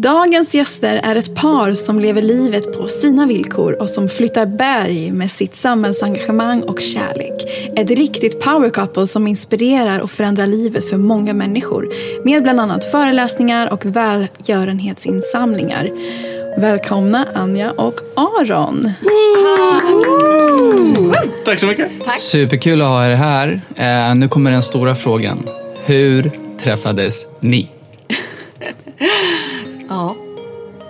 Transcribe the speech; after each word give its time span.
Dagens 0.00 0.54
gäster 0.54 1.00
är 1.04 1.16
ett 1.16 1.34
par 1.34 1.74
som 1.74 2.00
lever 2.00 2.22
livet 2.22 2.78
på 2.78 2.88
sina 2.88 3.26
villkor 3.26 3.82
och 3.82 3.90
som 3.90 4.08
flyttar 4.08 4.46
berg 4.46 5.10
med 5.10 5.30
sitt 5.30 5.56
samhällsengagemang 5.56 6.62
och 6.62 6.80
kärlek. 6.80 7.34
Ett 7.76 7.90
riktigt 7.90 8.40
power 8.40 8.70
couple 8.70 9.06
som 9.06 9.26
inspirerar 9.26 10.00
och 10.00 10.10
förändrar 10.10 10.46
livet 10.46 10.88
för 10.88 10.96
många 10.96 11.34
människor 11.34 11.92
med 12.24 12.42
bland 12.42 12.60
annat 12.60 12.90
föreläsningar 12.90 13.72
och 13.72 13.86
välgörenhetsinsamlingar. 13.86 15.90
Välkomna 16.60 17.26
Anja 17.34 17.70
och 17.70 18.00
Aron. 18.16 18.92
Tack 21.44 21.60
så 21.60 21.66
mycket. 21.66 21.90
Superkul 22.18 22.82
att 22.82 22.88
ha 22.88 23.06
er 23.06 23.14
här. 23.14 23.60
Eh, 23.76 24.14
nu 24.14 24.28
kommer 24.28 24.50
den 24.50 24.62
stora 24.62 24.94
frågan. 24.94 25.48
Hur 25.84 26.30
träffades 26.62 27.26
ni? 27.40 27.70
Ja. 29.88 30.14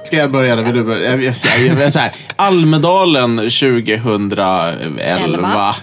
Ska 0.05 0.17
jag 0.17 0.33
börja? 0.33 0.53
Eller 0.53 0.63
vill 0.63 0.75
du 0.75 0.85
börja? 0.85 1.11
Jag, 1.11 1.23
jag, 1.23 1.35
jag, 1.67 1.81
jag, 1.81 1.93
så 1.93 1.99
här, 1.99 2.13
Almedalen 2.37 3.37
2011. 3.37 5.75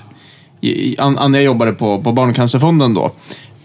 I- 0.61 0.95
An- 0.99 1.17
Anja 1.17 1.41
jobbade 1.41 1.73
på, 1.73 2.01
på 2.01 2.11
Barncancerfonden 2.11 2.93
då. 2.93 3.11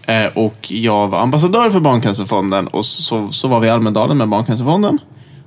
Eh, 0.07 0.25
och 0.33 0.71
jag 0.71 1.07
var 1.07 1.19
ambassadör 1.19 1.69
för 1.69 1.79
Barncancerfonden. 1.79 2.67
Och 2.67 2.85
så, 2.85 3.29
så 3.31 3.47
var 3.47 3.59
vi 3.59 3.67
i 3.67 3.69
Almedalen 3.69 4.17
med 4.17 4.29
Barncancerfonden. 4.29 4.97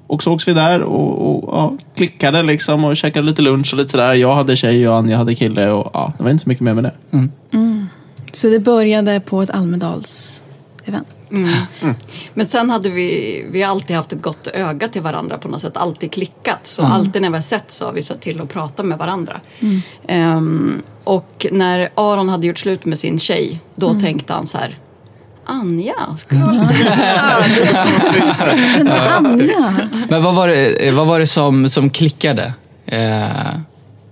Och 0.07 0.23
sågs 0.23 0.49
vi 0.49 0.53
där 0.55 0.81
och, 0.83 1.37
och 1.37 1.55
ja, 1.57 1.73
klickade 1.97 2.43
liksom 2.43 2.85
och 2.85 2.97
käkade 2.97 3.27
lite 3.27 3.43
lunch 3.43 3.73
och 3.75 3.79
lite 3.79 3.97
där. 3.97 4.15
Jag 4.15 4.35
hade 4.35 4.57
tjej 4.57 4.89
och 4.89 4.97
Anja 4.97 5.17
hade 5.17 5.35
kille. 5.35 5.71
Och, 5.71 5.91
ja, 5.95 6.13
det 6.19 6.25
var 6.25 6.31
inte 6.31 6.43
så 6.43 6.49
mycket 6.49 6.65
mer 6.65 6.75
med 6.75 6.85
det. 6.85 6.93
Så 8.33 8.49
det 8.49 8.59
började 8.59 9.21
på 9.21 9.43
ett 9.43 9.51
Almedals-event. 9.51 11.05
Men 12.35 12.47
sen 12.47 12.71
hade 12.71 12.91
vi, 12.91 13.45
vi 13.51 13.63
alltid 13.63 13.97
haft 13.97 14.13
ett 14.13 14.23
gott 14.23 14.47
öga 14.47 14.89
till 14.89 15.03
varandra 15.03 15.39
på 15.39 15.49
något 15.49 15.61
sätt, 15.61 15.77
alltid 15.77 16.13
klickat. 16.13 16.67
Så 16.67 16.83
alltid 16.83 17.23
när 17.23 17.29
vi 17.29 17.35
har 17.35 17.43
sett 17.43 17.71
så 17.71 17.85
har 17.85 17.93
vi 17.93 18.03
sett 18.03 18.21
till 18.21 18.41
att 18.41 18.49
prata 18.49 18.83
med 18.83 18.99
varandra. 18.99 19.41
Ehm, 20.09 20.83
och 21.05 21.47
när 21.53 21.91
Aron 21.95 22.29
hade 22.29 22.47
gjort 22.47 22.59
slut 22.59 22.85
med 22.85 22.99
sin 22.99 23.19
tjej, 23.19 23.61
då 23.75 24.01
tänkte 24.01 24.33
han 24.33 24.47
så 24.47 24.59
här, 24.59 24.79
Anja, 25.47 26.17
ska 26.19 26.37
jag 26.37 26.47
Den 28.77 28.87
där 28.87 29.09
Anja. 29.17 29.89
Men 30.09 30.23
vad 30.23 30.35
var 30.35 30.49
det, 30.49 30.91
vad 30.91 31.07
var 31.07 31.21
det 31.21 31.27
som, 31.27 31.69
som 31.69 31.91
klickade? 31.91 32.53
Eh, 32.87 33.29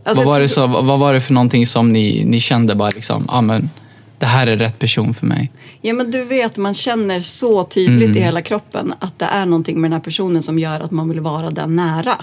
Alltså, 0.04 0.24
vad, 0.24 0.34
var 0.34 0.40
det 0.40 0.48
som, 0.48 0.72
vad 0.72 0.98
var 0.98 1.14
det 1.14 1.20
för 1.20 1.32
någonting 1.32 1.66
som 1.66 1.92
ni, 1.92 2.24
ni 2.26 2.40
kände 2.40 2.74
bara 2.74 2.90
liksom, 2.90 3.24
ah, 3.28 3.40
men 3.40 3.70
det 4.18 4.26
här 4.26 4.46
är 4.46 4.56
rätt 4.56 4.78
person 4.78 5.14
för 5.14 5.26
mig? 5.26 5.52
Ja 5.84 5.94
men 5.94 6.10
du 6.10 6.24
vet, 6.24 6.56
man 6.56 6.74
känner 6.74 7.20
så 7.20 7.64
tydligt 7.64 8.16
i 8.16 8.20
hela 8.20 8.42
kroppen 8.42 8.94
att 8.98 9.18
det 9.18 9.24
är 9.24 9.46
någonting 9.46 9.80
med 9.80 9.90
den 9.90 9.92
här 9.92 10.04
personen 10.04 10.42
som 10.42 10.58
gör 10.58 10.80
att 10.80 10.90
man 10.90 11.08
vill 11.08 11.20
vara 11.20 11.50
den 11.50 11.76
nära. 11.76 12.14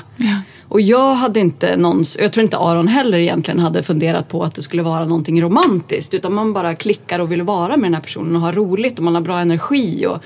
Och 0.67 0.81
jag 0.81 1.15
hade 1.15 1.39
inte 1.39 1.77
någons, 1.77 2.17
jag 2.21 2.33
tror 2.33 2.43
inte 2.43 2.57
Aron 2.57 2.87
heller 2.87 3.17
egentligen 3.17 3.59
hade 3.59 3.83
funderat 3.83 4.27
på 4.27 4.43
att 4.43 4.55
det 4.55 4.61
skulle 4.61 4.83
vara 4.83 5.05
någonting 5.05 5.41
romantiskt. 5.41 6.13
Utan 6.13 6.33
man 6.33 6.53
bara 6.53 6.75
klickar 6.75 7.19
och 7.19 7.31
vill 7.31 7.41
vara 7.41 7.77
med 7.77 7.85
den 7.85 7.93
här 7.93 8.01
personen 8.01 8.35
och 8.35 8.41
ha 8.41 8.51
roligt 8.51 8.97
och 8.97 9.03
man 9.03 9.15
har 9.15 9.21
bra 9.21 9.39
energi. 9.39 10.05
Och, 10.05 10.23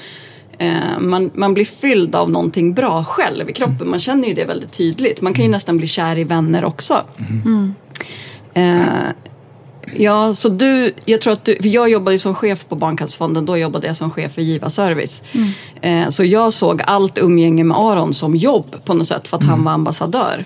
eh, 0.61 0.99
man, 0.99 1.31
man 1.33 1.53
blir 1.53 1.65
fylld 1.65 2.15
av 2.15 2.31
någonting 2.31 2.73
bra 2.73 3.03
själv 3.03 3.49
i 3.49 3.53
kroppen. 3.53 3.89
Man 3.89 3.99
känner 3.99 4.27
ju 4.27 4.33
det 4.33 4.45
väldigt 4.45 4.71
tydligt. 4.71 5.21
Man 5.21 5.33
kan 5.33 5.45
ju 5.45 5.51
nästan 5.51 5.77
bli 5.77 5.87
kär 5.87 6.19
i 6.19 6.23
vänner 6.23 6.65
också. 6.65 7.01
Eh, 8.53 8.83
Ja, 9.95 10.33
så 10.33 10.49
du, 10.49 10.93
jag 11.05 11.21
tror 11.21 11.33
att 11.33 11.45
du, 11.45 11.55
för 11.55 11.67
jag 11.67 11.89
jobbade 11.89 12.15
ju 12.15 12.19
som 12.19 12.35
chef 12.35 12.65
på 12.69 12.75
Barncancerfonden, 12.75 13.45
då 13.45 13.57
jobbade 13.57 13.87
jag 13.87 13.97
som 13.97 14.11
chef 14.11 14.33
för 14.33 14.41
Giva 14.41 14.69
Service. 14.69 15.23
Eh, 15.81 16.07
så 16.07 16.23
jag 16.23 16.53
såg 16.53 16.81
allt 16.85 17.17
umgänge 17.17 17.63
med 17.63 17.77
Aron 17.77 18.13
som 18.13 18.35
jobb 18.35 18.75
på 18.85 18.93
något 18.93 19.07
sätt 19.07 19.27
för 19.27 19.37
att 19.37 19.43
han 19.43 19.63
var 19.63 19.71
ambassadör. 19.71 20.45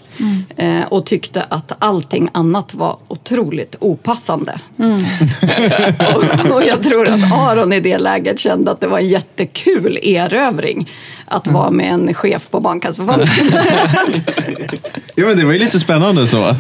Eh, 0.56 0.86
och 0.90 1.06
tyckte 1.06 1.44
att 1.44 1.72
allting 1.80 2.30
annat 2.32 2.74
var 2.74 2.98
otroligt 3.08 3.76
opassande. 3.80 4.60
och, 6.16 6.56
och 6.56 6.64
jag 6.64 6.84
tror 6.84 7.08
att 7.08 7.32
Aron 7.34 7.74
i 7.74 7.80
det 7.80 7.98
läget 7.98 8.40
kände 8.40 8.72
att 8.72 8.82
det 8.82 8.88
var 8.88 9.00
en 9.00 9.08
jättekul 9.08 10.00
erövring 10.04 10.90
att 11.28 11.48
vara 11.48 11.70
med 11.70 11.94
en 11.94 12.14
chef 12.14 12.50
på 12.52 12.60
Barncancerfonden. 12.60 13.28
Ja, 15.20 15.26
men 15.26 15.38
det 15.38 15.46
var 15.46 15.54
ju 15.54 15.60
lite 15.60 15.80
spännande 15.80 16.28
så. 16.28 16.42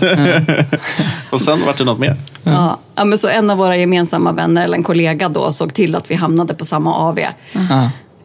och 1.29 1.41
sen 1.41 1.65
vart 1.65 1.77
det 1.77 1.83
något 1.83 1.99
mer. 1.99 2.15
Ja, 2.43 2.79
ja, 2.95 3.05
men 3.05 3.17
så 3.17 3.27
en 3.27 3.49
av 3.49 3.57
våra 3.57 3.77
gemensamma 3.77 4.31
vänner, 4.31 4.63
eller 4.63 4.77
en 4.77 4.83
kollega 4.83 5.29
då, 5.29 5.51
såg 5.51 5.73
till 5.73 5.95
att 5.95 6.11
vi 6.11 6.15
hamnade 6.15 6.53
på 6.53 6.65
samma 6.65 6.95
AV. 6.95 7.19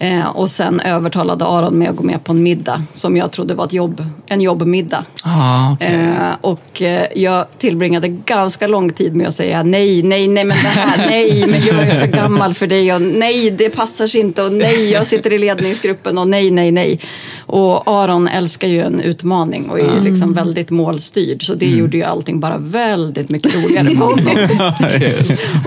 Eh, 0.03 0.27
och 0.27 0.51
sen 0.51 0.81
övertalade 0.81 1.45
Aron 1.45 1.79
mig 1.79 1.89
att 1.89 1.97
gå 1.97 2.03
med 2.03 2.25
på 2.25 2.33
en 2.33 2.43
middag 2.43 2.83
som 2.93 3.17
jag 3.17 3.33
trodde 3.33 3.55
var 3.55 3.65
ett 3.65 3.73
jobb, 3.73 4.05
en 4.27 4.41
jobbmiddag. 4.41 5.05
Ah, 5.25 5.73
okay. 5.73 5.95
Eh, 5.95 6.35
och 6.41 6.83
eh, 6.83 7.07
jag 7.15 7.47
tillbringade 7.59 8.09
ganska 8.09 8.67
lång 8.67 8.93
tid 8.93 9.17
med 9.17 9.29
att 9.29 9.35
säga 9.35 9.63
nej, 9.63 10.03
nej, 10.03 10.29
nej, 10.29 10.45
men 10.45 10.57
det 10.57 10.69
här, 10.69 11.07
nej, 11.07 11.47
men 11.47 11.67
jag 11.67 11.77
är 11.77 12.01
för 12.01 12.07
gammal 12.07 12.55
för 12.55 12.67
dig 12.67 12.95
och 12.95 13.03
nej, 13.03 13.51
det 13.51 13.69
passar 13.69 14.07
sig 14.07 14.21
inte 14.21 14.43
och 14.43 14.53
nej, 14.53 14.91
jag 14.91 15.07
sitter 15.07 15.33
i 15.33 15.39
ledningsgruppen 15.39 16.19
och 16.19 16.29
nej, 16.29 16.51
nej, 16.51 16.71
nej. 16.71 17.01
Och 17.39 17.83
Aron 17.87 18.29
älskar 18.29 18.69
ju 18.69 18.83
en 18.83 19.01
utmaning 19.01 19.71
och 19.71 19.81
är 19.81 20.01
liksom 20.01 20.35
väldigt 20.35 20.71
målstyrd 20.71 21.47
så 21.47 21.55
det 21.55 21.67
gjorde 21.67 21.97
ju 21.97 22.05
allting 22.05 22.41
bara 22.41 22.59
väldigt 22.59 23.31
mycket 23.31 23.55
roligare 23.55 23.89
för 23.89 24.05
honom. 24.05 24.37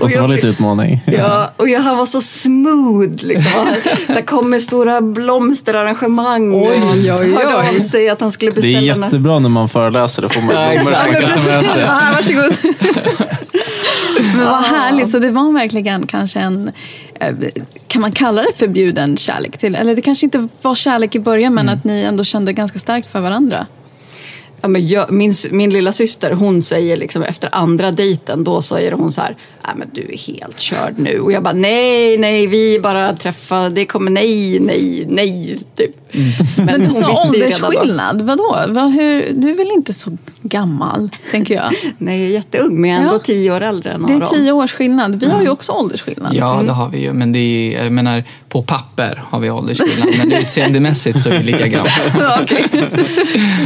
och 0.00 0.10
så 0.10 0.20
var 0.20 0.28
det 0.28 0.34
lite 0.34 0.46
utmaning. 0.46 1.00
Ja, 1.06 1.52
och 1.56 1.68
jag, 1.68 1.80
han 1.80 1.96
var 1.96 2.06
så 2.06 2.20
smooth. 2.20 3.26
Liksom. 3.26 3.66
Så 4.14 4.22
här, 4.30 4.36
kom 4.36 4.50
med 4.50 4.62
stora 4.62 5.00
blomsterarrangemang. 5.00 6.54
Oj, 6.54 6.82
oj, 6.92 7.12
oj. 7.12 7.34
Hörde 7.34 7.56
av 7.56 7.80
sig 7.80 8.08
att 8.08 8.20
han 8.20 8.32
skulle 8.32 8.50
Det 8.50 8.60
är 8.60 8.80
beställa 8.80 9.04
jättebra 9.06 9.38
när 9.38 9.48
man 9.48 9.68
föreläser. 9.68 10.22
Då 10.22 10.28
får 10.28 10.40
man 10.40 10.48
blommor 10.48 10.82
som 10.82 10.92
man 10.92 11.22
kan 11.22 11.22
ta 11.22 11.44
med 11.44 11.66
sig. 11.66 11.80
Ja, 11.80 12.00
varsågod. 12.14 12.56
Men 14.36 14.46
vad 14.46 14.64
härligt, 14.64 15.08
så 15.08 15.18
det 15.18 15.30
var 15.30 15.52
verkligen 15.52 16.06
kanske 16.06 16.40
en, 16.40 16.70
eh, 17.20 17.34
kan 17.86 18.02
man 18.02 18.12
kalla 18.12 18.42
det 18.42 18.52
förbjuden 18.56 19.16
kärlek 19.16 19.58
till? 19.58 19.74
Eller 19.74 19.94
det 19.94 20.02
kanske 20.02 20.26
inte 20.26 20.48
var 20.62 20.74
kärlek 20.74 21.14
i 21.14 21.20
början 21.20 21.54
men 21.54 21.68
att 21.68 21.84
ni 21.84 22.02
ändå 22.02 22.24
kände 22.24 22.52
ganska 22.52 22.78
starkt 22.78 23.06
för 23.06 23.20
varandra. 23.20 23.66
Ja, 24.66 24.70
men 24.70 24.88
jag, 24.88 25.10
min, 25.12 25.34
min 25.50 25.70
lilla 25.70 25.92
syster 25.92 26.32
hon 26.32 26.62
säger 26.62 26.96
liksom 26.96 27.22
efter 27.22 27.48
andra 27.52 27.90
dejten, 27.90 28.44
då 28.44 28.62
säger 28.62 28.92
hon 28.92 29.12
så 29.12 29.20
här, 29.20 29.36
nej 29.66 29.74
men 29.76 29.88
du 29.92 30.00
är 30.12 30.18
helt 30.32 30.60
körd 30.60 30.98
nu. 30.98 31.20
Och 31.20 31.32
jag 31.32 31.42
bara, 31.42 31.54
nej, 31.54 32.18
nej, 32.18 32.46
vi 32.46 32.80
bara 32.80 33.16
träffade, 33.16 33.68
det 33.70 33.86
kommer, 33.86 34.10
nej, 34.10 34.60
nej, 34.60 35.06
nej, 35.08 35.58
typ. 35.76 36.14
Mm. 36.14 36.30
Men, 36.56 36.66
du 36.66 36.80
hon 36.80 36.90
sa 36.90 37.26
åldersskillnad, 37.28 38.22
vadå? 38.22 38.56
Vad, 38.68 38.92
hur, 38.92 39.32
du 39.32 39.50
är 39.50 39.56
väl 39.56 39.70
inte 39.76 39.92
så 39.94 40.16
gammal, 40.42 41.10
tänker 41.30 41.54
jag? 41.54 41.72
Nej, 41.98 42.18
jag 42.20 42.28
är 42.28 42.32
jätteung, 42.34 42.80
men 42.80 42.90
jag 42.90 42.98
är 42.98 43.02
ändå 43.02 43.14
Ja. 43.14 43.18
tio 43.18 43.50
år 43.56 43.60
äldre 43.60 43.90
än 43.92 44.02
Det 44.06 44.12
Aron. 44.12 44.22
är 44.22 44.26
tio 44.26 44.52
års 44.52 44.72
skillnad. 44.72 45.20
Vi 45.20 45.26
har 45.30 45.42
ju 45.42 45.48
också 45.48 45.72
åldersskillnad. 45.72 46.34
Ja, 46.36 46.62
det 46.66 46.72
har 46.72 46.88
vi 46.88 47.02
ju. 47.02 47.12
Men 47.12 47.32
det 47.32 47.38
är, 47.38 47.84
jag 47.84 47.92
menar, 47.92 48.24
på 48.48 48.62
papper 48.62 49.22
har 49.28 49.40
vi 49.40 49.50
åldersskillnad. 49.50 50.08
Men 50.18 50.32
utseendemässigt 50.42 51.20
så 51.20 51.28
är 51.30 51.38
vi 51.38 51.44
lika 51.44 51.66
gamla. 51.68 51.90
Okej. 52.42 52.66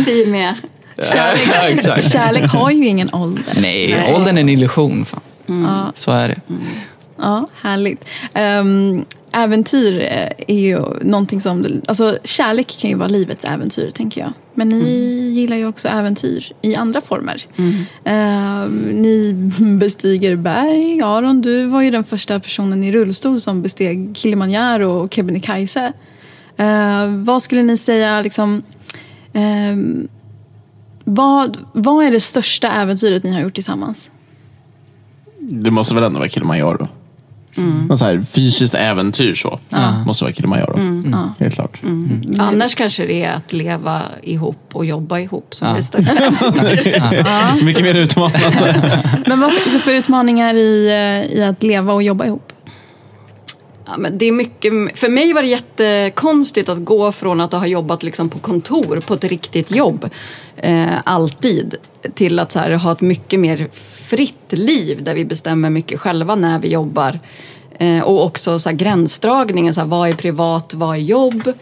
Vi 0.06 0.26
med. 0.26 0.54
Kärlek, 1.02 1.48
Ja, 1.54 1.68
exakt. 1.68 2.12
kärlek 2.12 2.50
har 2.50 2.70
ju 2.70 2.86
ingen 2.86 3.14
ålder. 3.14 3.54
Nej, 3.60 3.96
Nej. 3.98 4.14
åldern 4.14 4.36
är 4.36 4.40
en 4.40 4.48
illusion. 4.48 5.04
Fan. 5.04 5.20
Ja. 5.46 5.92
Så 5.94 6.10
är 6.10 6.28
det. 6.28 6.40
Ja, 7.22 7.48
härligt. 7.62 8.08
Um, 8.34 9.04
äventyr 9.32 9.98
eh, 10.00 10.56
är 10.56 10.60
ju 10.60 10.80
någonting 11.02 11.40
som... 11.40 11.80
Alltså, 11.86 12.18
kärlek 12.24 12.76
kan 12.80 12.90
ju 12.90 12.96
vara 12.96 13.08
livets 13.08 13.44
äventyr, 13.44 13.90
tänker 13.90 14.20
jag. 14.20 14.32
Men 14.54 14.68
ni 14.68 15.30
gillar 15.34 15.56
ju 15.56 15.66
också 15.66 15.88
äventyr 15.88 16.52
i 16.62 16.76
andra 16.76 17.00
former. 17.00 17.42
Ehm, 18.04 18.78
ni 18.88 19.32
bestiger 19.80 20.36
berg. 20.36 21.00
Aron, 21.02 21.40
du 21.40 21.66
var 21.66 21.82
ju 21.82 21.90
den 21.90 22.04
första 22.04 22.40
personen 22.40 22.84
i 22.84 22.92
rullstol 22.92 23.40
som 23.40 23.62
besteg 23.62 24.16
Kilimanjaro 24.16 24.90
och 24.90 25.14
Kebnekaise. 25.14 25.92
Uh, 26.60 27.06
vad 27.24 27.42
skulle 27.42 27.62
ni 27.62 27.76
säga, 27.76 28.22
liksom... 28.22 28.62
ehm, 29.32 30.08
vad, 31.04 31.56
vad 31.72 32.04
är 32.04 32.10
det 32.10 32.20
största 32.20 32.68
äventyret 32.70 33.22
ni 33.24 33.32
har 33.32 33.40
gjort 33.40 33.54
tillsammans? 33.54 34.10
Det 35.38 35.70
måste 35.70 35.94
väl 35.94 36.04
ändå 36.04 36.18
vara 36.18 36.28
Kilimanjaro. 36.28 36.88
Något 37.88 37.98
så 37.98 38.04
här 38.04 38.22
fysiskt 38.30 38.74
äventyr 38.74 39.34
så. 39.34 39.58
Måste 40.06 40.24
vara 40.24 40.34
Kilimanjaro. 40.34 40.76
Mm. 40.78 41.16
Helt 41.38 41.54
klart. 41.54 41.80
Annars 42.38 42.74
kanske 42.74 43.06
det 43.06 43.24
är 43.24 43.34
att 43.34 43.52
leva 43.52 44.02
ihop 44.22 44.58
och 44.72 44.84
jobba 44.84 45.18
ihop 45.18 45.54
som 45.54 45.68
Ja. 45.68 45.72
är 45.72 45.76
det 45.76 45.82
största. 45.82 47.64
Mycket 47.64 47.82
mer 47.82 47.94
utmanande. 47.94 49.02
Men 49.26 49.40
vad 49.40 49.52
finns 49.52 49.72
det 49.72 49.78
för 49.78 49.90
utmaningar 49.90 50.54
i, 50.54 50.86
eh, 51.30 51.38
i 51.38 51.42
att 51.44 51.62
leva 51.62 51.92
och 51.92 52.02
jobba 52.02 52.24
ihop? 52.26 52.49
Ja, 53.90 53.96
men 53.98 54.18
det 54.18 54.24
är 54.24 54.32
mycket, 54.32 54.98
för 54.98 55.08
mig 55.08 55.32
var 55.32 55.42
det 55.42 55.48
jättekonstigt 55.48 56.68
att 56.68 56.84
gå 56.84 57.12
från 57.12 57.40
att 57.40 57.52
ha 57.52 57.66
jobbat 57.66 58.02
liksom 58.02 58.28
på 58.28 58.38
kontor 58.38 59.00
på 59.06 59.14
ett 59.14 59.24
riktigt 59.24 59.70
jobb 59.70 60.10
eh, 60.56 60.94
alltid 61.04 61.74
till 62.14 62.38
att 62.38 62.52
så 62.52 62.58
här, 62.58 62.70
ha 62.70 62.92
ett 62.92 63.00
mycket 63.00 63.40
mer 63.40 63.68
fritt 63.94 64.52
liv 64.52 65.04
där 65.04 65.14
vi 65.14 65.24
bestämmer 65.24 65.70
mycket 65.70 66.00
själva 66.00 66.34
när 66.34 66.58
vi 66.58 66.68
jobbar. 66.68 67.18
Eh, 67.80 68.00
och 68.00 68.24
också 68.24 68.58
så 68.58 68.68
här, 68.68 68.76
gränsdragningen, 68.76 69.74
så 69.74 69.80
här, 69.80 69.88
vad 69.88 70.08
är 70.08 70.12
privat, 70.12 70.74
vad 70.74 70.96
är 70.96 71.00
jobb? 71.00 71.52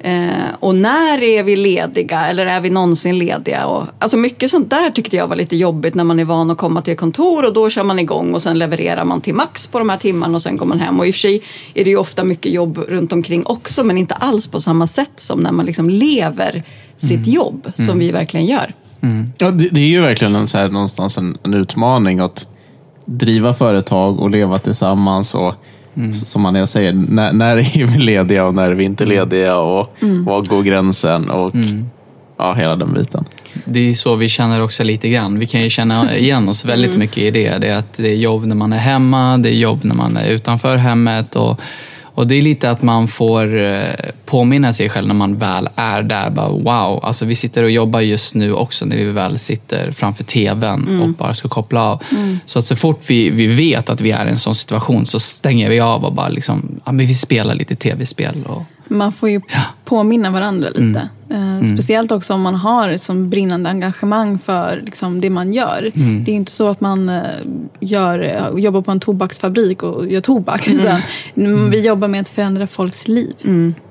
Eh, 0.00 0.28
och 0.60 0.74
när 0.74 1.22
är 1.22 1.42
vi 1.42 1.56
lediga 1.56 2.26
eller 2.26 2.46
är 2.46 2.60
vi 2.60 2.70
någonsin 2.70 3.18
lediga? 3.18 3.66
Och, 3.66 3.86
alltså 3.98 4.16
mycket 4.16 4.50
sånt 4.50 4.70
där 4.70 4.90
tyckte 4.90 5.16
jag 5.16 5.26
var 5.26 5.36
lite 5.36 5.56
jobbigt 5.56 5.94
när 5.94 6.04
man 6.04 6.20
är 6.20 6.24
van 6.24 6.50
att 6.50 6.58
komma 6.58 6.82
till 6.82 6.96
kontor 6.96 7.44
och 7.44 7.52
då 7.52 7.70
kör 7.70 7.84
man 7.84 7.98
igång 7.98 8.34
och 8.34 8.42
sen 8.42 8.58
levererar 8.58 9.04
man 9.04 9.20
till 9.20 9.34
max 9.34 9.66
på 9.66 9.78
de 9.78 9.88
här 9.88 9.96
timmarna 9.96 10.36
och 10.36 10.42
sen 10.42 10.56
går 10.56 10.66
man 10.66 10.80
hem. 10.80 11.00
Och 11.00 11.06
i 11.06 11.10
och 11.10 11.14
för 11.14 11.20
sig 11.20 11.42
är 11.74 11.84
det 11.84 11.90
ju 11.90 11.96
ofta 11.96 12.24
mycket 12.24 12.52
jobb 12.52 12.78
runt 12.88 13.12
omkring 13.12 13.46
också 13.46 13.84
men 13.84 13.98
inte 13.98 14.14
alls 14.14 14.46
på 14.46 14.60
samma 14.60 14.86
sätt 14.86 15.12
som 15.16 15.40
när 15.40 15.52
man 15.52 15.66
liksom 15.66 15.90
lever 15.90 16.62
sitt 16.96 17.26
jobb 17.26 17.72
som 17.76 17.98
vi 17.98 18.10
verkligen 18.10 18.46
gör. 18.46 18.74
Ja, 19.38 19.50
det, 19.50 19.68
det 19.68 19.80
är 19.80 19.88
ju 19.88 20.00
verkligen 20.00 20.34
en, 20.34 20.48
så 20.48 20.58
här, 20.58 20.68
någonstans 20.68 21.18
en, 21.18 21.38
en 21.42 21.54
utmaning 21.54 22.20
att 22.20 22.48
driva 23.08 23.54
företag 23.54 24.20
och 24.20 24.30
leva 24.30 24.58
tillsammans. 24.58 25.34
Och, 25.34 25.54
s- 26.10 26.30
Som 26.30 26.42
man 26.42 26.66
säger, 26.66 26.92
när, 26.92 27.32
när 27.32 27.56
är 27.56 27.84
vi 27.86 27.98
lediga 27.98 28.46
och 28.46 28.54
när 28.54 28.70
är 28.70 28.74
vi 28.74 28.84
inte 28.84 29.04
lediga? 29.06 29.56
Och 29.56 29.94
Var 30.00 30.42
går 30.42 30.62
gränsen? 30.62 31.30
Och 31.30 31.52
ja, 32.38 32.52
hela 32.54 32.76
den 32.76 32.94
biten. 32.94 33.24
Det 33.64 33.90
är 33.90 33.94
så 33.94 34.14
vi 34.14 34.28
känner 34.28 34.62
också 34.62 34.84
lite 34.84 35.08
grann. 35.08 35.38
Vi 35.38 35.46
kan 35.46 35.62
ju 35.62 35.70
känna 35.70 36.16
igen 36.16 36.48
oss 36.48 36.64
väldigt 36.64 36.96
mycket 36.96 37.18
i 37.18 37.30
det. 37.30 37.58
Det 37.58 37.68
är 37.68 37.78
att 37.78 37.92
det 37.94 38.08
är 38.08 38.16
jobb 38.16 38.44
när 38.46 38.54
man 38.56 38.72
är 38.72 38.78
hemma, 38.78 39.38
det 39.38 39.48
är 39.48 39.54
jobb 39.54 39.80
när 39.84 39.94
man 39.94 40.16
är 40.16 40.28
utanför 40.30 40.76
hemmet. 40.76 41.36
Och, 41.36 41.60
och 42.18 42.26
det 42.26 42.34
är 42.34 42.42
lite 42.42 42.70
att 42.70 42.82
man 42.82 43.08
får 43.08 43.58
eh, 43.64 43.82
påminna 44.24 44.72
sig 44.72 44.88
själv 44.88 45.06
när 45.06 45.14
man 45.14 45.38
väl 45.38 45.68
är 45.76 46.02
där. 46.02 46.30
Bara, 46.30 46.48
wow, 46.48 47.04
alltså 47.04 47.24
vi 47.24 47.34
sitter 47.34 47.62
och 47.62 47.70
jobbar 47.70 48.00
just 48.00 48.34
nu 48.34 48.52
också 48.52 48.86
när 48.86 48.96
vi 48.96 49.04
väl 49.04 49.38
sitter 49.38 49.92
framför 49.92 50.24
tvn 50.24 51.00
och 51.00 51.08
bara 51.08 51.34
ska 51.34 51.48
koppla 51.48 51.84
av. 51.84 52.02
Så 52.46 52.58
att 52.58 52.64
så 52.64 52.76
fort 52.76 53.00
vi, 53.06 53.30
vi 53.30 53.46
vet 53.46 53.90
att 53.90 54.00
vi 54.00 54.10
är 54.10 54.26
i 54.26 54.30
en 54.30 54.38
sån 54.38 54.54
situation 54.54 55.06
så 55.06 55.20
stänger 55.20 55.70
vi 55.70 55.80
av 55.80 56.04
och 56.04 56.12
bara 56.12 56.28
liksom, 56.28 56.80
ja, 56.84 56.92
men 56.92 57.06
vi 57.06 57.14
spelar 57.14 57.54
lite 57.54 57.76
tv-spel. 57.76 58.44
Och, 58.46 58.62
Man 58.88 59.12
får 59.12 59.28
ju 59.30 59.40
påminna 59.84 60.30
varandra 60.30 60.68
lite. 60.68 61.08
Eh, 61.30 61.66
Speciellt 61.74 62.12
också 62.12 62.34
om 62.34 62.40
man 62.42 62.54
har 62.54 62.88
ett 62.90 63.02
sånt 63.02 63.30
brinnande 63.30 63.70
engagemang 63.70 64.38
för 64.38 64.82
liksom, 64.84 65.20
det 65.20 65.30
man 65.30 65.52
gör. 65.52 65.90
Det 66.24 66.30
är 66.30 66.34
inte 66.36 66.52
så 66.52 66.68
att 66.68 66.80
man 66.80 67.08
eh, 67.08 67.22
gör, 67.80 68.18
eh, 68.22 68.60
jobbar 68.60 68.82
på 68.82 68.90
en 68.90 69.00
tobaksfabrik 69.00 69.82
och 69.82 70.06
gör 70.06 70.20
tobak. 70.20 70.68
Utan 70.72 71.00
mm, 71.36 71.70
Vi 71.70 71.86
jobbar 71.86 72.08
med 72.08 72.20
att 72.20 72.28
förändra 72.28 72.66
folks 72.66 73.08
liv. 73.08 73.34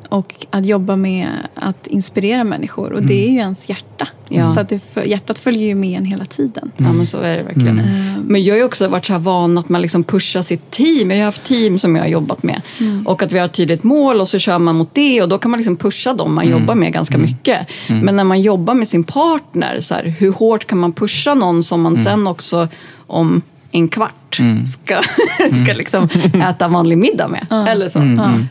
Och 0.09 0.45
att 0.50 0.65
jobba 0.65 0.95
med 0.95 1.27
att 1.56 1.88
inspirera 1.88 2.44
människor. 2.44 2.94
Och 2.94 3.04
det 3.04 3.27
är 3.27 3.30
ju 3.30 3.38
ens 3.38 3.69
hjärta. 3.69 4.07
Ja. 4.30 4.48
Så 4.48 4.59
att 4.59 4.69
det, 4.69 5.06
hjärtat 5.06 5.39
följer 5.39 5.68
ju 5.68 5.75
med 5.75 5.98
en 5.98 6.06
hela 6.06 6.25
tiden. 6.25 6.71
Ja 6.77 6.94
men 6.94 7.07
så 7.07 7.18
är 7.18 7.38
det 7.38 7.44
verkligen. 7.44 7.81
Men 8.27 8.44
jag 8.44 8.54
har 8.54 8.57
ju 8.59 8.63
också 8.63 8.88
varit 8.88 9.06
så 9.06 9.13
här 9.13 9.19
van 9.19 9.57
att 9.57 9.69
man 9.69 9.81
liksom 9.81 10.04
pushar 10.04 10.42
sitt 10.42 10.71
team. 10.71 11.12
Jag 11.12 11.18
har 11.18 11.25
haft 11.25 11.44
team 11.44 11.80
som 11.80 11.95
jag 11.95 12.04
har 12.04 12.09
jobbat 12.09 12.44
med. 12.44 12.62
Och 13.06 13.24
att 13.24 13.31
vi 13.31 13.39
har 13.39 13.45
ett 13.45 13.54
tydligt 13.54 13.83
mål 13.83 14.21
och 14.21 14.27
så 14.27 14.39
kör 14.39 14.59
man 14.59 14.75
mot 14.75 14.95
det 14.95 15.21
och 15.21 15.30
då 15.30 15.38
kan 15.38 15.51
man 15.51 15.57
liksom 15.57 15.77
pusha 15.77 16.13
dem 16.13 16.36
man 16.36 16.50
jobbar 16.50 16.75
med 16.75 16.94
ganska 16.94 17.18
mycket. 17.18 17.68
Men 17.88 18.15
när 18.15 18.24
man 18.24 18.42
jobbar 18.42 18.74
med 18.74 18.88
sin 18.88 19.04
partner, 19.04 19.80
så 19.81 19.95
här, 19.95 20.04
hur 20.04 20.31
hårt 20.31 20.68
kan 20.68 20.77
man 20.77 20.94
pusha 20.94 21.33
någon 21.33 21.63
som 21.63 21.81
man 21.81 21.98
sen 21.98 22.27
också 22.27 22.68
om 23.07 23.42
en 23.71 23.88
kvart 23.88 24.42
ska, 24.65 24.95
ska 25.63 25.74
liksom 25.74 26.09
äta 26.50 26.68
vanlig 26.68 26.98
middag 26.98 27.27
med. 27.27 27.68
Eller 27.68 27.89
så. 27.89 28.00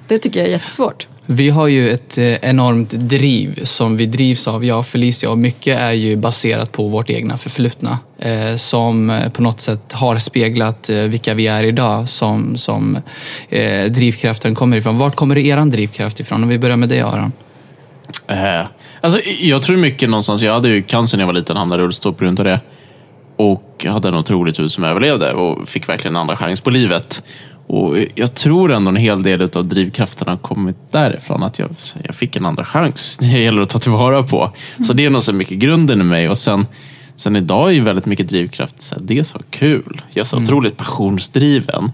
Det 0.09 0.19
tycker 0.19 0.41
jag 0.41 0.49
är 0.49 0.53
jättesvårt. 0.53 1.07
Vi 1.27 1.51
har 1.51 1.69
ju 1.69 1.91
ett 1.91 2.19
eh, 2.19 2.25
enormt 2.25 2.91
driv 2.91 3.65
som 3.65 3.97
vi 3.97 4.07
drivs 4.07 4.49
av, 4.49 4.65
jag 4.65 4.79
och 4.79 4.87
Felicia, 4.87 5.31
och 5.31 5.39
mycket 5.39 5.79
är 5.79 5.93
ju 5.93 6.17
baserat 6.17 6.73
på 6.73 6.89
vårt 6.89 7.11
egna 7.11 7.39
förflutna. 7.39 7.99
Eh, 8.19 8.57
som 8.57 9.11
eh, 9.11 9.29
på 9.29 9.43
något 9.43 9.61
sätt 9.61 9.93
har 9.93 10.19
speglat 10.19 10.91
eh, 10.91 10.97
vilka 10.97 11.35
vi 11.35 11.47
är 11.47 11.65
idag, 11.65 12.09
som, 12.09 12.57
som 12.57 12.99
eh, 13.49 13.85
drivkraften 13.85 14.55
kommer 14.55 14.77
ifrån. 14.77 14.99
Vart 14.99 15.17
kommer 15.17 15.39
er 15.39 15.57
drivkraft 15.57 16.21
ifrån? 16.21 16.43
Om 16.43 16.49
vi 16.49 16.59
börjar 16.59 16.77
med 16.77 16.89
dig 16.89 17.01
Aron. 17.01 17.33
Eh, 18.27 18.67
alltså, 19.01 19.21
jag 19.41 19.63
tror 19.63 19.77
mycket 19.77 20.11
någonstans, 20.11 20.43
jag 20.43 20.53
hade 20.53 20.69
ju 20.69 20.83
cancer 20.83 21.19
när 21.19 21.23
jag 21.23 21.27
var 21.27 21.35
liten, 21.35 21.57
hamnade 21.57 21.83
i 21.83 21.85
rullstol 21.85 22.15
på 22.15 22.25
grund 22.25 22.41
av 22.41 22.45
det. 22.45 22.61
Och 23.37 23.87
hade 23.89 24.09
en 24.09 24.15
otrolig 24.15 24.55
tur 24.55 24.69
som 24.69 24.85
överlevde 24.85 25.33
och 25.33 25.69
fick 25.69 25.89
verkligen 25.89 26.17
en 26.17 26.21
andra 26.21 26.37
chans 26.37 26.61
på 26.61 26.71
livet. 26.71 27.23
Och 27.67 27.97
jag 28.15 28.35
tror 28.35 28.73
ändå 28.73 28.89
en 28.89 28.97
hel 28.97 29.23
del 29.23 29.43
av 29.43 29.67
drivkrafterna 29.67 30.33
har 30.33 30.39
kommit 30.39 30.77
därifrån. 30.91 31.43
Att 31.43 31.59
jag, 31.59 31.71
jag 32.05 32.15
fick 32.15 32.37
en 32.37 32.47
andra 32.47 32.65
chans. 32.65 33.17
Det 33.21 33.27
gäller 33.27 33.63
att 33.63 33.69
ta 33.69 33.79
tillvara 33.79 34.23
på. 34.23 34.53
Så 34.85 34.93
det 34.93 35.05
är 35.05 35.11
nog 35.11 35.23
så 35.23 35.33
mycket 35.33 35.59
grunden 35.59 36.01
i 36.01 36.05
mig. 36.05 36.29
Och 36.29 36.39
sen, 36.39 36.67
sen 37.17 37.37
idag 37.37 37.69
är 37.69 37.73
ju 37.73 37.81
väldigt 37.81 38.07
mycket 38.07 38.29
drivkraft. 38.29 38.83
Så 38.83 38.95
här, 38.95 39.03
det 39.03 39.19
är 39.19 39.23
så 39.23 39.39
kul. 39.51 40.03
Jag 40.11 40.21
är 40.21 40.27
så 40.27 40.39
otroligt 40.39 40.77
passionsdriven. 40.77 41.93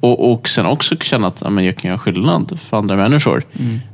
Och, 0.00 0.32
och 0.32 0.48
sen 0.48 0.66
också 0.66 0.96
känna 0.96 1.26
att 1.26 1.40
ja, 1.40 1.50
men 1.50 1.64
jag 1.64 1.76
kan 1.76 1.88
göra 1.88 1.98
skillnad 1.98 2.58
för 2.60 2.76
andra 2.76 2.96
människor. 2.96 3.44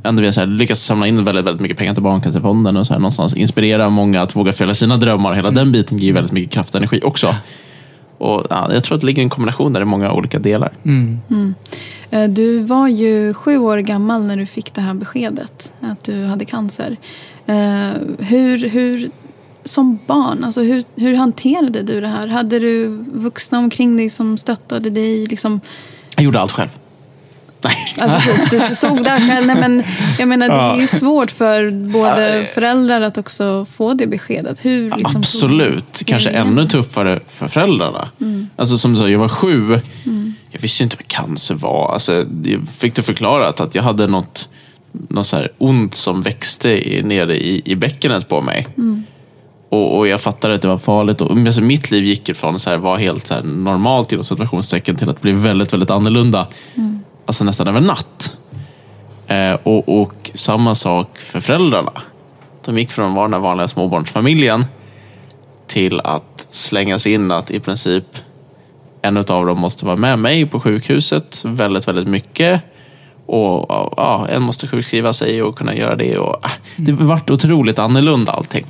Ändå 0.03 0.23
vi 0.23 0.27
har 0.27 0.47
lyckats 0.47 0.83
samla 0.83 1.07
in 1.07 1.25
väldigt, 1.25 1.45
väldigt 1.45 1.61
mycket 1.61 1.79
pengar 1.79 1.95
till 1.95 2.03
Barncancerfonden 2.03 2.77
och 2.77 2.87
så 2.87 2.93
här, 2.93 3.01
någonstans 3.01 3.35
inspirera 3.35 3.89
många 3.89 4.23
att 4.23 4.37
våga 4.37 4.53
följa 4.53 4.75
sina 4.75 4.97
drömmar. 4.97 5.35
Hela 5.35 5.51
den 5.51 5.73
biten 5.73 5.99
ger 5.99 6.13
väldigt 6.13 6.33
mycket 6.33 6.53
kraft 6.53 6.71
och 6.71 6.77
energi 6.77 7.01
också. 7.03 7.35
Och, 8.21 8.47
ja, 8.51 8.73
jag 8.75 8.85
tror 8.85 8.95
att 8.95 9.01
det 9.01 9.07
ligger 9.07 9.23
en 9.23 9.31
kombination 9.31 9.73
där 9.73 9.81
i 9.81 9.85
många 9.85 10.13
olika 10.13 10.39
delar. 10.39 10.73
Eh, 12.11 12.29
Du 12.29 12.59
var 12.59 12.89
ju 12.89 13.35
sju 13.35 13.59
år 13.59 13.79
gammal 13.79 14.25
när 14.25 14.37
du 14.37 14.47
fick 14.47 14.75
det 14.75 14.81
här 14.81 14.95
beskedet 14.95 15.73
att 15.81 16.05
du 16.05 16.25
hade 16.25 16.45
cancer. 16.45 16.97
Eh, 17.47 17.91
Hur, 18.19 18.69
hur, 18.69 19.11
som 19.65 19.99
barn, 20.07 20.45
alltså 20.45 20.61
hur, 20.63 20.85
hur 20.97 21.15
hanterade 21.17 21.83
du 21.83 22.01
det 22.01 22.09
här? 22.09 22.27
Hade 22.27 22.59
du 22.59 22.87
vuxna 23.13 23.59
omkring 23.59 23.97
dig 23.97 24.11
som 24.11 24.37
stöttade 24.39 24.91
dig? 24.91 25.27
Liksom, 25.27 25.61
Jag 26.17 26.25
gjorde 26.25 26.41
allt 26.41 26.53
själv. 26.53 26.71
Nej. 27.63 27.77
ja, 27.97 28.07
precis, 28.25 28.51
du 28.51 28.75
stod 28.75 29.05
där 29.05 29.29
själv. 29.29 29.47
Nej, 29.47 29.57
men, 29.57 29.83
jag 30.19 30.29
menar, 30.29 30.49
det 30.49 30.55
är 30.55 30.81
ju 30.81 30.87
svårt 30.87 31.31
för 31.31 31.71
både 31.93 32.47
föräldrar 32.55 33.01
att 33.03 33.19
också 33.19 33.67
få 33.77 33.95
det 33.95 34.07
beskedet. 34.07 34.59
Hur, 34.65 34.97
liksom, 34.97 35.21
Absolut. 35.21 36.03
Kanske 36.07 36.31
Mm. 36.31 36.49
ännu 36.49 36.65
tuffare 36.65 37.21
för 37.29 37.49
föräldrarna. 37.49 38.09
Alltså 38.57 38.79
som 38.79 38.93
du 38.93 38.99
sa, 39.01 39.09
jag 39.09 39.19
var 39.19 39.29
sju. 39.29 39.81
Jag 40.51 40.61
visste 40.61 40.83
inte 40.83 40.97
vad 40.97 41.09
cancer 41.09 41.55
var. 41.55 41.93
Alltså, 41.93 42.13
jag 42.45 42.69
fick 42.79 42.95
det 42.95 43.03
förklarat 43.03 43.61
att 43.61 43.75
jag 43.75 43.83
hade 43.83 44.07
något, 44.07 44.49
något 45.09 45.27
så 45.27 45.37
här 45.37 45.53
ont 45.59 45.95
som 45.95 46.23
växte 46.23 46.91
i, 46.95 47.03
nere 47.03 47.37
i, 47.37 47.63
i 47.65 47.77
bäckenet 47.77 48.29
på 48.29 48.41
mig. 48.41 48.69
Och, 49.71 49.99
och 49.99 50.09
jag 50.09 50.21
fattade 50.21 50.55
att 50.55 50.63
det 50.63 50.69
var 50.69 50.79
farligt. 50.79 51.21
Och, 51.21 51.39
alltså, 51.39 51.61
mitt 51.61 51.91
liv 51.91 52.05
gick 52.05 52.29
ifrån 52.29 52.55
att 52.57 52.81
vara 52.81 52.97
helt 52.97 53.27
så 53.27 53.35
här, 53.35 53.43
normalt 53.43 54.13
inom 54.13 54.25
situationstecken 54.25 54.97
till 54.97 55.09
att 55.09 55.21
bli 55.21 55.33
väldigt, 55.33 55.73
väldigt 55.73 55.91
annorlunda. 55.91 56.47
Alltså 57.31 57.45
nästan 57.45 57.69
över 57.69 57.81
natt. 57.81 58.37
Eh, 59.27 59.55
och, 59.63 60.03
och 60.03 60.31
samma 60.35 60.75
sak 60.75 61.19
för 61.19 61.41
föräldrarna. 61.41 61.93
De 62.65 62.79
gick 62.79 62.91
från 62.91 63.09
att 63.09 63.15
vara 63.15 63.27
den 63.27 63.33
här 63.33 63.41
vanliga 63.41 63.69
småbarnsfamiljen 63.69 64.65
till 65.67 66.01
att 66.01 66.49
slängas 66.51 67.07
in 67.07 67.31
att 67.31 67.51
i 67.51 67.61
princip 67.61 68.05
en 69.03 69.17
av 69.17 69.25
dem 69.25 69.61
måste 69.61 69.87
vara 69.87 69.97
med 69.97 70.19
mig 70.19 70.47
på 70.47 70.61
sjukhuset 70.61 71.43
väldigt, 71.45 71.89
väldigt 71.89 72.09
mycket. 72.09 72.61
Och 73.27 73.67
ja, 73.97 74.27
en 74.31 74.43
måste 74.43 74.69
sjukskriva 74.69 75.13
sig 75.13 75.43
och 75.43 75.59
kunna 75.59 75.75
göra 75.75 75.97
det. 75.97 76.19
Och, 76.19 76.45
äh, 76.45 76.51
det 76.77 76.93
vart 76.93 77.31
otroligt 77.31 77.79
annorlunda 77.79 78.33
allting. 78.33 78.67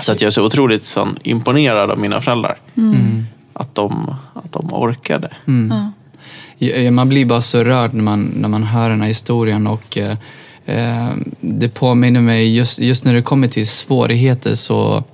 Så 0.00 0.12
att 0.12 0.20
jag 0.20 0.26
är 0.26 0.32
så 0.32 0.46
otroligt 0.46 0.84
sån, 0.84 1.18
imponerad 1.22 1.90
av 1.90 1.98
mina 1.98 2.20
föräldrar. 2.20 2.58
Att, 3.52 3.74
de, 3.74 4.14
att 4.34 4.52
de 4.52 4.72
orkade. 4.72 5.30
Ja, 5.70 5.92
man 6.90 7.08
blir 7.08 7.24
bara 7.24 7.42
så 7.42 7.64
rörd 7.64 7.94
när 7.94 8.02
man, 8.02 8.32
när 8.36 8.48
man 8.48 8.62
hör 8.62 8.90
den 8.90 9.00
här 9.00 9.08
historien 9.08 9.66
och 9.66 9.98
eh, 9.98 10.16
eh 10.66 11.10
det 11.40 11.68
påminner 11.68 12.20
mig, 12.20 12.56
just, 12.56 12.78
just 12.78 13.04
när 13.04 13.14
det 13.14 13.22
kommer 13.22 13.48
till 13.48 13.66
svårigheter 13.66 14.54
så, 14.54 15.04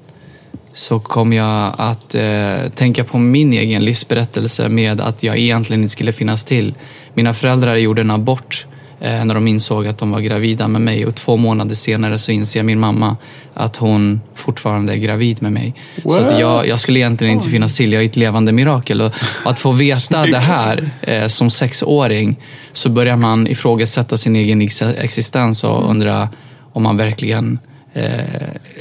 så 0.72 0.98
kom 0.98 1.32
jag 1.32 1.74
att 1.78 2.14
eh, 2.14 2.68
tänka 2.74 3.04
på 3.04 3.18
min 3.18 3.52
egen 3.52 3.84
livsberättelse 3.84 4.68
med 4.68 5.00
att 5.00 5.22
jag 5.22 5.38
egentligen 5.38 5.82
inte 5.82 5.92
skulle 5.92 6.12
finnas 6.12 6.44
till. 6.44 6.74
Mina 7.14 7.34
föräldrar 7.34 7.76
gjorde 7.76 8.00
en 8.00 8.10
abort 8.10 8.66
eh, 8.66 8.67
när 9.00 9.34
de 9.34 9.48
insåg 9.48 9.86
att 9.86 9.98
de 9.98 10.10
var 10.10 10.20
gravida 10.20 10.68
med 10.68 10.80
mig 10.80 11.06
och 11.06 11.14
två 11.14 11.36
månader 11.36 11.74
senare 11.74 12.18
så 12.18 12.32
inser 12.32 12.62
min 12.62 12.80
mamma 12.80 13.16
att 13.54 13.76
hon 13.76 14.20
fortfarande 14.34 14.92
är 14.92 14.96
gravid 14.96 15.42
med 15.42 15.52
mig. 15.52 15.74
Så 16.02 16.18
att 16.18 16.40
jag, 16.40 16.66
jag 16.66 16.80
skulle 16.80 16.98
egentligen 16.98 17.34
inte 17.34 17.48
finnas 17.48 17.76
till, 17.76 17.92
jag 17.92 18.02
är 18.02 18.06
ett 18.06 18.16
levande 18.16 18.52
mirakel. 18.52 19.00
Och 19.00 19.12
att 19.44 19.58
få 19.58 19.72
veta 19.72 20.26
det 20.26 20.38
här 20.38 20.90
eh, 21.00 21.26
som 21.26 21.50
sexåring 21.50 22.36
så 22.72 22.88
börjar 22.88 23.16
man 23.16 23.46
ifrågasätta 23.46 24.16
sin 24.16 24.36
egen 24.36 24.62
ex- 24.62 24.82
existens 24.82 25.64
och 25.64 25.90
undra 25.90 26.28
om 26.72 26.82
man 26.82 26.96
verkligen 26.96 27.58
eh, 27.92 28.10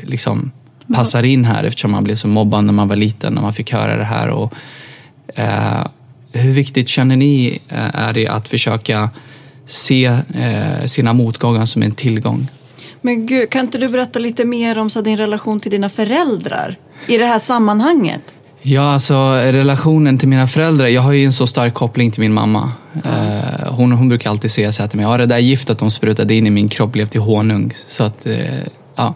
liksom 0.04 0.52
passar 0.94 1.24
in 1.24 1.46
här 1.46 1.64
eftersom 1.64 1.92
man 1.92 2.04
blev 2.04 2.16
så 2.16 2.28
mobbad 2.28 2.64
när 2.64 2.74
man 2.74 2.88
var 2.88 2.96
liten, 2.96 3.34
när 3.34 3.42
man 3.42 3.54
fick 3.54 3.74
höra 3.74 3.98
det 3.98 4.04
här. 4.04 4.28
Och, 4.28 4.54
eh, 5.36 5.88
hur 6.32 6.52
viktigt 6.52 6.88
känner 6.88 7.16
ni 7.16 7.62
eh, 7.70 7.96
är 7.96 8.14
det 8.14 8.28
att 8.28 8.48
försöka 8.48 9.10
se 9.68 10.06
eh, 10.06 10.88
sina 10.88 11.14
motgångar 11.14 11.66
som 11.66 11.84
en 11.84 11.92
tillgång? 11.92 12.48
Men 13.02 13.26
gud, 13.26 13.50
kan 13.50 13.66
inte 13.66 13.78
du 13.78 13.88
berätta 13.88 14.20
lite 14.20 14.46
mer 14.46 14.78
om 14.78 14.90
så 14.90 15.02
din 15.02 15.18
relation 15.18 15.60
till 15.60 15.72
dina 15.72 15.90
föräldrar 15.90 16.76
i 17.08 17.18
det 17.18 17.26
här 17.26 17.40
sammanhanget? 17.40 18.22
Ja, 18.62 18.82
alltså 18.82 19.14
relationen 19.34 20.18
till 20.18 20.28
mina 20.28 20.48
föräldrar. 20.48 20.88
Jag 20.88 21.02
har 21.02 21.12
ju 21.12 21.26
en 21.26 21.34
så 21.34 21.48
stark 21.48 21.74
koppling 21.74 22.12
till 22.12 22.22
min 22.22 22.34
mamma. 22.34 22.72
Eh, 23.06 23.74
hon, 23.74 23.92
hon 23.92 24.10
brukar 24.10 24.30
alltid 24.30 24.52
säga 24.52 24.72
så 24.72 24.82
här 24.82 24.90
till 24.90 25.00
mig. 25.00 25.06
Ja, 25.06 25.18
det 25.18 25.26
där 25.26 25.38
giftet 25.38 25.80
de 25.80 25.92
sprutade 25.92 26.36
in 26.36 26.48
i 26.48 26.50
min 26.50 26.70
kropp 26.70 26.92
blev 26.92 27.06
till 27.06 27.22
honung. 27.22 27.74
Så 27.88 28.04
att, 28.04 28.28
eh, 28.28 28.36
ja, 28.98 29.14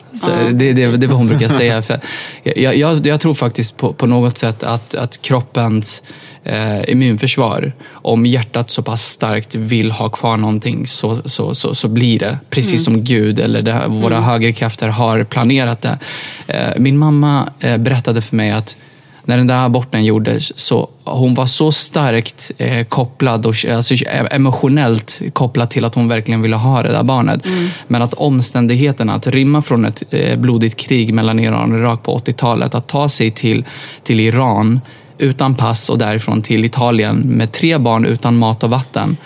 det, 0.51 0.73
det, 0.73 0.97
det 0.97 1.05
är 1.05 1.07
vad 1.07 1.17
hon 1.17 1.27
brukar 1.27 1.49
säga. 1.59 1.81
För 1.81 1.99
jag, 2.43 2.75
jag, 2.75 3.05
jag 3.05 3.21
tror 3.21 3.33
faktiskt 3.33 3.77
på, 3.77 3.93
på 3.93 4.05
något 4.05 4.37
sätt 4.37 4.63
att, 4.63 4.95
att 4.95 5.21
kroppens 5.21 6.03
eh, 6.43 6.89
immunförsvar, 6.91 7.73
om 7.91 8.25
hjärtat 8.25 8.71
så 8.71 8.83
pass 8.83 9.03
starkt 9.03 9.55
vill 9.55 9.91
ha 9.91 10.09
kvar 10.09 10.37
någonting 10.37 10.87
så, 10.87 11.21
så, 11.25 11.55
så, 11.55 11.75
så 11.75 11.87
blir 11.87 12.19
det. 12.19 12.39
Precis 12.49 12.83
som 12.83 13.03
Gud 13.03 13.39
eller 13.39 13.61
det, 13.61 13.83
våra 13.87 14.19
högre 14.19 14.53
krafter 14.53 14.87
har 14.87 15.23
planerat 15.23 15.81
det. 15.81 15.99
Eh, 16.47 16.69
min 16.77 16.97
mamma 16.97 17.49
eh, 17.59 17.77
berättade 17.77 18.21
för 18.21 18.35
mig 18.35 18.51
att 18.51 18.77
när 19.25 19.37
den 19.37 19.47
där 19.47 19.65
aborten 19.65 20.05
gjordes, 20.05 20.59
så 20.59 20.89
hon 21.03 21.33
var 21.33 21.45
så 21.45 21.71
starkt 21.71 22.51
eh, 22.57 22.85
kopplad 22.85 23.45
och 23.45 23.55
alltså, 23.71 23.95
emotionellt 24.31 25.21
kopplad 25.33 25.69
till 25.69 25.85
att 25.85 25.95
hon 25.95 26.07
verkligen 26.07 26.41
ville 26.41 26.55
ha 26.55 26.83
det 26.83 26.91
där 26.91 27.03
barnet. 27.03 27.41
Men 27.87 28.01
att 28.01 28.13
omständigheterna, 28.13 29.13
att 29.13 29.27
rymma 29.27 29.61
från 29.61 29.85
ett 29.85 30.03
eh, 30.09 30.39
blodigt 30.39 30.77
krig 30.77 31.13
mellan 31.13 31.39
Iran 31.39 31.71
och 31.71 31.79
Irak 31.79 32.03
på 32.03 32.17
80-talet, 32.17 32.75
att 32.75 32.87
ta 32.87 33.09
sig 33.09 33.31
till, 33.31 33.65
till 34.03 34.19
Iran 34.19 34.81
utan 35.17 35.55
pass 35.55 35.89
och 35.89 35.97
därifrån 35.97 36.41
till 36.41 36.65
Italien 36.65 37.17
med 37.17 37.51
tre 37.51 37.77
barn 37.77 38.05
utan 38.05 38.37
mat 38.37 38.63
och 38.63 38.69
vatten 38.69 39.17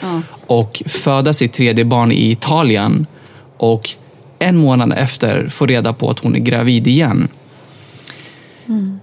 och 0.47 0.83
föda 0.85 1.33
sitt 1.33 1.53
tredje 1.53 1.85
barn 1.85 2.11
i 2.11 2.31
Italien 2.31 3.05
och 3.57 3.89
en 4.39 4.57
månad 4.57 4.93
efter 4.97 5.49
få 5.49 5.65
reda 5.65 5.93
på 5.93 6.09
att 6.09 6.19
hon 6.19 6.35
är 6.35 6.39
gravid 6.39 6.87
igen. 6.87 7.27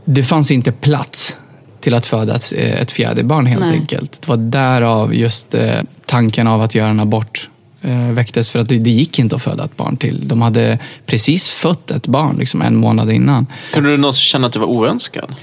Det 0.04 0.22
fanns 0.22 0.50
inte 0.50 0.72
plats 0.72 1.36
till 1.80 1.94
att 1.94 2.06
föda 2.06 2.36
ett, 2.36 2.52
ett 2.52 2.90
fjärde 2.90 3.22
barn 3.22 3.46
helt 3.46 3.64
Nej. 3.64 3.78
enkelt. 3.78 4.22
Det 4.22 4.28
var 4.28 4.36
därav 4.36 5.14
just 5.14 5.54
eh, 5.54 5.80
tanken 6.06 6.46
av 6.46 6.60
att 6.60 6.74
göra 6.74 6.90
en 6.90 7.00
abort 7.00 7.50
eh, 7.82 8.10
väcktes 8.12 8.50
för 8.50 8.58
att 8.58 8.68
det, 8.68 8.78
det 8.78 8.90
gick 8.90 9.18
inte 9.18 9.36
att 9.36 9.42
föda 9.42 9.64
ett 9.64 9.76
barn 9.76 9.96
till. 9.96 10.28
De 10.28 10.42
hade 10.42 10.78
precis 11.06 11.48
fött 11.48 11.90
ett 11.90 12.06
barn 12.06 12.36
liksom 12.36 12.62
en 12.62 12.76
månad 12.76 13.10
innan. 13.10 13.46
Kunde 13.72 13.90
du 13.90 13.96
någonsin 13.96 14.22
känna 14.22 14.46
att 14.46 14.52
du 14.52 14.58
var 14.58 14.66
oönskad? 14.66 15.34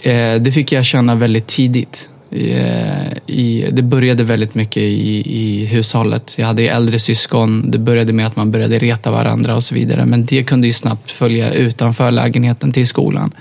Eh, 0.00 0.34
det 0.34 0.52
fick 0.52 0.72
jag 0.72 0.84
känna 0.84 1.14
väldigt 1.14 1.46
tidigt. 1.46 2.08
Eh, 2.30 3.12
I, 3.26 3.68
det 3.72 3.82
började 3.82 4.24
väldigt 4.24 4.54
mycket 4.54 4.82
i, 4.82 5.22
i 5.26 5.66
hushållet. 5.66 6.34
Jag 6.38 6.46
hade 6.46 6.62
äldre 6.62 6.98
syskon. 6.98 7.70
Det 7.70 7.78
började 7.78 8.12
med 8.12 8.26
att 8.26 8.36
man 8.36 8.50
började 8.50 8.78
reta 8.78 9.10
varandra 9.10 9.56
och 9.56 9.62
så 9.62 9.74
vidare. 9.74 10.06
Men 10.06 10.24
det 10.24 10.44
kunde 10.44 10.66
ju 10.66 10.72
snabbt 10.72 11.10
följa 11.10 11.52
utanför 11.52 12.10
lägenheten 12.10 12.72
till 12.72 12.86
skolan. 12.86 13.34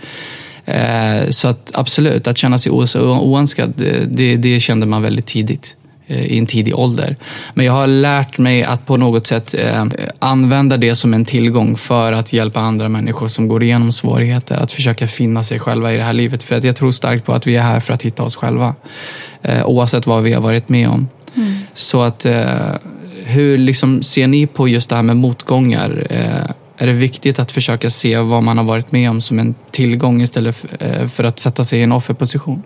Eh, 0.65 1.29
så 1.29 1.47
att 1.47 1.71
absolut, 1.73 2.27
att 2.27 2.37
känna 2.37 2.57
sig 2.57 2.71
oönskad, 2.71 3.73
det, 4.07 4.35
det, 4.35 4.59
kände 4.59 4.85
man 4.85 5.01
väldigt 5.01 5.27
tidigt 5.27 5.75
i 6.09 6.37
en 6.37 6.45
tidig 6.45 6.75
ålder. 6.75 7.15
Men 7.53 7.65
jag 7.65 7.73
har 7.73 7.87
lärt 7.87 8.37
mig 8.37 8.63
att 8.63 8.85
på 8.85 8.97
något 8.97 9.27
sätt 9.27 9.53
eh, 9.53 9.85
använda 10.19 10.77
det 10.77 10.95
som 10.95 11.13
en 11.13 11.25
tillgång 11.25 11.77
för 11.77 12.13
att 12.13 12.33
hjälpa 12.33 12.59
andra 12.59 12.89
människor 12.89 13.27
som 13.27 13.47
går 13.47 13.63
igenom 13.63 13.91
svårigheter 13.91 14.57
att 14.57 14.71
försöka 14.71 15.07
finna 15.07 15.43
sig 15.43 15.59
själva 15.59 15.93
i 15.93 15.97
det 15.97 16.03
här 16.03 16.13
livet. 16.13 16.43
För 16.43 16.55
att 16.55 16.63
jag 16.63 16.75
tror 16.75 16.91
starkt 16.91 17.25
på 17.25 17.33
att 17.33 17.47
vi 17.47 17.55
är 17.55 17.61
här 17.61 17.79
för 17.79 17.93
att 17.93 18.01
hitta 18.01 18.23
oss 18.23 18.35
själva. 18.35 18.75
Eh, 19.41 19.65
oavsett 19.65 20.07
vad 20.07 20.23
vi 20.23 20.33
har 20.33 20.41
varit 20.41 20.69
med 20.69 20.89
om. 20.89 21.07
Så 21.73 22.01
att 22.01 22.25
eh, 22.25 22.75
hur 23.25 23.57
liksom 23.57 24.03
ser 24.03 24.27
ni 24.27 24.47
på 24.47 24.67
just 24.67 24.89
det 24.89 24.95
här 24.95 25.03
med 25.03 25.17
motgångar? 25.17 26.07
Eh, 26.09 26.51
är 26.77 26.87
det 26.87 26.93
viktigt 26.93 27.39
att 27.39 27.51
försöka 27.51 27.89
se 27.89 28.17
vad 28.17 28.43
man 28.43 28.57
har 28.57 28.65
varit 28.65 28.91
med 28.91 29.09
om 29.09 29.21
som 29.21 29.39
en 29.39 29.55
tillgång 29.71 30.21
istället 30.21 30.65
eh, 30.79 31.07
för 31.07 31.23
att 31.23 31.39
sätta 31.39 31.65
sig 31.65 31.79
i 31.79 31.83
en 31.83 31.91
offerposition? 31.91 32.63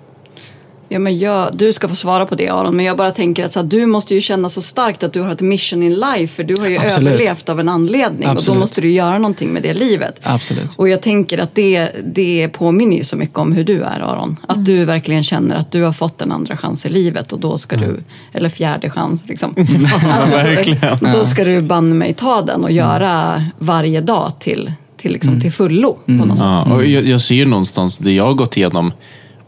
Ja, 0.90 1.00
men 1.00 1.20
jag, 1.20 1.50
du 1.54 1.74
ska 1.74 1.88
få 1.88 1.96
svara 1.96 2.26
på 2.26 2.36
det 2.36 2.50
Aron, 2.50 2.76
men 2.76 2.86
jag 2.86 2.98
bara 2.98 3.12
tänker 3.12 3.46
att 3.46 3.52
så 3.52 3.60
här, 3.60 3.68
du 3.68 3.86
måste 3.86 4.16
ju 4.16 4.22
känna 4.22 4.50
så 4.50 4.62
starkt 4.62 5.04
att 5.04 5.14
du 5.14 5.22
har 5.22 5.32
ett 5.32 5.42
mission 5.42 5.84
in 5.84 5.94
life, 5.94 6.28
för 6.36 6.44
du 6.44 6.56
har 6.56 6.68
ju 6.68 6.78
Absolut. 6.78 7.14
överlevt 7.14 7.50
av 7.50 7.60
en 7.60 7.70
anledning 7.70 8.28
och 8.28 8.34
då 8.34 8.40
Absolut. 8.40 8.60
måste 8.60 8.82
du 8.82 8.92
göra 8.92 9.18
någonting 9.18 9.50
med 9.50 9.64
det 9.64 9.74
livet. 9.74 10.20
Absolut. 10.24 10.70
Och 10.76 10.90
jag 10.90 11.02
tänker 11.02 11.38
att 11.38 11.56
det, 11.56 11.90
det 12.04 12.50
påminner 12.54 12.98
ju 12.98 13.04
så 13.04 13.18
mycket 13.18 13.38
om 13.38 13.54
hur 13.54 13.64
du 13.64 13.82
är 13.82 14.00
Aron. 14.00 14.40
Att 14.48 14.66
du 14.66 14.86
verkligen 14.86 15.24
känner 15.24 15.56
att 15.56 15.72
du 15.72 15.84
har 15.84 15.94
fått 15.94 16.22
en 16.22 16.32
andra 16.32 16.58
chans 16.58 16.86
i 16.86 16.90
livet 16.90 17.34
och 17.34 17.40
då 17.40 17.58
ska 17.58 17.78
du, 17.78 18.04
eller 18.34 18.50
fjärde 18.50 18.90
chans 18.90 19.22
liksom. 19.28 19.56
Alltså. 20.04 21.06
Då 21.14 21.26
ska 21.26 21.44
du 21.44 21.62
banne 21.62 21.96
mig 21.96 22.14
ta 22.14 22.42
den 22.42 22.64
och 22.64 22.72
göra 22.72 23.46
varje 23.58 24.02
dag 24.02 24.32
till, 24.40 24.72
till, 24.98 25.12
liksom, 25.12 25.42
till 25.42 25.52
fullo 25.52 25.98
på 26.06 26.12
något 26.12 26.38
sätt. 26.38 26.48
Ja, 26.48 26.74
och 26.74 26.86
jag, 26.86 27.06
jag 27.06 27.22
ser 27.22 27.36
ju 27.36 27.46
någonstans 27.46 27.98
det 27.98 28.12
jag 28.12 28.26
har 28.26 28.34
gått 28.34 28.58
igenom 28.58 28.92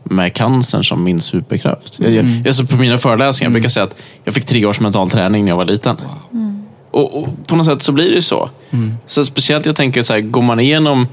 med 0.10 0.34
cancern 0.34 0.84
som 0.84 1.04
min 1.04 1.20
superkraft. 1.20 2.00
Jag, 2.00 2.12
jag, 2.12 2.48
alltså 2.48 2.66
på 2.66 2.76
mina 2.76 2.98
föreläsningar 2.98 3.52
brukar 3.52 3.66
jag 3.66 3.72
säga 3.72 3.84
att 3.84 3.96
jag 4.24 4.34
fick 4.34 4.46
tre 4.46 4.66
års 4.66 4.80
mental 4.80 5.10
träning 5.10 5.44
när 5.44 5.52
jag 5.52 5.58
var 5.58 5.66
liten. 5.66 5.96
Och, 6.92 7.20
och 7.20 7.48
På 7.48 7.56
något 7.56 7.66
sätt 7.66 7.82
så 7.82 7.92
blir 7.92 8.12
det 8.12 8.22
så. 8.22 8.50
Så 9.06 9.26
speciellt 9.26 9.66
jag 9.66 9.76
tänker 9.76 10.04
så 10.04 10.14
här, 10.14 10.22
går 10.22 10.42
man 10.42 10.60
igenom 10.60 11.08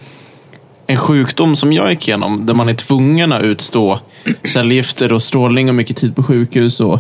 en 0.87 0.97
sjukdom 0.97 1.57
som 1.57 1.73
jag 1.73 1.91
gick 1.91 2.09
igenom, 2.09 2.47
där 2.47 2.55
man 2.55 2.69
är 2.69 2.75
tvungen 2.75 3.33
att 3.33 3.43
utstå 3.43 4.01
cellgifter 4.45 5.13
och 5.13 5.23
strålning 5.23 5.69
och 5.69 5.75
mycket 5.75 5.97
tid 5.97 6.17
på 6.17 6.23
sjukhus, 6.23 6.81
och, 6.81 6.99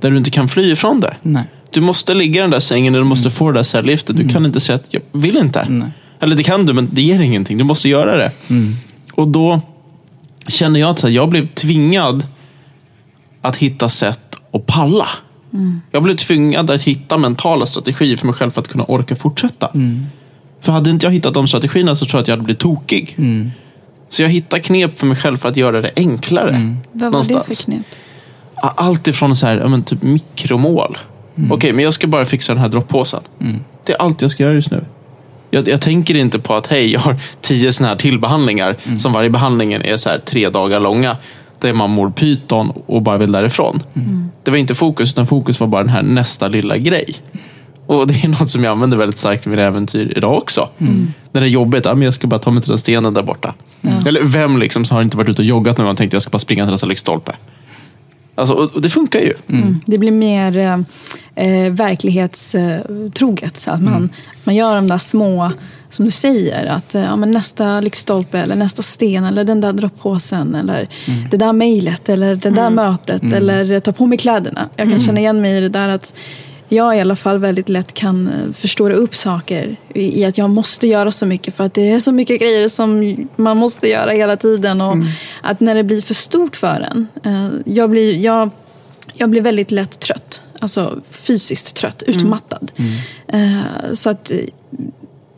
där 0.00 0.10
du 0.10 0.16
inte 0.16 0.30
kan 0.30 0.48
fly 0.48 0.72
ifrån 0.72 1.00
det. 1.00 1.16
Nej. 1.22 1.44
Du 1.70 1.80
måste 1.80 2.14
ligga 2.14 2.40
i 2.40 2.42
den 2.42 2.50
där 2.50 2.60
sängen, 2.60 2.92
du 2.92 3.04
måste 3.04 3.30
få 3.30 3.50
det 3.50 3.58
där 3.58 3.62
cellgiftet. 3.62 4.16
Du 4.16 4.28
kan 4.28 4.46
inte 4.46 4.60
säga 4.60 4.76
att 4.76 4.86
jag 4.90 5.02
vill 5.12 5.36
inte. 5.36 5.66
Nej. 5.68 5.88
Eller 6.20 6.36
det 6.36 6.42
kan 6.42 6.66
du, 6.66 6.72
men 6.72 6.88
det 6.92 7.02
ger 7.02 7.20
ingenting. 7.20 7.58
Du 7.58 7.64
måste 7.64 7.88
göra 7.88 8.16
det. 8.16 8.30
Och 9.12 9.28
då 9.28 9.60
känner 10.46 10.80
jag 10.80 10.90
att 10.90 11.10
jag 11.10 11.28
blev 11.28 11.54
tvingad 11.54 12.26
att 13.42 13.56
hitta 13.56 13.88
sätt 13.88 14.36
att 14.52 14.66
palla. 14.66 15.08
Jag 15.90 16.02
blev 16.02 16.16
tvingad 16.16 16.70
att 16.70 16.82
hitta 16.82 17.18
mentala 17.18 17.66
strategier 17.66 18.16
för 18.16 18.26
mig 18.26 18.34
själv 18.34 18.50
för 18.50 18.60
att 18.60 18.68
kunna 18.68 18.84
orka 18.84 19.16
fortsätta. 19.16 19.70
För 20.60 20.72
hade 20.72 20.90
inte 20.90 21.06
jag 21.06 21.12
hittat 21.12 21.34
de 21.34 21.48
strategierna 21.48 21.96
så 21.96 22.06
tror 22.06 22.18
jag 22.18 22.22
att 22.22 22.28
jag 22.28 22.32
hade 22.32 22.44
blivit 22.44 22.60
tokig. 22.60 23.16
Så 24.08 24.22
jag 24.22 24.28
hittade 24.28 24.62
knep 24.62 24.98
för 24.98 25.06
mig 25.06 25.16
själv 25.16 25.36
för 25.36 25.48
att 25.48 25.56
göra 25.56 25.80
det 25.80 25.90
enklare. 25.96 26.76
Vad 26.92 27.12
var 27.12 27.20
det 27.20 27.26
för 27.26 27.32
någonstans. 27.32 27.64
knep? 27.64 27.86
Allt 28.62 29.08
ifrån 29.08 29.36
så 29.36 29.46
här, 29.46 29.68
men 29.68 29.82
typ 29.82 30.02
mikromål. 30.02 30.98
Okej, 31.50 31.72
men 31.72 31.84
jag 31.84 31.94
ska 31.94 32.06
bara 32.06 32.26
fixa 32.26 32.52
den 32.52 32.62
här 32.62 32.68
droppåsen. 32.68 33.20
Det 33.84 33.92
är 33.92 33.96
allt 34.02 34.22
jag 34.22 34.30
ska 34.30 34.42
göra 34.42 34.54
just 34.54 34.70
nu. 34.70 34.84
Jag, 35.54 35.68
jag 35.68 35.80
tänker 35.80 36.16
inte 36.16 36.38
på 36.38 36.54
att 36.54 36.66
hej, 36.66 36.92
jag 36.92 37.00
har 37.00 37.16
tio 37.40 37.72
såna 37.72 37.88
här 37.88 37.96
tillbehandlingar 37.96 38.76
som 38.98 39.12
varje 39.12 39.30
behandlingen 39.30 39.82
är 39.82 39.96
så 39.96 40.08
här 40.08 40.18
tre 40.18 40.48
dagar 40.48 40.80
långa. 40.80 41.16
Där 41.58 41.72
man 41.72 41.90
mår 41.90 42.10
pyton 42.10 42.72
och 42.86 43.02
bara 43.02 43.18
vill 43.18 43.32
därifrån. 43.32 43.82
Det 44.42 44.50
var 44.50 44.58
inte 44.58 44.74
fokus, 44.74 45.12
utan 45.12 45.26
fokus 45.26 45.60
var 45.60 45.66
bara 45.66 45.82
den 45.82 45.92
här 45.92 46.02
nästa 46.02 46.48
lilla 46.48 46.76
grej. 46.78 47.14
Och 47.86 48.06
det 48.06 48.24
är 48.24 48.28
något 48.40 48.50
som 48.50 48.64
jag 48.64 48.70
använder 48.70 48.96
väldigt 48.96 49.18
starkt 49.18 49.46
i 49.46 49.48
mina 49.48 49.62
äventyr 49.62 50.12
idag 50.16 50.38
också. 50.38 50.68
När 51.32 51.40
det 51.40 51.46
är 51.46 51.50
jobbigt, 51.50 51.84
ja, 51.84 51.94
men 51.94 52.02
jag 52.02 52.14
ska 52.14 52.26
bara 52.26 52.40
ta 52.40 52.50
mig 52.50 52.62
till 52.62 52.70
den 52.70 52.78
stenen 52.78 53.14
där 53.14 53.22
borta. 53.22 53.54
Eller 54.06 54.22
vem 54.22 54.58
liksom 54.58 54.84
som 54.84 54.94
har 54.94 55.02
inte 55.02 55.16
varit 55.16 55.28
ute 55.28 55.42
och 55.42 55.46
joggat 55.46 55.78
nu 55.78 55.84
och 55.84 55.96
tänkt 55.96 56.12
jag 56.12 56.22
ska 56.22 56.30
bara 56.30 56.38
springa 56.38 56.64
till 56.64 56.70
nästa 56.70 56.86
lyktstolpe. 56.86 57.32
Alltså, 58.34 58.54
och, 58.54 58.82
det 58.82 58.90
funkar 58.90 59.20
ju. 59.20 59.34
Mm. 59.48 59.80
Det 59.86 59.98
blir 59.98 60.12
mer 60.12 60.58
eh, 60.58 60.78
eh, 61.46 61.72
verklighetstroget. 61.72 63.62
Att 63.66 63.82
man, 63.82 64.10
man 64.44 64.54
gör 64.54 64.74
de 64.74 64.88
där 64.88 64.98
små, 64.98 65.50
som 65.88 66.04
du 66.04 66.10
säger, 66.10 66.66
att 66.66 66.94
eh, 66.94 67.02
ja, 67.02 67.16
men 67.16 67.30
nästa 67.30 67.80
lyktstolpe 67.80 68.38
eller 68.38 68.56
nästa 68.56 68.82
sten 68.82 69.24
eller 69.24 69.44
den 69.44 69.60
där 69.60 69.72
droppåsen 69.72 70.54
eller 70.54 70.88
det 71.30 71.36
där 71.36 71.52
mejlet 71.52 72.08
eller 72.08 72.36
det 72.36 72.50
där 72.50 72.70
mötet 72.70 73.22
eller 73.22 73.80
ta 73.80 73.92
på 73.92 74.06
mig 74.06 74.18
kläderna. 74.18 74.68
Jag 74.76 74.90
kan 74.90 75.00
känna 75.00 75.20
igen 75.20 75.40
mig 75.40 75.56
i 75.56 75.60
det 75.60 75.68
där 75.68 75.88
att 75.88 76.14
jag 76.72 76.96
i 76.96 77.00
alla 77.00 77.16
fall 77.16 77.38
väldigt 77.38 77.68
lätt 77.68 77.94
kan 77.94 78.28
eh, 78.28 78.52
förstora 78.52 78.94
upp 78.94 79.16
saker 79.16 79.76
i 79.94 80.24
att 80.24 80.38
jag 80.38 80.50
måste 80.50 80.86
göra 80.86 81.12
så 81.12 81.26
mycket 81.26 81.56
för 81.56 81.64
att 81.64 81.74
det 81.74 81.90
är 81.90 81.98
så 81.98 82.12
mycket 82.12 82.40
grejer 82.40 82.68
som 82.68 83.16
man 83.36 83.56
måste 83.56 83.88
göra 83.88 84.10
hela 84.10 84.36
tiden. 84.36 84.80
Och 84.80 84.96
att 85.42 85.60
när 85.60 85.74
det 85.74 85.84
blir 85.84 86.02
för 86.02 86.14
stort 86.14 86.56
för 86.56 86.88
en. 86.90 87.08
Eh, 87.24 87.48
jag, 87.64 87.90
blir, 87.90 88.16
jag, 88.16 88.50
jag 89.12 89.30
blir 89.30 89.40
väldigt 89.40 89.70
lätt 89.70 90.00
trött. 90.00 90.42
Alltså 90.58 91.00
fysiskt 91.10 91.76
trött, 91.76 92.02
utmattad. 92.06 92.72
Eh, 93.28 93.92
så 93.92 94.10
att 94.10 94.32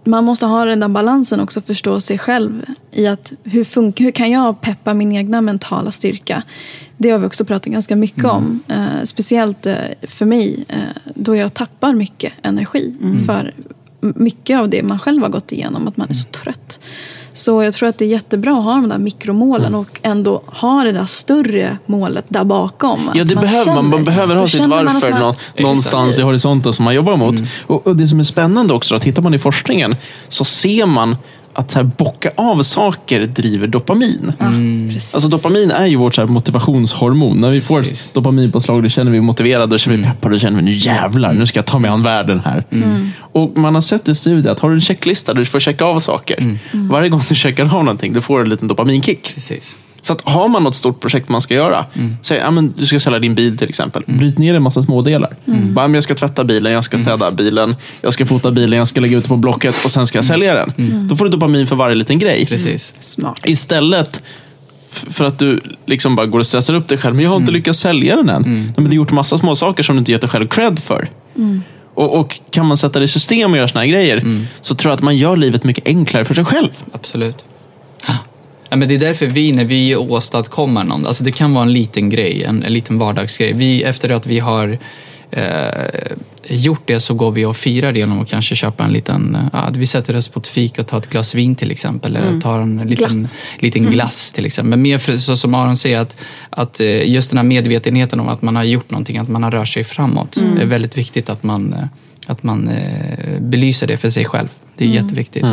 man 0.04 0.24
måste 0.24 0.46
ha 0.46 0.64
den 0.64 0.80
där 0.80 0.88
balansen 0.88 1.40
också, 1.40 1.60
förstå 1.60 2.00
sig 2.00 2.18
själv 2.18 2.64
i 2.90 3.06
att 3.06 3.32
hur, 3.44 3.64
fun- 3.64 3.92
hur 4.00 4.10
kan 4.10 4.30
jag 4.30 4.60
peppa 4.60 4.94
min 4.94 5.12
egna 5.12 5.40
mentala 5.40 5.90
styrka? 5.90 6.42
Det 6.96 7.10
har 7.10 7.18
vi 7.18 7.26
också 7.26 7.44
pratat 7.44 7.72
ganska 7.72 7.96
mycket 7.96 8.24
om. 8.24 8.60
Eh, 8.68 9.02
speciellt 9.04 9.66
eh, 9.66 9.74
för 10.02 10.26
mig, 10.26 10.64
eh, 10.68 10.78
då 11.14 11.36
jag 11.36 11.54
tappar 11.54 11.94
mycket 11.94 12.32
energi 12.42 12.94
för 13.26 13.54
m- 14.02 14.12
mycket 14.16 14.58
av 14.60 14.68
det 14.68 14.82
man 14.82 14.98
själv 14.98 15.22
har 15.22 15.28
gått 15.28 15.52
igenom, 15.52 15.88
att 15.88 15.96
man 15.96 16.08
är 16.10 16.14
så 16.14 16.24
trött. 16.24 16.80
Så 17.36 17.62
jag 17.62 17.74
tror 17.74 17.88
att 17.88 17.98
det 17.98 18.04
är 18.04 18.08
jättebra 18.08 18.58
att 18.58 18.64
ha 18.64 18.72
de 18.72 18.88
där 18.88 18.98
mikromålen 18.98 19.74
och 19.74 20.00
ändå 20.02 20.42
ha 20.46 20.84
det 20.84 20.92
där 20.92 21.04
större 21.04 21.78
målet 21.86 22.24
där 22.28 22.44
bakom. 22.44 23.10
Ja, 23.14 23.24
det 23.24 23.36
behöver 23.36 23.74
man. 23.74 23.88
Man 23.90 24.04
behöver 24.04 24.36
ha 24.36 24.46
sitt 24.46 24.66
man 24.66 24.86
varför 24.86 25.10
man- 25.10 25.20
nå, 25.20 25.34
någonstans 25.58 26.18
i 26.18 26.22
horisonten 26.22 26.72
som 26.72 26.84
man 26.84 26.94
jobbar 26.94 27.16
mot. 27.16 27.34
Och, 27.66 27.86
och 27.86 27.96
Det 27.96 28.08
som 28.08 28.18
är 28.18 28.22
spännande 28.24 28.74
också, 28.74 28.94
då, 28.94 28.98
tittar 28.98 29.22
man 29.22 29.34
i 29.34 29.38
forskningen 29.38 29.96
så 30.28 30.44
ser 30.44 30.86
man 30.86 31.16
att 31.54 31.70
så 31.70 31.78
här, 31.78 31.90
bocka 31.98 32.30
av 32.36 32.62
saker 32.62 33.26
driver 33.26 33.66
dopamin. 33.66 34.32
Precis. 34.94 35.14
Alltså 35.14 35.28
dopamin 35.28 35.70
är 35.70 35.86
ju 35.86 35.96
vårt 35.96 36.14
så 36.14 36.20
här, 36.20 36.28
motivationshormon. 36.28 37.40
När 37.40 37.48
vi 37.48 37.60
får 37.60 37.82
Precis. 37.82 38.10
dopaminpåslag 38.12 38.82
då 38.82 38.88
känner 38.88 39.10
vi 39.10 39.20
motiverade, 39.20 39.66
då 39.66 39.78
känner 39.78 39.96
vi 39.96 40.02
peppade, 40.02 40.34
då 40.34 40.38
känner 40.38 40.56
vi 40.56 40.62
nu 40.62 40.72
jävlar, 40.72 41.32
nu 41.32 41.46
ska 41.46 41.58
jag 41.58 41.66
ta 41.66 41.78
mig 41.78 41.90
an 41.90 42.02
världen 42.02 42.42
här. 42.44 42.64
Och 43.18 43.58
man 43.58 43.74
har 43.74 43.82
sett 43.82 44.08
i 44.08 44.14
studier 44.14 44.52
att 44.52 44.60
har 44.60 44.68
du 44.68 44.74
en 44.74 44.80
checklista 44.80 45.34
där 45.34 45.40
du 45.40 45.46
får 45.46 45.60
checka 45.60 45.84
av 45.84 46.00
saker. 46.00 46.58
Varje 46.72 47.08
gång 47.08 47.22
du 47.28 47.34
checkar 47.34 47.64
av 47.64 47.84
någonting, 47.84 48.12
då 48.12 48.20
får 48.20 48.38
du 48.38 48.44
en 48.44 48.50
liten 48.50 48.68
dopaminkick. 48.68 49.34
Precis. 49.34 49.76
Så 50.04 50.12
att 50.12 50.20
har 50.22 50.48
man 50.48 50.62
något 50.62 50.74
stort 50.74 51.00
projekt 51.00 51.28
man 51.28 51.40
ska 51.40 51.54
göra, 51.54 51.86
säg 52.20 52.38
ja, 52.38 52.50
men 52.50 52.74
du 52.78 52.86
ska 52.86 53.00
sälja 53.00 53.18
din 53.18 53.34
bil 53.34 53.58
till 53.58 53.68
exempel. 53.68 54.02
Bryt 54.06 54.38
ner 54.38 54.54
en 54.54 54.62
massa 54.62 54.82
smådelar. 54.82 55.36
Bara, 55.46 55.88
men 55.88 55.94
jag 55.94 56.04
ska 56.04 56.14
tvätta 56.14 56.44
bilen, 56.44 56.72
jag 56.72 56.84
ska 56.84 56.98
städa 56.98 57.30
bilen, 57.30 57.76
jag 58.00 58.12
ska 58.12 58.26
fota 58.26 58.50
bilen, 58.50 58.78
jag 58.78 58.88
ska 58.88 59.00
lägga 59.00 59.18
ut 59.18 59.28
på 59.28 59.36
Blocket 59.36 59.84
och 59.84 59.90
sen 59.90 60.06
ska 60.06 60.18
jag 60.18 60.24
sälja 60.24 60.54
den. 60.54 60.72
Då 61.08 61.16
får 61.16 61.24
du 61.24 61.30
dopamin 61.30 61.66
för 61.66 61.76
varje 61.76 61.94
liten 61.94 62.18
grej. 62.18 62.46
Precis. 62.46 62.94
Smart. 63.00 63.40
Istället 63.44 64.22
för 64.90 65.24
att 65.24 65.38
du 65.38 65.60
liksom 65.86 66.16
bara 66.16 66.26
går 66.26 66.38
och 66.38 66.46
stressar 66.46 66.74
upp 66.74 66.88
dig 66.88 66.98
själv. 66.98 67.14
Men 67.14 67.24
jag 67.24 67.30
har 67.30 67.36
inte 67.36 67.52
lyckats 67.52 67.78
sälja 67.78 68.16
den 68.16 68.28
än. 68.28 68.42
Nej, 68.42 68.72
men 68.76 68.84
du 68.84 68.90
har 68.90 68.94
gjort 68.94 69.12
massa 69.12 69.38
små 69.38 69.54
saker 69.54 69.82
som 69.82 69.94
du 69.94 69.98
inte 69.98 70.12
gett 70.12 70.20
dig 70.20 70.30
själv 70.30 70.48
cred 70.48 70.78
för. 70.78 71.08
Och, 71.94 72.20
och 72.20 72.40
kan 72.50 72.66
man 72.66 72.76
sätta 72.76 72.98
det 72.98 73.04
i 73.04 73.08
system 73.08 73.50
och 73.50 73.56
göra 73.56 73.68
såna 73.68 73.80
här 73.80 73.88
grejer 73.88 74.46
så 74.60 74.74
tror 74.74 74.90
jag 74.90 74.96
att 74.96 75.02
man 75.02 75.16
gör 75.16 75.36
livet 75.36 75.64
mycket 75.64 75.86
enklare 75.86 76.24
för 76.24 76.34
sig 76.34 76.44
själv. 76.44 76.70
Absolut. 76.92 77.44
Ja, 78.74 78.78
men 78.78 78.88
det 78.88 78.94
är 78.94 78.98
därför 78.98 79.26
vi, 79.26 79.52
när 79.52 79.64
vi 79.64 79.96
åstadkommer 79.96 80.84
någon, 80.84 81.06
alltså 81.06 81.24
det 81.24 81.32
kan 81.32 81.54
vara 81.54 81.62
en 81.62 81.72
liten 81.72 82.10
grej, 82.10 82.44
en, 82.44 82.62
en 82.62 82.72
liten 82.72 82.98
vardagsgrej. 82.98 83.52
Vi, 83.52 83.82
efter 83.82 84.10
att 84.10 84.26
vi 84.26 84.38
har 84.38 84.78
eh, 85.30 85.42
gjort 86.48 86.82
det 86.84 87.00
så 87.00 87.14
går 87.14 87.30
vi 87.30 87.44
och 87.44 87.56
firar 87.56 87.92
det 87.92 87.98
genom 87.98 88.20
att 88.20 88.28
kanske 88.28 88.56
köpa 88.56 88.84
en 88.84 88.92
liten, 88.92 89.36
ja, 89.52 89.68
vi 89.72 89.86
sätter 89.86 90.16
oss 90.16 90.28
på 90.28 90.40
ett 90.40 90.46
fik 90.46 90.78
och 90.78 90.86
tar 90.86 90.98
ett 90.98 91.10
glas 91.10 91.34
vin 91.34 91.54
till 91.54 91.70
exempel. 91.70 92.16
Eller 92.16 92.40
tar 92.40 92.58
en 92.58 92.76
liten 92.76 93.18
Glass. 93.18 93.32
liten 93.58 93.84
glass 93.90 94.32
till 94.32 94.46
exempel. 94.46 94.70
Men 94.70 94.82
mer 94.82 94.98
för, 94.98 95.16
så 95.16 95.36
som 95.36 95.54
Aron 95.54 95.76
säger, 95.76 95.98
att, 95.98 96.16
att 96.50 96.80
eh, 96.80 97.10
just 97.10 97.30
den 97.30 97.38
här 97.38 97.44
medvetenheten 97.44 98.20
om 98.20 98.28
att 98.28 98.42
man 98.42 98.56
har 98.56 98.64
gjort 98.64 98.90
någonting, 98.90 99.18
att 99.18 99.28
man 99.28 99.42
har 99.42 99.50
rört 99.50 99.68
sig 99.68 99.84
framåt. 99.84 100.38
Det 100.56 100.62
är 100.62 100.66
väldigt 100.66 100.98
viktigt 100.98 101.30
att 101.30 101.42
man, 101.42 101.72
eh, 101.72 101.84
att 102.26 102.42
man 102.42 102.68
eh, 102.68 103.40
belyser 103.40 103.86
det 103.86 103.96
för 103.96 104.10
sig 104.10 104.24
själv. 104.24 104.48
Det 104.76 104.84
är 104.84 104.88
jätteviktigt. 104.88 105.44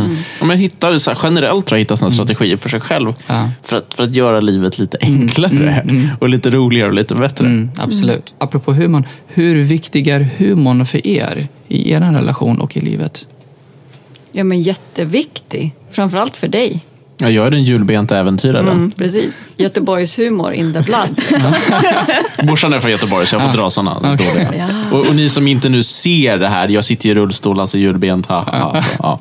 Om 0.42 0.50
jag 0.50 0.58
hittar, 0.58 0.98
så 0.98 1.12
här, 1.12 1.20
generellt 1.24 1.66
tror 1.66 1.78
jag 1.78 1.82
hitta 1.82 1.98
såna 1.98 2.12
strategier 2.12 2.58
för 2.58 2.70
sig 2.70 2.80
själv. 2.80 3.14
Ja. 3.28 3.50
För, 3.64 3.78
att, 3.78 3.94
för 3.94 4.04
att 4.04 4.16
göra 4.16 4.40
livet 4.40 4.80
lite 4.80 4.98
enklare 5.02 6.16
och 6.20 6.30
lite 6.30 6.50
roligare 6.50 6.88
och 6.88 6.94
lite 6.94 7.16
bättre. 7.16 7.46
Mm, 7.46 7.70
absolut. 7.78 8.34
Apropå 8.38 8.74
humorn, 8.74 9.08
hur 9.28 9.64
viktig 9.64 10.08
är 10.08 10.30
humorn 10.38 10.86
för 10.86 11.08
er 11.08 11.48
i 11.68 11.92
er 11.92 12.02
relation 12.02 12.62
och 12.62 12.78
i 12.78 12.82
livet? 12.82 13.28
Ja, 14.32 14.44
men 14.44 14.62
jätteviktig. 14.62 15.72
Framförallt 15.92 16.38
för 16.38 16.48
dig. 16.48 16.80
Ja, 17.22 17.30
jag 17.30 17.48
är 17.48 17.52
den 17.52 17.64
julbenta 17.64 18.18
äventyraren. 18.18 18.68
Mm, 18.68 18.92
precis. 18.92 19.46
Göteborgs 19.58 20.20
humor 20.20 20.54
in 20.54 20.74
the 20.74 20.80
blood. 20.80 21.22
Morsan 22.44 22.74
är 22.74 22.80
från 22.80 22.92
Göteborg 22.92 23.26
så 23.26 23.36
jag 23.36 23.46
får 23.46 23.58
dra 23.58 23.70
sådana 23.70 24.14
Okej. 24.14 24.28
dåliga. 24.28 24.86
Och, 24.92 25.08
och 25.08 25.16
ni 25.16 25.30
som 25.30 25.48
inte 25.48 25.70
nu 25.70 25.84
ser 25.84 26.38
det 26.38 26.48
här, 26.48 26.70
jag 26.70 26.86
sitter 26.86 27.10
i 27.10 27.14
rullstol, 27.14 27.60
alltså 27.60 27.78
julbent. 27.78 28.26
Ha, 28.26 28.42
ha, 28.44 28.84
ja. 29.00 29.20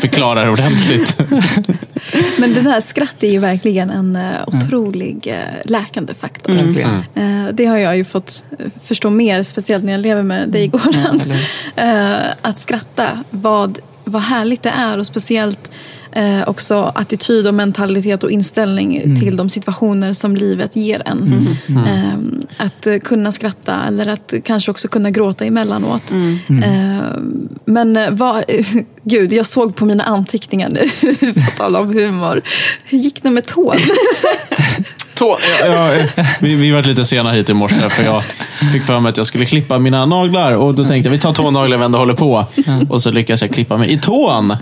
Förklarar 0.00 0.48
ordentligt. 0.48 1.18
Men 2.36 2.54
det 2.54 2.60
där 2.60 2.80
skratt 2.80 3.22
är 3.22 3.32
ju 3.32 3.38
verkligen 3.38 3.90
en 3.90 4.16
uh, 4.16 4.22
otrolig 4.46 5.26
uh, 5.26 5.70
läkande 5.70 6.14
faktor. 6.14 6.52
Verkligen. 6.52 7.02
Eh, 7.14 7.54
det 7.54 7.66
har 7.66 7.78
jag 7.78 7.96
ju 7.96 8.04
fått 8.04 8.44
eh, 8.58 8.66
förstå 8.84 9.10
mer, 9.10 9.42
speciellt 9.42 9.84
när 9.84 9.92
jag 9.92 10.00
lever 10.00 10.22
med 10.22 10.48
dig 10.48 10.70
eller 10.74 11.42
Eh, 11.76 12.32
att 12.42 12.58
skratta, 12.58 13.24
vad, 13.30 13.78
vad 14.04 14.22
härligt 14.22 14.62
det 14.62 14.70
är 14.70 14.98
och 14.98 15.06
speciellt 15.06 15.70
eh, 16.12 16.48
också 16.48 16.92
attityd 16.94 17.46
och 17.46 17.54
mentalitet 17.54 18.24
och 18.24 18.30
inställning 18.30 19.16
till 19.20 19.36
de 19.36 19.48
situationer 19.48 20.12
som 20.12 20.36
livet 20.36 20.76
ger 20.76 21.02
en. 21.06 21.48
Eh, 21.68 22.64
att 22.64 22.86
eh, 22.86 22.98
kunna 22.98 23.32
skratta 23.32 23.84
eller 23.86 24.06
att 24.06 24.34
kanske 24.44 24.70
också 24.70 24.88
kunna 24.88 25.10
gråta 25.10 25.44
emellanåt. 25.44 26.12
Eh, 26.12 27.18
men 27.64 27.96
eh, 27.96 28.10
vad, 28.10 28.44
gud, 29.02 29.32
jag 29.32 29.46
såg 29.46 29.76
på 29.76 29.84
mina 29.84 30.04
anteckningar 30.04 30.68
nu, 30.68 30.88
på 31.34 31.50
tal 31.56 31.76
om 31.76 31.88
humor. 31.94 32.42
Hur 32.84 32.98
gick 32.98 33.22
det 33.22 33.30
med 33.30 33.46
tån? 33.46 33.76
Tå, 35.22 35.38
ja, 35.60 35.66
ja, 35.66 36.24
vi, 36.40 36.54
vi 36.54 36.70
var 36.70 36.82
lite 36.82 37.04
sena 37.04 37.30
hit 37.32 37.50
i 37.50 37.54
morse 37.54 37.90
för 37.90 38.04
jag 38.04 38.24
fick 38.72 38.82
för 38.82 39.00
mig 39.00 39.10
att 39.10 39.16
jag 39.16 39.26
skulle 39.26 39.44
klippa 39.46 39.78
mina 39.78 40.06
naglar 40.06 40.52
och 40.52 40.74
då 40.74 40.84
tänkte 40.84 41.08
jag 41.08 41.12
vi 41.12 41.18
tar 41.18 41.32
tånaglar 41.32 41.78
vi 41.78 41.84
ändå 41.84 41.98
håller 41.98 42.14
på. 42.14 42.46
Och 42.90 43.02
så 43.02 43.10
lyckas 43.10 43.42
jag 43.42 43.50
klippa 43.50 43.76
mig 43.76 43.92
i 43.92 43.98
tån. 43.98 44.56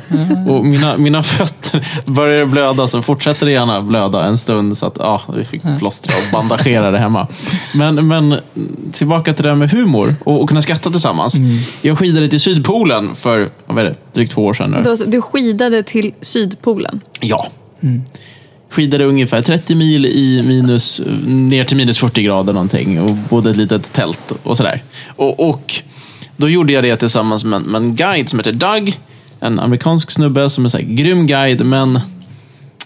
Och 0.49 0.65
mina, 0.67 0.97
mina 0.97 1.23
fötter 1.23 1.87
börjar 2.07 2.45
blöda 2.47 2.87
så 2.87 3.03
fortsätter 3.03 3.47
det 3.47 3.53
gärna 3.53 3.81
blöda 3.81 4.25
en 4.25 4.39
stund 4.39 4.79
så 4.79 4.87
att 4.87 4.97
ja, 4.99 5.23
vi 5.37 5.45
fick 5.45 5.63
plåstra 5.79 6.15
och 6.17 6.33
bandagera 6.33 6.91
det 6.91 6.99
hemma. 6.99 7.27
Men, 7.75 8.09
men 8.09 8.37
tillbaka 8.93 9.35
till 9.35 9.43
det 9.43 9.49
här 9.49 9.57
med 9.57 9.71
humor 9.71 10.15
och, 10.25 10.43
och 10.43 10.49
kunna 10.49 10.63
skratta 10.63 10.91
tillsammans. 10.91 11.37
Jag 11.83 11.99
skidade 11.99 12.29
till 12.29 12.41
Sydpolen 12.41 13.15
för 13.15 13.49
vad 13.67 13.79
är 13.79 13.85
det, 13.85 13.95
drygt 14.15 14.33
två 14.33 14.45
år 14.45 14.55
sedan 14.55 14.71
nu. 14.71 14.83
Du- 14.97 15.05
Du 15.07 15.23
skidade 15.23 15.83
till 15.83 16.13
Sydpolen. 16.21 17.01
Ja. 17.21 17.47
Skidade 18.71 19.05
ungefär 19.05 19.43
30 19.43 19.75
mil 19.75 20.07
i 20.07 20.43
minus, 20.43 21.01
ner 21.27 21.65
till 21.65 21.77
minus 21.77 21.99
40 21.99 22.23
grader 22.23 22.53
någonting 22.53 23.01
och 23.01 23.15
bodde 23.15 23.51
ett 23.51 23.57
litet 23.57 23.93
tält 23.93 24.33
och 24.43 24.57
sådär. 24.57 24.83
Och, 25.07 25.49
och 25.49 25.83
då 26.37 26.49
gjorde 26.49 26.73
jag 26.73 26.85
det 26.85 26.97
tillsammans 26.97 27.45
med, 27.45 27.63
med 27.63 27.83
en 27.83 27.97
guide 27.97 28.29
som 28.29 28.39
heter 28.39 28.53
Doug. 28.53 28.99
En 29.41 29.59
amerikansk 29.59 30.11
snubbe 30.11 30.51
som 30.51 30.65
är 30.65 30.69
så 30.69 30.77
här, 30.77 30.85
grym 30.85 31.27
guide, 31.27 31.67
men 31.67 32.01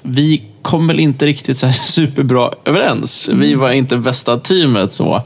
vi 0.02 0.42
kom 0.62 0.86
väl 0.86 1.00
inte 1.00 1.26
riktigt 1.26 1.58
så 1.58 1.72
superbra 1.84 2.50
överens. 2.64 3.30
Vi 3.32 3.54
var 3.54 3.70
inte 3.70 3.96
bästa 3.96 4.38
teamet. 4.38 4.92
så. 4.92 5.22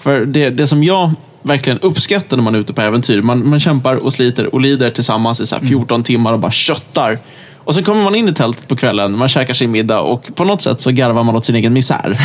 För 0.00 0.26
det, 0.26 0.50
det 0.50 0.66
som 0.66 0.84
jag 0.84 1.12
verkligen 1.42 1.78
uppskattar 1.78 2.36
när 2.36 2.44
man 2.44 2.54
är 2.54 2.58
ute 2.58 2.72
på 2.72 2.82
äventyr, 2.82 3.22
man, 3.22 3.48
man 3.48 3.60
kämpar 3.60 3.96
och 3.96 4.12
sliter 4.12 4.54
och 4.54 4.60
lider 4.60 4.90
tillsammans 4.90 5.40
i 5.40 5.46
så 5.46 5.56
här 5.56 5.66
14 5.66 6.02
timmar 6.02 6.32
och 6.32 6.38
bara 6.38 6.52
köttar. 6.52 7.18
Och 7.66 7.74
sen 7.74 7.84
kommer 7.84 8.02
man 8.02 8.14
in 8.14 8.28
i 8.28 8.32
tältet 8.32 8.68
på 8.68 8.76
kvällen, 8.76 9.18
man 9.18 9.28
käkar 9.28 9.54
sin 9.54 9.70
middag 9.70 10.00
och 10.00 10.34
på 10.34 10.44
något 10.44 10.62
sätt 10.62 10.80
så 10.80 10.90
garvar 10.90 11.22
man 11.24 11.36
åt 11.36 11.44
sin 11.44 11.54
egen 11.54 11.72
misär. 11.72 12.20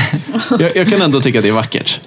Jag, 0.59 0.75
jag 0.75 0.89
kan 0.89 1.01
ändå 1.01 1.19
tycka 1.19 1.39
att 1.39 1.43
det 1.43 1.49
är 1.49 1.53
vackert. 1.53 1.99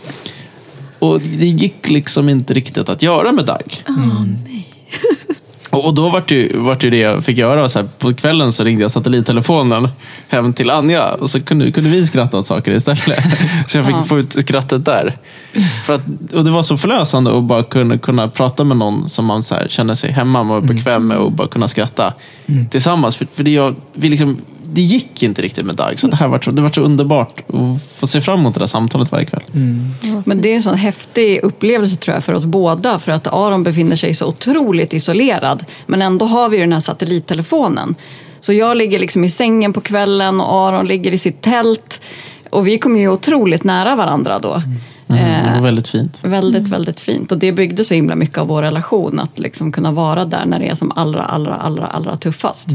Och 0.99 1.21
det 1.21 1.47
gick 1.47 1.91
liksom 1.91 2.29
inte 2.29 2.55
riktigt 2.55 2.89
att 2.89 3.03
göra 3.03 3.33
med 3.33 3.47
Doug. 3.47 3.83
Och 3.97 5.44
och 5.79 5.95
då 5.95 6.09
var 6.09 6.23
det, 6.27 6.35
ju, 6.35 6.59
vart 6.59 6.85
ju 6.85 6.91
det 6.91 6.99
jag 6.99 7.25
fick 7.25 7.39
göra. 7.39 7.69
Så 7.69 7.79
här, 7.79 7.89
på 7.99 8.15
kvällen 8.15 8.53
så 8.53 8.65
ringde 8.65 8.83
jag 8.83 8.93
satellittelefonen 8.93 9.89
hem 10.29 10.53
till 10.53 10.71
Anja 10.71 11.15
och 11.15 11.31
så 11.31 11.41
kunde, 11.41 11.73
kunde 11.73 11.91
vi 11.91 12.07
skratta 12.07 12.39
åt 12.39 12.47
saker 12.47 12.73
istället. 12.73 13.05
Så 13.67 13.79
jag 13.79 13.87
fick 13.87 14.07
få 14.09 14.19
ut 14.19 14.33
skrattet 14.33 14.85
där. 14.85 15.17
För 15.85 15.93
att, 15.93 16.33
och 16.33 16.45
det 16.45 16.51
var 16.51 16.63
så 16.63 16.77
förlösande 16.77 17.39
att 17.39 17.45
bara 17.45 17.63
kunna, 17.63 17.99
kunna 17.99 18.29
prata 18.29 18.65
med 18.65 18.77
någon 18.77 19.09
som 19.09 19.25
man 19.25 19.43
så 19.43 19.55
här, 19.55 19.69
känner 19.69 19.95
sig 19.95 20.13
hemma 20.13 20.43
med 20.43 20.57
och 20.57 20.63
bekväm 20.63 21.07
med 21.07 21.17
och 21.17 21.33
bara 21.33 21.49
kunna 21.49 21.69
skratta 21.69 22.13
tillsammans. 22.71 23.17
För, 23.17 23.27
för 23.33 23.45
det, 23.45 23.51
jag, 23.51 23.75
vi 23.93 24.09
liksom, 24.09 24.39
det 24.75 24.81
gick 24.81 25.23
inte 25.23 25.43
riktigt 25.43 25.67
med 25.67 25.77
Dag. 25.77 26.01
Så 26.01 26.07
det 26.07 26.17
här 26.17 26.29
var 26.29 26.41
så, 26.41 26.51
det 26.51 26.63
var 26.63 26.69
så 26.69 26.81
underbart 26.81 27.39
att 27.49 27.83
få 27.99 28.07
se 28.07 28.21
fram 28.21 28.41
emot 28.41 28.55
det 28.55 28.61
där 28.61 28.67
samtalet 28.67 29.13
varje 29.13 29.27
kväll. 29.27 29.43
Men 30.25 30.43
det 30.43 30.49
är 30.53 30.57
en 30.57 30.63
sån 30.63 30.75
häftig 30.75 31.41
upplevelse 31.43 31.97
tror 31.97 32.15
jag 32.15 32.25
för 32.25 32.33
oss 32.33 32.45
båda 32.45 32.99
för 32.99 33.13
att 33.13 33.27
Aron 33.27 33.63
befinner 33.63 33.97
sig 33.97 34.15
så 34.15 34.27
otroligt 34.27 34.93
isolerad 34.93 35.65
men 35.87 36.03
ändå 36.03 36.27
har 36.27 36.49
vi 36.49 36.57
ju 36.57 36.63
den 36.63 36.73
här 36.73 36.81
satellittelefonen. 36.81 37.95
Så 38.41 38.53
jag 38.53 38.77
ligger 38.77 38.99
liksom 38.99 39.25
i 39.25 39.31
sängen 39.31 39.73
på 39.73 39.81
kvällen 39.81 40.41
och 40.41 40.69
Aron 40.69 40.87
ligger 40.87 41.15
i 41.15 41.19
sitt 41.19 41.43
tält 41.43 42.01
och 42.51 42.67
vi 42.67 42.79
kommer 42.79 43.01
ju 43.01 43.09
otroligt 43.09 43.65
nära 43.65 43.97
varandra 43.97 44.39
då. 44.39 44.55
Mm, 44.55 44.81
det 45.07 45.15
Eh, 45.19 45.55
var 45.55 45.61
väldigt 45.61 45.89
fint. 45.89 46.21
Väldigt, 46.23 46.69
väldigt 46.69 47.01
fint. 47.01 47.33
Och 47.33 47.39
det 47.39 47.53
byggde 47.53 47.85
så 47.85 47.95
himla 47.95 48.15
mycket 48.15 48.39
av 48.39 48.47
vår 48.47 48.63
relation. 48.63 49.21
Att 49.21 49.39
liksom 49.39 49.73
kunna 49.73 49.93
vara 49.93 50.25
där 50.25 50.47
när 50.47 50.59
det 50.59 50.69
är 50.69 50.75
som 50.75 50.93
allra, 50.97 51.23
allra, 51.23 51.55
allra, 51.55 51.87
allra 51.87 52.17
tuffast. 52.17 52.69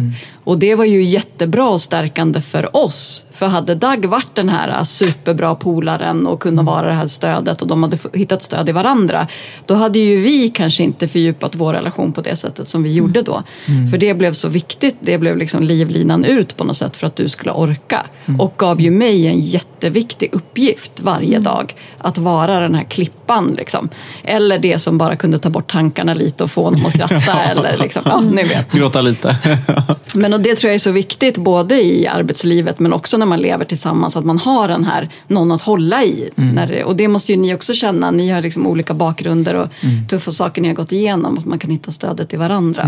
Och 0.43 0.59
det 0.59 0.75
var 0.75 0.85
ju 0.85 1.03
jättebra 1.03 1.69
och 1.69 1.81
stärkande 1.81 2.41
för 2.41 2.75
oss. 2.75 3.25
För 3.31 3.47
hade 3.47 3.75
Dag 3.75 4.05
varit 4.05 4.35
den 4.35 4.49
här 4.49 4.83
superbra 4.83 5.55
polaren 5.55 6.27
och 6.27 6.39
kunnat 6.39 6.65
vara 6.65 6.87
det 6.87 6.93
här 6.93 7.07
stödet 7.07 7.61
och 7.61 7.67
de 7.67 7.83
hade 7.83 7.97
hittat 8.13 8.41
stöd 8.41 8.69
i 8.69 8.71
varandra. 8.71 9.27
Då 9.65 9.73
hade 9.73 9.99
ju 9.99 10.21
vi 10.21 10.49
kanske 10.49 10.83
inte 10.83 11.07
fördjupat 11.07 11.55
vår 11.55 11.73
relation 11.73 12.13
på 12.13 12.21
det 12.21 12.35
sättet 12.35 12.67
som 12.67 12.83
vi 12.83 12.93
gjorde 12.93 13.21
då. 13.21 13.43
För 13.91 13.97
det 13.97 14.13
blev 14.13 14.33
så 14.33 14.49
viktigt. 14.49 14.95
Det 14.99 15.17
blev 15.17 15.37
liksom 15.37 15.63
livlinan 15.63 16.25
ut 16.25 16.57
på 16.57 16.63
något 16.63 16.77
sätt 16.77 16.97
för 16.97 17.07
att 17.07 17.15
du 17.15 17.29
skulle 17.29 17.51
orka. 17.51 18.05
Och 18.39 18.53
gav 18.57 18.81
ju 18.81 18.91
mig 18.91 19.27
en 19.27 19.39
jätteviktig 19.39 20.29
uppgift 20.31 21.01
varje 21.01 21.39
dag. 21.39 21.75
Att 21.97 22.17
vara 22.19 22.59
den 22.59 22.75
här 22.75 22.83
klippan 22.83 23.55
liksom. 23.57 23.89
Eller 24.23 24.59
det 24.59 24.79
som 24.79 24.97
bara 24.97 25.15
kunde 25.15 25.39
ta 25.39 25.49
bort 25.49 25.71
tankarna 25.71 26.13
lite 26.13 26.43
och 26.43 26.51
få 26.51 26.63
honom 26.63 26.85
att 26.85 26.91
skratta. 26.91 27.41
eller 27.51 27.77
liksom, 27.77 28.01
ja, 28.05 28.21
ni 28.21 28.43
vet. 28.43 28.71
Gråta 28.71 29.01
lite. 29.01 29.37
Men 30.13 30.33
och 30.33 30.41
det 30.41 30.55
tror 30.55 30.69
jag 30.69 30.75
är 30.75 30.79
så 30.79 30.91
viktigt 30.91 31.37
både 31.37 31.85
i 31.85 32.07
arbetslivet 32.07 32.79
men 32.79 32.93
också 32.93 33.17
när 33.17 33.25
man 33.25 33.39
lever 33.39 33.65
tillsammans 33.65 34.15
att 34.15 34.25
man 34.25 34.37
har 34.37 34.67
den 34.67 34.83
här 34.83 35.09
någon 35.27 35.51
att 35.51 35.61
hålla 35.61 36.03
i. 36.03 36.29
När 36.35 36.67
det, 36.67 36.83
och 36.83 36.95
det 36.95 37.07
måste 37.07 37.31
ju 37.31 37.37
ni 37.37 37.55
också 37.55 37.73
känna, 37.73 38.11
ni 38.11 38.29
har 38.29 38.41
liksom 38.41 38.67
olika 38.67 38.93
bakgrunder 38.93 39.55
och 39.55 39.67
tuffa 40.09 40.31
saker 40.31 40.61
ni 40.61 40.67
har 40.67 40.75
gått 40.75 40.91
igenom. 40.91 41.37
Att 41.37 41.45
man 41.45 41.59
kan 41.59 41.71
hitta 41.71 41.91
stödet 41.91 42.33
i 42.33 42.37
varandra. 42.37 42.83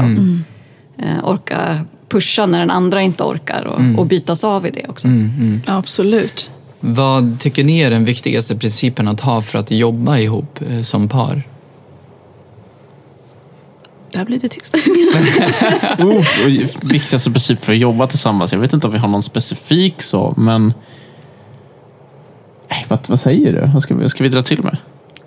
Och, 0.98 1.04
eh, 1.04 1.30
orka 1.30 1.86
pusha 2.12 2.46
när 2.46 2.60
den 2.60 2.72
andra 2.72 3.02
inte 3.02 3.24
orkar 3.24 3.63
och, 3.65 4.00
och 4.00 4.06
bytas 4.06 4.44
av 4.44 4.65
i 4.65 4.72
det 4.72 4.86
också. 4.89 5.08
Ja, 5.67 5.78
absolut. 5.78 6.52
Vad 6.82 7.39
tycker 7.39 7.63
ni 7.63 7.80
är 7.80 7.89
den 7.89 8.06
viktigaste 8.06 8.56
principen 8.56 9.08
att 9.08 9.20
ha 9.20 9.41
för 9.41 9.60
att 9.60 9.72
jobba 9.72 10.17
ihop 10.17 10.60
eh, 10.62 10.82
som 10.82 11.10
par? 11.10 11.44
Där 14.12 14.26
blir 14.26 14.39
det 14.39 14.50
tyst. 14.50 14.76
Oh, 16.00 16.26
viktigaste 16.91 17.32
princip 17.32 17.63
för 17.63 17.74
att 17.74 17.80
jobba 17.80 18.08
tillsammans. 18.08 18.54
Jag 18.54 18.60
vet 18.60 18.74
inte 18.74 18.88
om 18.88 18.94
vi 18.94 19.00
har 19.00 19.08
någon 19.08 19.24
specifik 19.24 20.02
så, 20.02 20.34
men... 20.38 20.74
Nej, 22.70 22.86
vad, 22.88 23.00
vad 23.08 23.20
säger 23.20 23.54
du? 23.54 23.72
Vad 23.74 23.84
ska, 23.84 23.96
vi, 23.96 24.02
vad 24.02 24.12
ska 24.12 24.24
vi 24.24 24.30
dra 24.30 24.41
till 24.41 24.63
med? 24.63 24.78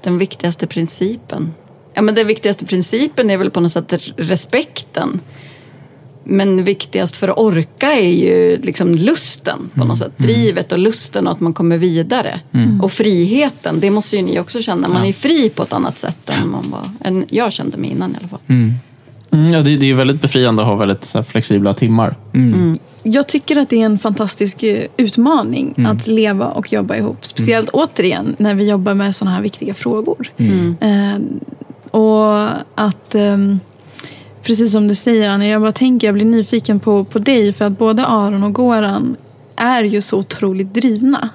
Den 0.03 0.19
viktigaste 0.19 0.67
principen. 0.67 1.55
Ja, 1.95 2.03
men 2.03 2.15
den 2.15 2.27
viktigaste 2.27 2.67
principen 2.67 3.31
är 3.31 3.37
väl 3.37 3.51
på 3.51 3.61
något 3.61 3.73
sätt 3.73 3.95
respekten. 4.17 5.21
Men 6.25 6.65
viktigast 6.65 7.17
för 7.17 7.29
att 7.29 7.39
orka 7.39 7.93
är 7.93 8.09
ju 8.13 8.61
liksom 8.63 8.95
lusten 8.95 9.71
på 9.75 9.85
något 9.85 9.99
sätt. 9.99 10.13
Drivet 10.17 10.73
och 10.73 10.79
lusten 10.79 11.27
och 11.27 11.33
att 11.33 11.41
man 11.41 11.53
kommer 11.53 11.79
vidare. 11.79 12.41
Och 12.83 12.93
friheten, 12.93 13.81
det 13.81 13.91
måste 13.91 14.17
ju 14.17 14.23
ni 14.23 14.41
också 14.41 14.63
känna. 14.63 14.89
Man 14.89 15.05
är 15.05 15.13
fri 15.13 15.51
på 15.51 15.63
ett 15.63 15.73
annat 15.73 15.99
sätt 15.99 16.31
än, 16.31 16.49
man 16.49 16.71
var, 16.71 16.83
än 17.01 17.25
jag 17.29 17.53
kände 17.53 17.77
mig 17.77 17.91
innan 17.91 18.13
i 18.13 18.17
alla 18.19 18.29
fall. 18.29 18.41
Mm, 18.49 19.51
ja, 19.53 19.61
det, 19.61 19.77
det 19.77 19.91
är 19.91 19.95
väldigt 19.95 20.21
befriande 20.21 20.63
att 20.63 20.69
ha 20.69 20.75
väldigt 20.77 21.15
här, 21.15 21.23
flexibla 21.23 21.75
timmar. 21.75 22.17
Jag 23.03 23.29
tycker 23.29 23.57
att 23.57 23.69
det 23.69 23.81
är 23.81 23.87
en 23.87 23.99
fantastisk 23.99 24.63
eh, 24.63 24.87
utmaning 24.97 25.75
att 25.87 26.07
leva 26.07 26.49
och 26.49 26.73
jobba 26.73 26.97
ihop. 26.97 27.27
Speciellt 27.27 27.71
återigen 27.73 28.37
när 28.39 28.55
vi 28.55 28.69
jobbar 28.71 28.95
med 28.95 29.17
sådana 29.17 29.37
här 29.37 29.43
viktiga 29.43 29.75
frågor. 29.75 30.33
Eh, 30.81 31.19
och 31.91 32.49
att, 32.75 33.15
ehm, 33.15 33.61
precis 34.45 34.73
som 34.73 34.89
du 34.89 34.95
säger 34.95 35.29
Anna, 35.29 35.47
jag 35.47 35.61
bara 35.61 35.73
tänker, 35.73 36.07
jag 36.07 36.15
blir 36.15 36.25
nyfiken 36.25 36.81
på, 36.81 37.05
på 37.05 37.19
dig 37.19 37.53
för 37.53 37.65
att 37.65 37.79
både 37.79 38.07
Aron 38.07 38.43
och 38.43 38.53
Goran 38.53 39.17
är 39.57 39.85
ju 39.85 40.01
så 40.01 40.19
otroligt 40.19 40.75
drivna. 40.75 41.29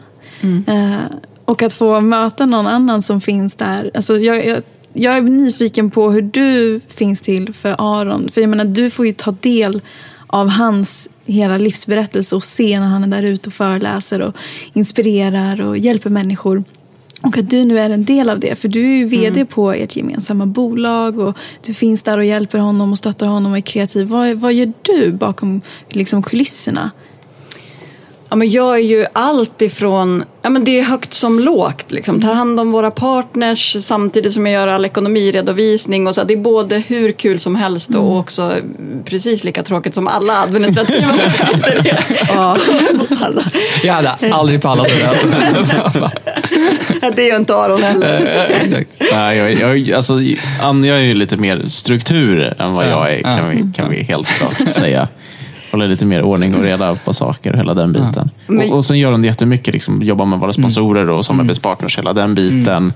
Eh, 0.67 1.17
och 1.45 1.63
att 1.63 1.73
få 1.73 2.01
möta 2.01 2.45
någon 2.45 2.67
annan 2.67 3.01
som 3.01 3.21
finns 3.21 3.55
där. 3.55 3.91
Alltså 3.93 4.17
jag, 4.17 4.45
jag, 4.45 4.61
jag 4.93 5.17
är 5.17 5.21
nyfiken 5.21 5.91
på 5.91 6.11
hur 6.11 6.21
du 6.21 6.81
finns 6.87 7.21
till 7.21 7.53
för 7.53 7.75
Aron. 7.77 8.29
För 8.33 8.41
jag 8.41 8.49
menar, 8.49 8.65
du 8.65 8.89
får 8.89 9.05
ju 9.05 9.13
ta 9.13 9.31
del 9.31 9.81
av 10.27 10.49
hans 10.49 11.07
hela 11.25 11.57
livsberättelse 11.57 12.35
och 12.35 12.43
se 12.43 12.79
när 12.79 12.87
han 12.87 13.03
är 13.03 13.07
där 13.07 13.23
ute 13.23 13.49
och 13.49 13.53
föreläser 13.53 14.21
och 14.21 14.35
inspirerar 14.73 15.61
och 15.61 15.77
hjälper 15.77 16.09
människor. 16.09 16.63
Och 17.21 17.37
att 17.37 17.49
du 17.49 17.65
nu 17.65 17.79
är 17.79 17.89
en 17.89 18.05
del 18.05 18.29
av 18.29 18.39
det, 18.39 18.55
för 18.55 18.67
du 18.67 18.83
är 18.83 18.97
ju 18.97 19.05
vd 19.05 19.45
på 19.45 19.71
ert 19.71 19.95
gemensamma 19.95 20.45
bolag 20.45 21.19
och 21.19 21.37
du 21.65 21.73
finns 21.73 22.03
där 22.03 22.17
och 22.17 22.25
hjälper 22.25 22.59
honom 22.59 22.91
och 22.91 22.97
stöttar 22.97 23.27
honom 23.27 23.51
och 23.51 23.57
är 23.57 23.61
kreativ. 23.61 24.07
Vad, 24.07 24.35
vad 24.35 24.53
gör 24.53 24.73
du 24.81 25.11
bakom 25.11 25.61
liksom, 25.89 26.23
kulisserna? 26.23 26.91
Ja, 28.29 28.35
men 28.35 28.51
jag 28.51 28.75
är 28.75 28.83
ju 28.83 29.05
allt 29.13 29.61
ifrån, 29.61 30.23
ja, 30.41 30.49
men 30.49 30.63
det 30.63 30.79
är 30.79 30.83
högt 30.83 31.13
som 31.13 31.39
lågt. 31.39 31.91
Liksom. 31.91 32.21
Tar 32.21 32.33
hand 32.33 32.59
om 32.59 32.71
våra 32.71 32.91
partners 32.91 33.77
samtidigt 33.83 34.33
som 34.33 34.45
jag 34.45 34.53
gör 34.53 34.67
all 34.67 34.85
ekonomiredovisning. 34.85 36.07
Och 36.07 36.15
så. 36.15 36.23
Det 36.23 36.33
är 36.33 36.37
både 36.37 36.77
hur 36.77 37.11
kul 37.11 37.39
som 37.39 37.55
helst 37.55 37.95
och 37.95 38.17
också 38.17 38.55
precis 39.05 39.43
lika 39.43 39.63
tråkigt 39.63 39.95
som 39.95 40.07
alla 40.07 40.41
administrativa 40.41 41.13
uppgifter. 41.13 42.25
Ja. 42.27 42.57
Alla. 43.21 43.43
Jag 43.83 43.93
hade 43.93 44.15
aldrig 44.31 44.61
pallat 44.61 44.87
det. 44.87 46.11
Det 47.15 47.21
är 47.21 47.31
ju 47.31 47.35
inte 47.35 47.55
Aron 47.55 47.83
heller. 47.83 48.47
Exakt. 48.63 49.11
Nej, 49.11 49.37
jag, 49.37 49.77
jag, 49.77 49.91
alltså, 49.91 50.13
Anja 50.61 50.95
är 50.95 51.01
ju 51.01 51.13
lite 51.13 51.37
mer 51.37 51.63
struktur 51.67 52.53
än 52.59 52.73
vad 52.73 52.87
jag 52.87 53.13
är, 53.13 53.21
kan, 53.21 53.49
vi, 53.49 53.73
kan 53.75 53.89
vi 53.89 54.03
helt 54.03 54.27
klart 54.27 54.73
säga. 54.73 55.07
Håller 55.71 55.87
lite 55.87 56.05
mer 56.05 56.21
ordning 56.21 56.55
och 56.55 56.61
reda 56.63 56.95
på 56.95 57.13
saker 57.13 57.51
och 57.51 57.57
hela 57.57 57.73
den 57.73 57.91
biten. 57.93 58.29
Men- 58.47 58.71
Och, 58.71 58.77
och 58.77 58.85
sen 58.85 58.99
gör 58.99 59.11
hon 59.11 59.23
jättemycket, 59.23 59.73
liksom, 59.73 60.01
jobbar 60.03 60.25
med 60.25 60.39
våra 60.39 60.53
sponsorer 60.53 61.09
och 61.09 61.25
samarbetspartners, 61.25 61.97
hela 61.97 62.13
den 62.13 62.35
biten. 62.35 62.93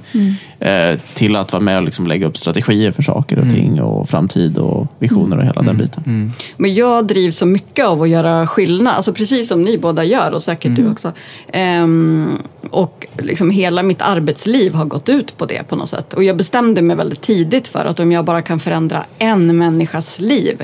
Eh, 0.59 0.99
till 1.13 1.35
att 1.35 1.51
vara 1.53 1.63
med 1.63 1.77
och 1.77 1.83
liksom, 1.83 2.07
lägga 2.07 2.27
upp 2.27 2.37
strategier 2.37 2.91
för 2.91 3.03
saker 3.03 3.37
och 3.39 3.53
ting 3.53 3.81
och 3.81 4.09
framtid 4.09 4.57
och 4.57 4.87
visioner 4.99 5.37
och 5.37 5.43
hela 5.45 5.61
den 5.61 5.77
biten. 5.77 6.31
Men 6.57 6.73
jag 6.75 7.07
drivs 7.07 7.35
så 7.37 7.45
mycket 7.45 7.85
av 7.85 8.01
att 8.01 8.09
göra 8.09 8.47
skillnad, 8.47 8.93
alltså 8.95 9.13
precis 9.13 9.47
som 9.47 9.61
ni 9.63 9.77
båda 9.77 10.03
gör 10.03 10.31
och 10.31 10.41
säkert 10.41 10.75
du 10.75 10.89
också. 10.91 11.11
Ehm, 11.53 12.27
och 12.69 13.07
liksom 13.17 13.49
hela 13.49 13.83
mitt 13.83 14.01
arbetsliv 14.01 14.73
har 14.73 14.85
gått 14.85 15.09
ut 15.09 15.37
på 15.37 15.45
det 15.45 15.63
på 15.69 15.75
något 15.75 15.89
sätt. 15.89 16.13
Och 16.13 16.23
jag 16.23 16.37
bestämde 16.37 16.81
mig 16.81 16.95
väldigt 16.95 17.21
tidigt 17.21 17.67
för 17.67 17.85
att 17.85 17.99
om 17.99 18.11
jag 18.11 18.25
bara 18.25 18.41
kan 18.41 18.59
förändra 18.59 19.03
en 19.19 19.57
människas 19.57 20.19
liv, 20.19 20.57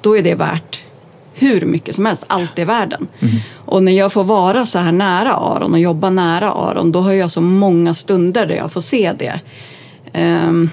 då 0.00 0.16
är 0.16 0.22
det 0.22 0.34
värt 0.34 0.82
hur 1.40 1.60
mycket 1.60 1.94
som 1.94 2.06
helst, 2.06 2.24
allt 2.26 2.58
i 2.58 2.64
världen. 2.64 3.06
Och 3.54 3.82
när 3.82 3.92
jag 3.92 4.12
får 4.12 4.24
vara 4.24 4.66
så 4.66 4.78
här 4.78 4.92
nära 4.92 5.34
Aron 5.34 5.72
och 5.72 5.78
jobba 5.78 6.10
nära 6.10 6.52
Aron, 6.52 6.92
då 6.92 7.00
har 7.00 7.12
jag 7.12 7.30
så 7.30 7.40
många 7.40 7.94
stunder 7.94 8.46
där 8.46 8.54
jag 8.54 8.72
får 8.72 8.80
se 8.80 9.12
det. 9.18 9.40
Ehm, 10.12 10.70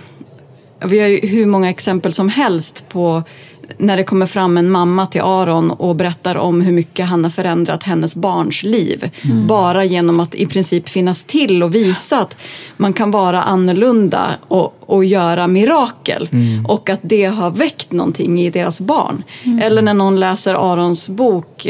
vi 0.86 1.00
har 1.00 1.08
ju 1.08 1.28
hur 1.28 1.46
många 1.46 1.70
exempel 1.70 2.14
som 2.14 2.30
helst 2.30 2.84
på 2.90 3.24
när 3.78 3.98
det 3.98 4.04
kommer 4.04 4.26
fram 4.26 4.58
en 4.58 4.72
mamma 4.72 5.06
till 5.08 5.22
Aron 5.22 5.72
och 5.72 5.96
berättar 5.96 6.36
om 6.36 6.62
hur 6.62 6.72
mycket 6.72 7.06
han 7.06 7.24
har 7.24 7.32
förändrat 7.32 7.84
hennes 7.84 8.16
barns 8.16 8.64
liv. 8.64 9.10
Bara 9.48 9.86
genom 9.86 10.20
att 10.20 10.36
i 10.36 10.46
princip 10.46 10.90
finnas 10.90 11.24
till 11.24 11.64
och 11.64 11.76
visa 11.76 12.20
att 12.20 12.38
man 12.78 12.94
kan 12.94 13.12
vara 13.12 13.44
annorlunda 13.44 14.36
och, 14.48 14.78
och 14.80 15.06
göra 15.06 15.48
mirakel. 15.48 16.30
Och 16.68 16.90
att 16.90 17.00
det 17.02 17.26
har 17.26 17.52
väckt 17.52 17.92
någonting 17.92 18.42
i 18.42 18.50
deras 18.50 18.82
barn. 18.82 19.24
Eller 19.62 19.82
när 19.82 19.94
någon 19.94 20.20
läser 20.20 20.74
Arons 20.74 21.10
bok 21.10 21.68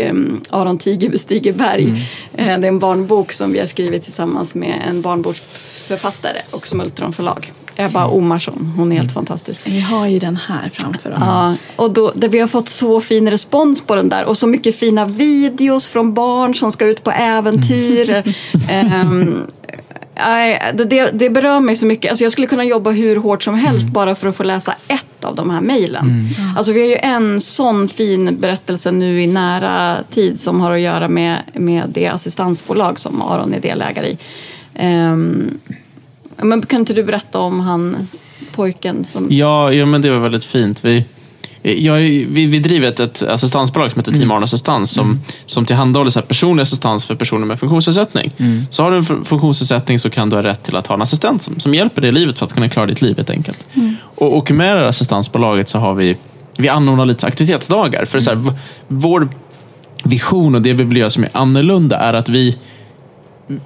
Aron 0.50 0.78
Tiger 0.78 1.10
bestiger 1.10 1.54
berg. 1.54 2.08
Eh, 2.34 2.46
det 2.46 2.52
är 2.52 2.66
en 2.66 2.80
barnbok 2.80 3.32
som 3.32 3.52
vi 3.52 3.60
har 3.60 3.66
skrivit 3.68 4.04
tillsammans 4.04 4.56
med 4.56 4.82
en 4.90 5.02
barnboksförfattare 5.02 6.38
och 6.52 6.68
Smultron 6.68 7.14
förlag. 7.14 7.52
Ebba 7.80 8.08
Omarsson, 8.08 8.74
hon 8.78 8.92
är 8.92 8.96
helt 8.96 9.14
fantastisk. 9.14 9.62
Vi 9.66 9.80
har 9.80 10.08
ju 10.08 10.20
den 10.20 10.36
här 10.38 10.70
framför 10.74 11.12
oss. 11.12 11.20
Ja, 11.22 11.56
och 11.76 11.92
då, 11.92 12.12
där 12.16 12.28
vi 12.28 12.40
har 12.40 12.48
fått 12.48 12.70
så 12.70 13.02
fin 13.02 13.30
respons 13.30 13.82
på 13.82 13.96
den 13.96 14.10
där 14.10 14.26
och 14.26 14.38
så 14.38 14.48
mycket 14.48 14.76
fina 14.76 15.06
videos 15.06 15.88
från 15.88 16.14
barn 16.14 16.56
som 16.56 16.72
ska 16.72 16.86
ut 16.86 17.04
på 17.04 17.12
äventyr. 17.12 18.24
Ehm, 18.70 19.42
nej, 20.16 20.74
det, 20.76 20.86
det, 20.86 21.10
det 21.14 21.30
berör 21.30 21.60
mig 21.60 21.76
så 21.76 21.86
mycket. 21.86 22.12
Alltså 22.12 22.26
jag 22.26 22.32
skulle 22.32 22.48
kunna 22.48 22.64
jobba 22.64 22.92
hur 22.92 23.16
hårt 23.16 23.44
som 23.44 23.56
helst 23.56 23.88
bara 23.88 24.16
för 24.16 24.28
att 24.28 24.36
få 24.36 24.44
läsa 24.44 24.74
ett 24.88 25.26
av 25.26 25.36
de 25.36 25.50
här 25.50 25.62
mejlen. 25.62 26.30
Alltså 26.58 26.72
vi 26.72 26.80
har 26.80 26.88
ju 26.88 26.96
en 26.96 27.42
sån 27.42 27.90
fin 27.90 28.38
berättelse 28.40 28.92
nu 28.92 29.24
i 29.24 29.28
nära 29.28 29.98
tid 30.12 30.40
som 30.40 30.62
har 30.62 30.72
att 30.72 30.82
göra 30.82 31.08
med, 31.08 31.42
med 31.54 31.84
det 31.88 32.08
assistansbolag 32.08 33.00
som 33.00 33.22
Aron 33.22 33.54
är 33.54 33.60
delägare 33.60 34.08
i. 34.08 34.18
Ehm, 34.76 35.60
men 36.44 36.66
kan 36.66 36.80
inte 36.80 36.94
du 36.94 37.04
berätta 37.04 37.40
om 37.40 37.60
han 37.60 38.08
pojken 38.56 39.06
som... 39.06 39.28
Ja, 39.30 39.72
ja, 39.74 39.86
men 39.86 40.02
det 40.02 40.12
var 40.12 40.20
väldigt 40.20 40.46
fint. 40.46 40.86
Vi, 40.86 41.06
jag, 41.62 41.96
vi, 41.98 42.46
vi 42.46 42.60
driver 42.60 42.88
ett, 42.88 43.00
ett 43.00 43.24
assistansbolag 43.24 43.92
som 43.92 44.00
heter 44.00 44.12
Team 44.12 44.32
Arne 44.32 44.44
Assistans 44.44 44.92
som, 44.92 45.20
som 45.46 45.66
tillhandahåller 45.66 46.12
så 46.12 46.20
här 46.20 46.28
personlig 46.28 46.62
assistans 46.62 47.06
för 47.06 47.16
personer 47.16 47.46
med 47.46 47.60
funktionsnedsättning. 47.60 48.32
Så 48.70 48.84
har 48.84 48.92
du 48.92 48.98
en 48.98 49.04
fun- 49.04 49.24
funktionsnedsättning 49.24 50.00
så 50.00 50.10
kan 50.10 50.30
du 50.30 50.36
ha 50.36 50.44
rätt 50.44 50.64
till 50.64 50.76
att 50.76 50.88
ha 50.88 50.96
en 50.96 51.02
assistent 51.02 51.44
som, 51.44 51.60
som 51.60 51.74
hjälper 51.74 52.02
dig 52.02 52.10
i 52.10 52.14
livet 52.14 52.40
för 52.40 52.46
att 52.46 52.54
kunna 52.54 52.70
klara 52.70 52.86
ditt 52.86 53.02
liv 53.02 53.18
helt 53.18 53.30
enkelt. 53.30 53.68
Och, 54.00 54.38
och 54.38 54.52
med 54.52 54.76
det 54.76 54.80
här 54.80 54.88
assistansbolaget 54.88 55.70
så 55.70 55.80
har 55.80 55.94
vi 55.94 56.18
vi 56.58 56.70
anordnar 56.70 57.06
lite 57.06 57.28
aktivitetsdagar. 57.28 58.06
För 58.06 58.20
så 58.20 58.30
här, 58.30 58.54
vår 58.88 59.30
vision 60.04 60.56
och 60.56 60.62
det 60.62 60.74
vi 60.74 60.84
vill 60.84 60.98
göra 60.98 61.10
som 61.10 61.24
är 61.24 61.30
annorlunda 61.34 61.98
är 61.98 62.14
att 62.14 62.30
vi 62.30 62.58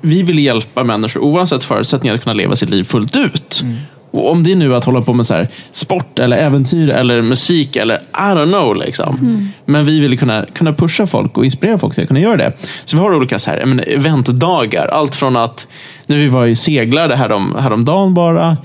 vi 0.02 0.24
vill 0.24 0.40
hjälpa 0.40 0.84
människor 0.84 1.22
oavsett 1.22 1.64
förutsättningar 1.64 2.16
att 2.16 2.24
kunna 2.24 2.34
leva 2.34 2.56
sitt 2.56 2.70
liv 2.70 2.84
fullt 2.84 3.18
ut. 3.18 3.64
Och 4.12 4.32
om 4.32 4.44
det 4.44 4.56
nu 4.56 4.74
är 4.74 4.78
att 4.78 4.86
hålla 4.86 5.02
på 5.02 5.14
med 5.14 5.26
så 5.26 5.34
här, 5.34 5.48
sport, 5.72 6.20
eller 6.20 6.38
äventyr, 6.38 6.90
eller 6.90 7.22
musik, 7.22 7.76
eller 7.76 7.96
I 7.98 8.02
don't 8.14 8.52
know. 8.52 8.76
Liksom. 8.76 9.50
Men 9.66 9.86
vi 9.86 10.00
vill 10.00 10.20
kunna, 10.20 10.46
kunna 10.54 10.74
pusha 10.74 11.08
folk 11.08 11.38
och 11.38 11.46
inspirera 11.46 11.78
folk 11.78 11.94
till 11.94 12.04
att 12.04 12.08
kunna 12.08 12.20
göra 12.20 12.38
det. 12.38 12.54
Så 12.86 12.98
vi 12.98 13.04
har 13.04 13.16
olika 13.16 13.40
så 13.40 13.52
här, 13.52 13.66
menar, 13.66 13.84
eventdagar. 13.88 14.88
Allt 14.88 15.16
från 15.16 15.36
att, 15.36 15.68
när 16.06 16.18
vi 16.18 16.28
var 16.28 16.46
i 16.46 16.56
seglade 16.56 17.16
härom, 17.16 17.56
häromdagen 17.60 18.14
bara, 18.14 18.58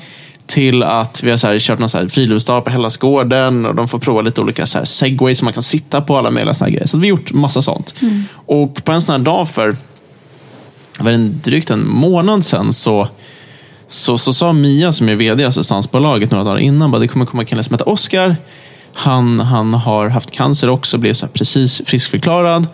till 0.46 0.82
att 0.82 1.22
vi 1.22 1.30
har 1.30 1.36
så 1.36 1.46
här, 1.46 1.58
kört 1.58 1.78
någon 1.78 1.88
så 1.88 1.98
här 1.98 2.08
friluftsdag 2.08 2.64
på 2.64 2.70
Hellasgården 2.70 3.66
och 3.66 3.74
de 3.74 3.88
får 3.88 3.98
prova 3.98 4.22
lite 4.22 4.40
olika 4.40 4.66
så 4.66 4.78
här 4.78 4.84
segways 4.84 5.38
som 5.38 5.46
man 5.46 5.52
kan 5.52 5.62
sitta 5.62 6.00
på. 6.00 6.18
alla 6.18 6.30
möjliga 6.30 6.54
såna 6.54 6.70
grejer. 6.70 6.86
Så 6.86 6.98
vi 6.98 7.10
har 7.10 7.18
gjort 7.18 7.32
massa 7.32 7.62
sånt. 7.62 7.94
Och 8.46 8.84
på 8.84 8.92
en 8.92 9.02
sån 9.02 9.12
här 9.12 9.18
dag 9.22 9.48
för 9.48 9.76
var 11.04 11.10
en, 11.10 11.40
drygt 11.44 11.70
en 11.70 11.88
månad 11.88 12.44
sedan 12.44 12.72
så, 12.72 13.08
så, 13.86 14.18
så 14.18 14.32
sa 14.32 14.52
Mia 14.52 14.92
som 14.92 15.08
är 15.08 15.14
vd 15.14 15.42
i 15.42 15.46
assistansbolaget 15.46 16.30
några 16.30 16.44
dagar 16.44 16.58
innan 16.58 16.90
bara, 16.90 16.98
det 16.98 17.08
kommer 17.08 17.26
komma 17.26 17.42
en 17.42 17.46
kille 17.46 17.62
som 17.62 17.74
heter 17.74 17.88
Oskar. 17.88 18.36
Han, 18.92 19.40
han 19.40 19.74
har 19.74 20.08
haft 20.08 20.30
cancer 20.30 20.70
också, 20.70 20.98
blev 20.98 21.12
så 21.12 21.26
precis 21.26 21.82
friskförklarad 21.86 22.68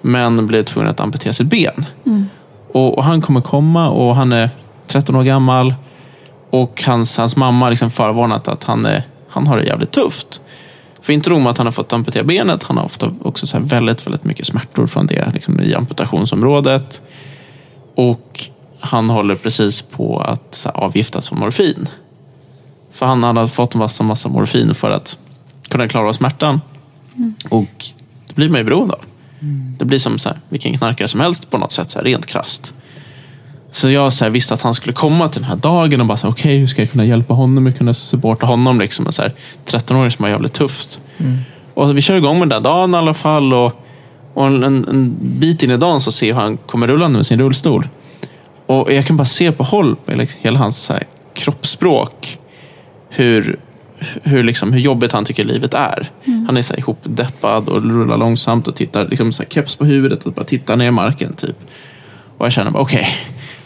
men 0.00 0.46
blev 0.46 0.62
tvungen 0.62 0.90
att 0.90 1.00
amputera 1.00 1.32
sitt 1.32 1.46
ben. 1.46 1.86
Och, 2.72 2.98
och 2.98 3.04
Han 3.04 3.20
kommer 3.20 3.40
komma 3.40 3.88
och 3.88 4.16
han 4.16 4.32
är 4.32 4.50
13 4.86 5.16
år 5.16 5.22
gammal 5.22 5.74
och 6.50 6.82
hans, 6.86 7.16
hans 7.16 7.36
mamma 7.36 7.66
har 7.66 7.70
liksom 7.70 7.90
förvarnat 7.90 8.48
att 8.48 8.64
han, 8.64 8.86
är, 8.86 9.02
han 9.28 9.46
har 9.46 9.56
det 9.56 9.64
jävligt 9.64 9.90
tufft. 9.90 10.40
För 11.00 11.12
inte 11.12 11.30
nog 11.30 11.40
med 11.40 11.50
att 11.50 11.58
han 11.58 11.66
har 11.66 11.72
fått 11.72 11.92
amputera 11.92 12.22
benet, 12.24 12.62
han 12.62 12.76
har 12.76 12.84
ofta 12.84 13.12
också 13.22 13.46
så 13.46 13.58
väldigt, 13.58 14.06
väldigt 14.06 14.24
mycket 14.24 14.46
smärtor 14.46 14.86
från 14.86 15.06
det 15.06 15.30
liksom 15.34 15.60
i 15.60 15.74
amputationsområdet. 15.74 17.02
Och 17.94 18.44
han 18.80 19.10
håller 19.10 19.34
precis 19.34 19.82
på 19.82 20.20
att 20.20 20.66
avgiftas 20.74 21.28
från 21.28 21.38
morfin. 21.38 21.88
För 22.92 23.06
han 23.06 23.22
hade 23.22 23.48
fått 23.48 23.74
en 23.74 23.78
massa, 23.78 24.04
massa 24.04 24.28
morfin 24.28 24.74
för 24.74 24.90
att 24.90 25.18
kunna 25.68 25.88
klara 25.88 26.08
av 26.08 26.12
smärtan. 26.12 26.60
Och 27.48 27.86
det 28.28 28.34
blir 28.34 28.48
man 28.48 28.58
ju 28.58 28.64
beroende 28.64 28.94
av. 28.94 29.00
Det 29.78 29.84
blir 29.84 29.98
som 29.98 30.18
så 30.18 30.28
här, 30.28 30.38
vilken 30.48 30.78
knarkare 30.78 31.08
som 31.08 31.20
helst 31.20 31.50
på 31.50 31.58
något 31.58 31.72
sätt, 31.72 31.90
så 31.90 31.98
här, 31.98 32.04
rent 32.04 32.26
krasst. 32.26 32.74
Så 33.70 33.90
jag 33.90 34.12
så 34.12 34.24
här, 34.24 34.30
visste 34.30 34.54
att 34.54 34.62
han 34.62 34.74
skulle 34.74 34.92
komma 34.92 35.28
till 35.28 35.40
den 35.40 35.50
här 35.50 35.56
dagen 35.56 36.00
och 36.00 36.06
bara, 36.06 36.18
okej, 36.28 36.58
hur 36.58 36.66
ska 36.66 36.82
jag 36.82 36.90
kunna 36.90 37.04
hjälpa 37.04 37.34
honom? 37.34 37.66
Hur 37.66 37.72
kunna 37.72 37.94
supporta 37.94 38.46
honom? 38.46 38.80
Liksom, 38.80 39.06
en 39.06 39.12
så 39.12 39.22
här, 39.22 39.32
13-åring 39.66 40.10
som 40.10 40.22
har 40.22 40.30
jävligt 40.30 40.52
tufft. 40.52 41.00
Och 41.74 41.96
vi 41.96 42.02
kör 42.02 42.14
igång 42.14 42.38
med 42.38 42.48
den 42.48 42.62
där 42.62 42.70
dagen 42.70 42.94
i 42.94 42.96
alla 42.96 43.14
fall. 43.14 43.54
Och, 43.54 43.81
och 44.34 44.46
en, 44.46 44.64
en, 44.64 45.16
bit 45.20 45.62
in 45.62 45.70
i 45.70 45.76
dagen 45.76 46.00
så 46.00 46.12
ser 46.12 46.28
jag 46.28 46.34
hur 46.34 46.42
han 46.42 46.56
kommer 46.56 46.86
rullande 46.86 47.16
med 47.16 47.26
sin 47.26 47.38
rullstol. 47.38 47.88
Och 48.66 48.92
jag 48.92 49.06
kan 49.06 49.16
bara 49.16 49.24
se 49.24 49.52
på 49.52 49.62
håll 49.64 49.96
liksom 50.06 50.40
hela 50.42 50.58
hans 50.58 50.76
så 50.76 50.92
här, 50.92 51.02
kroppsspråk 51.34 52.38
hur, 53.08 53.58
hur, 54.22 54.42
liksom, 54.42 54.72
hur 54.72 54.80
jobbigt 54.80 55.12
han 55.12 55.24
tycker 55.24 55.44
livet 55.44 55.74
är. 55.74 56.10
Han 56.46 56.56
är 56.56 56.62
så 56.62 56.74
här, 56.74 56.80
ihopdeppad 56.80 57.68
och 57.68 57.82
rullar 57.82 58.16
långsamt 58.16 58.68
och 58.68 58.74
tittar 58.74 59.08
liksom, 59.08 59.32
så 59.32 59.42
här, 59.42 59.50
keps 59.50 59.76
på 59.76 59.84
huvudet 59.84 60.26
och 60.26 60.32
bara 60.32 60.44
tittar 60.44 60.76
ner 60.76 60.86
i 60.86 60.90
marken. 60.90 61.32
Typ. 61.32 61.56
Och 62.38 62.46
jag 62.46 62.52
känner 62.52 62.70
bara 62.70 62.82
okej, 62.82 63.06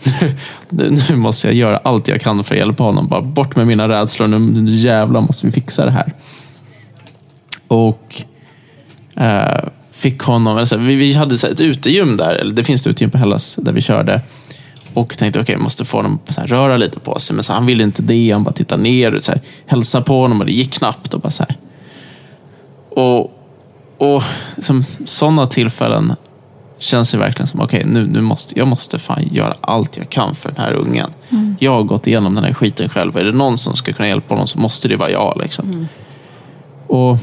nu, 0.69 0.99
nu 1.09 1.17
måste 1.17 1.47
jag 1.49 1.55
göra 1.55 1.77
allt 1.77 2.09
jag 2.09 2.21
kan 2.21 2.45
för 2.45 2.55
att 2.55 2.59
hjälpa 2.59 2.85
honom. 2.85 3.09
Bara 3.09 3.23
bort 3.23 3.57
med 3.57 3.67
mina 3.67 3.89
rädslor, 3.89 4.27
nu, 4.27 4.39
nu 4.39 4.71
jävlar 4.71 5.21
måste 5.21 5.47
vi 5.47 5.53
fixa 5.53 5.85
det 5.85 5.91
här. 5.91 6.13
Och 7.69 8.23
eh, 9.17 9.69
fick 9.97 10.23
honom, 10.23 10.57
alltså, 10.57 10.77
vi, 10.77 10.95
vi 10.95 11.13
hade 11.13 11.39
så 11.39 11.47
ett 11.47 11.61
utegym 11.61 12.17
där, 12.17 12.35
eller 12.35 12.53
det 12.53 12.65
finns 12.65 12.81
ett 12.81 12.87
utegym 12.87 13.11
på 13.11 13.19
Hellas 13.19 13.59
där 13.63 13.73
vi 13.73 13.83
körde. 13.83 14.21
Och 14.95 15.19
tänkte 15.19 15.41
okej, 15.41 15.53
jag 15.53 15.63
måste 15.63 15.85
få 15.85 15.97
honom 15.97 16.19
att 16.27 16.39
röra 16.39 16.77
lite 16.77 17.01
på 17.01 17.19
sig. 17.19 17.35
Men 17.35 17.43
så, 17.45 17.53
han 17.53 17.67
ville 17.67 17.83
inte 17.83 18.03
det, 18.03 18.31
han 18.31 18.45
bara 18.45 18.53
tittade 18.53 18.83
ner 18.83 19.15
och 19.15 19.23
så 19.23 19.33
här, 19.33 19.41
hälsade 19.67 20.05
på 20.05 20.21
honom 20.21 20.41
och 20.41 20.47
det 20.47 20.53
gick 20.53 20.73
knappt. 20.73 21.15
Och 21.15 21.21
bara 21.21 21.31
så 21.31 21.45
här. 21.49 21.57
Och, 22.91 23.33
och 23.99 24.23
liksom, 24.57 24.85
sådana 25.05 25.47
tillfällen 25.47 26.15
känns 26.79 27.13
det 27.13 27.19
verkligen 27.19 27.47
som 27.47 27.61
okej, 27.61 27.85
nu, 27.87 28.07
nu 28.07 28.21
måste 28.21 28.59
jag 28.59 28.69
måste 28.69 28.99
fan 28.99 29.29
göra 29.33 29.55
allt 29.61 29.97
jag 29.97 30.11
kan 30.11 30.35
för 30.35 30.49
den 30.49 30.65
här 30.65 30.73
ungen. 30.73 31.11
Jag 31.59 31.73
har 31.73 31.83
gått 31.83 32.07
igenom 32.07 32.35
den 32.35 32.45
här 32.45 32.55
skiten 32.55 32.89
själv. 32.89 33.17
Är 33.17 33.25
det 33.25 33.33
någon 33.33 33.59
som 33.59 33.77
ska 33.77 33.93
kunna 33.93 34.09
hjälpa 34.09 34.35
honom 34.35 34.47
så 34.47 34.59
måste 34.59 34.89
det 34.89 34.97
vara 34.97 35.11
jag. 35.11 35.41
Liksom. 35.43 35.89
Och, 36.87 37.19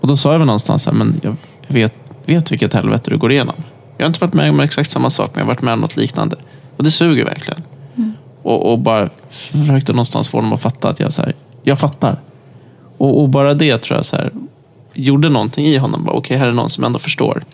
och 0.00 0.08
då 0.08 0.16
sa 0.16 0.32
jag 0.32 0.38
väl 0.38 0.46
någonstans 0.46 0.86
här, 0.86 0.92
men 0.92 1.20
jag 1.22 1.36
vet, 1.68 1.94
vet 2.26 2.52
vilket 2.52 2.72
helvete 2.72 3.10
du 3.10 3.18
går 3.18 3.32
igenom. 3.32 3.54
Jag 3.96 4.04
har 4.04 4.08
inte 4.08 4.20
varit 4.20 4.34
med 4.34 4.50
om 4.50 4.60
exakt 4.60 4.90
samma 4.90 5.10
sak, 5.10 5.30
men 5.32 5.38
jag 5.38 5.46
har 5.46 5.54
varit 5.54 5.62
med 5.62 5.74
om 5.74 5.80
något 5.80 5.96
liknande. 5.96 6.36
Och 6.76 6.84
det 6.84 6.90
suger 6.90 7.24
verkligen. 7.24 7.62
Och, 8.42 8.72
och 8.72 8.78
bara 8.78 9.10
försökte 9.30 9.92
någonstans 9.92 10.28
få 10.28 10.36
honom 10.36 10.52
att 10.52 10.62
fatta 10.62 10.88
att 10.88 11.00
jag, 11.00 11.12
så 11.12 11.22
här, 11.22 11.34
jag 11.62 11.78
fattar. 11.78 12.20
Och, 12.98 13.22
och 13.22 13.28
bara 13.28 13.54
det 13.54 13.78
tror 13.78 13.98
jag 13.98 14.04
så 14.04 14.16
här, 14.16 14.32
gjorde 14.94 15.28
någonting 15.28 15.66
i 15.66 15.76
honom. 15.76 16.08
Okej, 16.08 16.36
här 16.36 16.46
är 16.46 16.52
någon 16.52 16.70
som 16.70 16.84
ändå 16.84 16.98
förstår. 16.98 17.44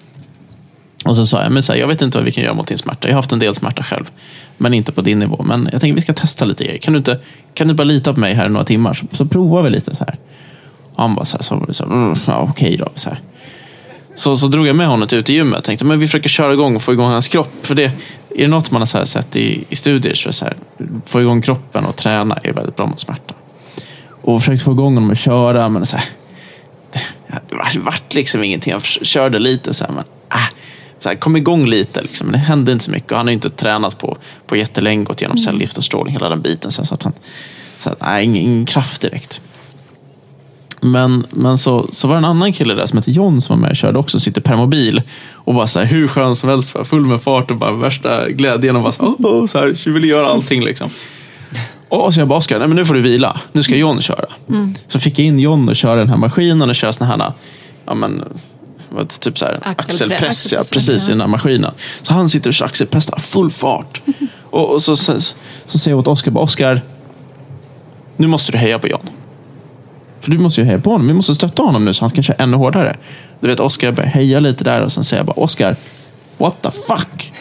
Och 1.05 1.17
så 1.17 1.27
sa 1.27 1.43
jag, 1.43 1.53
men 1.53 1.63
så 1.63 1.73
här, 1.73 1.81
jag 1.81 1.89
vet 1.89 2.03
inte 2.03 2.19
vad 2.19 2.25
vi 2.25 2.33
kan 2.33 2.45
göra 2.45 2.55
mot 2.55 2.67
din 2.67 2.79
smärta. 2.79 3.09
Jag 3.09 3.15
har 3.15 3.19
haft 3.19 3.33
en 3.33 3.39
del 3.39 3.55
smärta 3.55 3.83
själv. 3.83 4.11
Men 4.59 4.75
inte 4.75 4.93
på 4.93 5.03
din 5.03 5.19
nivå. 5.19 5.43
Men 5.43 5.69
jag 5.73 5.81
tänker 5.81 5.95
vi 5.95 6.03
ska 6.03 6.13
testa 6.13 6.45
lite 6.45 6.65
grejer. 6.65 6.79
Kan 6.79 6.93
du 6.93 6.99
inte, 6.99 7.19
kan 7.55 7.69
du 7.69 7.75
bara 7.75 7.85
lita 7.85 8.15
på 8.15 8.21
mig 8.21 8.35
här 8.35 8.47
i 8.47 8.49
några 8.49 8.65
timmar? 8.65 8.95
Så, 8.95 9.17
så 9.17 9.27
provar 9.27 9.63
vi 9.63 9.71
lite 9.71 9.95
så 9.95 10.05
här. 10.05 10.19
Och 10.95 11.03
han 11.03 11.15
bara 11.15 11.25
så 11.25 11.37
här, 11.37 11.43
så, 11.43 11.67
så, 11.71 11.85
mm, 11.85 12.15
ja, 12.27 12.47
okej 12.51 12.77
då. 12.77 12.89
Så, 12.95 13.09
här. 13.09 13.21
Så, 14.15 14.37
så 14.37 14.47
drog 14.47 14.67
jag 14.67 14.77
med 14.77 14.87
honom 14.87 15.09
till 15.09 15.19
utegymmet. 15.19 15.57
Jag 15.57 15.65
tänkte 15.65 15.85
men 15.85 15.99
vi 15.99 16.07
försöker 16.07 16.29
köra 16.29 16.53
igång 16.53 16.77
och 16.77 16.83
få 16.83 16.93
igång 16.93 17.11
hans 17.11 17.29
kropp. 17.29 17.53
För 17.63 17.75
det, 17.75 17.85
är 17.85 17.93
det 18.43 18.49
något 18.49 18.71
man 18.71 18.81
har 18.81 18.87
så 18.87 18.99
här 18.99 19.05
sett 19.05 19.37
i, 19.37 19.65
i 19.69 19.77
studier 19.77 20.15
så 20.15 20.29
är 20.29 20.31
det 20.31 20.37
så 20.37 20.45
här, 20.45 20.57
få 21.05 21.21
igång 21.21 21.43
kroppen 21.43 21.85
och 21.85 21.97
träna 21.97 22.35
är 22.43 22.53
väldigt 22.53 22.77
bra 22.77 22.87
mot 22.87 23.01
smärta. 23.01 23.35
Och 24.23 24.41
försökte 24.43 24.65
få 24.65 24.73
igång 24.73 24.95
honom 24.95 25.11
att 25.11 25.19
köra, 25.19 25.69
men 25.69 25.87
så 25.87 25.97
här, 25.97 26.07
det, 27.73 27.79
vart- 27.79 28.15
liksom 28.15 28.45
ingenting. 28.45 28.73
Jag 28.73 28.85
körde 28.85 29.39
lite 29.39 29.75
så 29.75 29.85
här, 29.85 29.93
men 29.93 30.05
äh, 30.33 30.55
så 30.99 31.09
här, 31.09 31.17
kom 31.17 31.37
igång 31.37 31.67
lite. 31.67 32.03
Liksom. 32.03 32.27
Men 32.27 32.33
det 32.33 32.39
hände 32.39 32.73
inte 32.73 32.85
så 32.85 32.91
mycket. 32.91 33.11
Och 33.13 33.17
han 33.17 33.27
har 33.27 33.33
inte 33.33 33.51
tränat 33.51 33.99
på, 33.99 34.17
på 34.47 34.57
jättelänge, 34.57 35.05
gått 35.05 35.21
igenom 35.21 35.39
cellgift 35.39 35.79
och 35.79 35.85
strålning, 35.85 36.13
hela 36.13 36.29
den 36.29 36.41
biten. 36.43 36.71
Så, 36.71 36.85
så 36.85 36.95
att 36.95 37.03
han, 37.03 37.13
så 37.79 37.91
att, 37.91 38.01
nej, 38.01 38.25
ingen, 38.25 38.43
ingen 38.43 38.67
kraft 38.67 39.03
direkt. 39.03 39.41
Men, 40.85 41.27
men 41.31 41.59
så, 41.59 41.87
så 41.93 42.09
var 42.09 42.15
det 42.15 42.19
en 42.19 42.25
annan 42.25 42.53
kille 42.53 42.75
där 42.75 42.87
som 42.87 42.99
hette 42.99 43.11
John 43.11 43.41
som 43.41 43.57
var 43.57 43.61
med 43.61 43.71
och 43.71 43.77
körde 43.77 43.99
också, 43.99 44.21
sitter 44.21 44.41
permobil. 44.41 45.03
Och 45.33 45.55
bara 45.55 45.67
så 45.67 45.79
här, 45.79 45.87
hur 45.87 46.09
skön 46.09 46.37
som 46.37 46.49
helst, 46.49 46.77
full 46.85 47.05
med 47.05 47.21
fart 47.21 47.51
och 47.51 47.57
bara 47.57 47.73
värsta 47.73 48.31
glädjen. 48.31 48.77
Och 48.77 48.83
bara 48.83 48.93
så, 48.93 49.03
här, 49.03 49.13
oh, 49.13 49.43
oh, 49.43 49.47
så 49.47 49.59
här, 49.59 49.91
vill 49.91 50.05
göra 50.05 50.27
allting 50.27 50.65
liksom. 50.65 50.91
Och 51.89 52.15
så 52.15 52.21
jag 52.21 52.29
bara, 52.29 52.39
Oskar, 52.39 52.59
nej 52.59 52.69
men 52.69 52.77
nu 52.77 52.87
får 52.87 52.95
du 52.95 53.01
vila. 53.01 53.41
Nu 53.53 53.63
ska 53.63 53.77
John 53.77 54.01
köra. 54.01 54.27
Så 54.87 55.01
fick 55.01 55.19
jag 55.19 55.27
in 55.27 55.39
John 55.39 55.69
och 55.69 55.77
köra 55.77 55.97
den 55.97 56.09
här 56.09 56.17
maskinen 56.17 56.69
och 56.69 56.77
köra 56.77 56.93
såna 56.93 57.17
här, 57.17 57.33
ja 57.87 57.95
men, 57.95 58.25
vad, 58.91 59.09
typ 59.09 59.39
så 59.39 59.45
här, 59.45 59.59
Axelpress. 59.63 59.93
axelpress. 60.01 60.53
Ja, 60.53 60.63
precis, 60.73 61.09
i 61.09 61.11
den 61.11 61.21
här 61.21 61.29
maskinen. 61.29 61.75
Så 62.03 62.15
han 62.15 62.29
sitter 62.29 62.51
och 62.51 62.55
kör 62.55 62.67
axelpress 62.67 63.07
där, 63.07 63.19
full 63.19 63.51
fart. 63.51 64.01
Och, 64.51 64.73
och 64.73 64.83
så, 64.83 64.97
så, 64.97 65.21
så 65.67 65.79
säger 65.79 65.93
jag 65.93 65.99
åt 65.99 66.09
Oskar, 66.09 66.39
Oskar, 66.39 66.83
nu 68.17 68.27
måste 68.27 68.53
du 68.53 68.59
heja 68.59 68.79
på 68.79 68.89
John. 68.89 69.09
För 70.25 70.31
du 70.31 70.39
måste 70.39 70.61
ju 70.61 70.67
heja 70.67 70.79
på 70.79 70.91
honom. 70.91 71.07
Vi 71.07 71.15
måste 71.15 71.35
stötta 71.35 71.63
honom 71.63 71.85
nu 71.85 71.95
så 71.95 72.05
han 72.05 72.11
kan 72.11 72.23
köra 72.23 72.37
ännu 72.37 72.57
hårdare. 72.57 72.97
Du 73.41 73.47
vet, 73.47 73.61
Oskar 73.61 73.93
börjar 73.93 74.11
heja 74.11 74.41
lite 74.41 74.65
där 74.65 74.83
och 74.83 74.93
sen 74.93 75.05
säger 75.05 75.19
jag 75.19 75.27
bara, 75.27 75.41
Oskar, 75.45 75.77
what 76.39 76.63
the 76.63 76.71
fuck? 76.71 77.33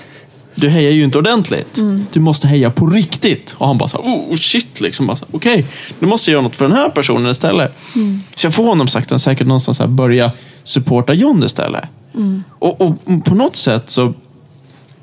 Du 0.56 0.70
hejar 0.70 0.92
ju 0.92 1.04
inte 1.04 1.18
ordentligt. 1.18 1.76
Du 2.12 2.20
måste 2.20 2.48
heja 2.48 2.70
på 2.72 2.88
riktigt. 2.88 3.56
Och 3.58 3.68
han 3.68 3.78
bara 3.78 3.90
så 3.90 3.98
här, 3.98 4.06
oh 4.06 4.36
shit, 4.36 4.82
liksom. 4.82 5.16
Okej, 5.32 5.66
nu 6.00 6.08
måste 6.08 6.30
jag 6.30 6.34
göra 6.34 6.44
något 6.44 6.56
för 6.56 6.68
den 6.68 6.78
här 6.78 6.90
personen 6.90 7.32
istället. 7.32 7.74
Så 8.36 8.46
jag 8.46 8.54
får 8.54 8.66
honom 8.66 8.88
sakta 8.88 9.20
säkert 9.20 9.48
någonstans 9.48 9.80
här 9.80 9.88
börja 9.88 10.32
supporta 10.64 11.14
John 11.14 11.44
istället. 11.44 11.84
Och, 12.60 12.82
och 12.82 12.96
på 13.26 13.36
något 13.36 13.56
sätt 13.56 13.90
så 13.90 14.14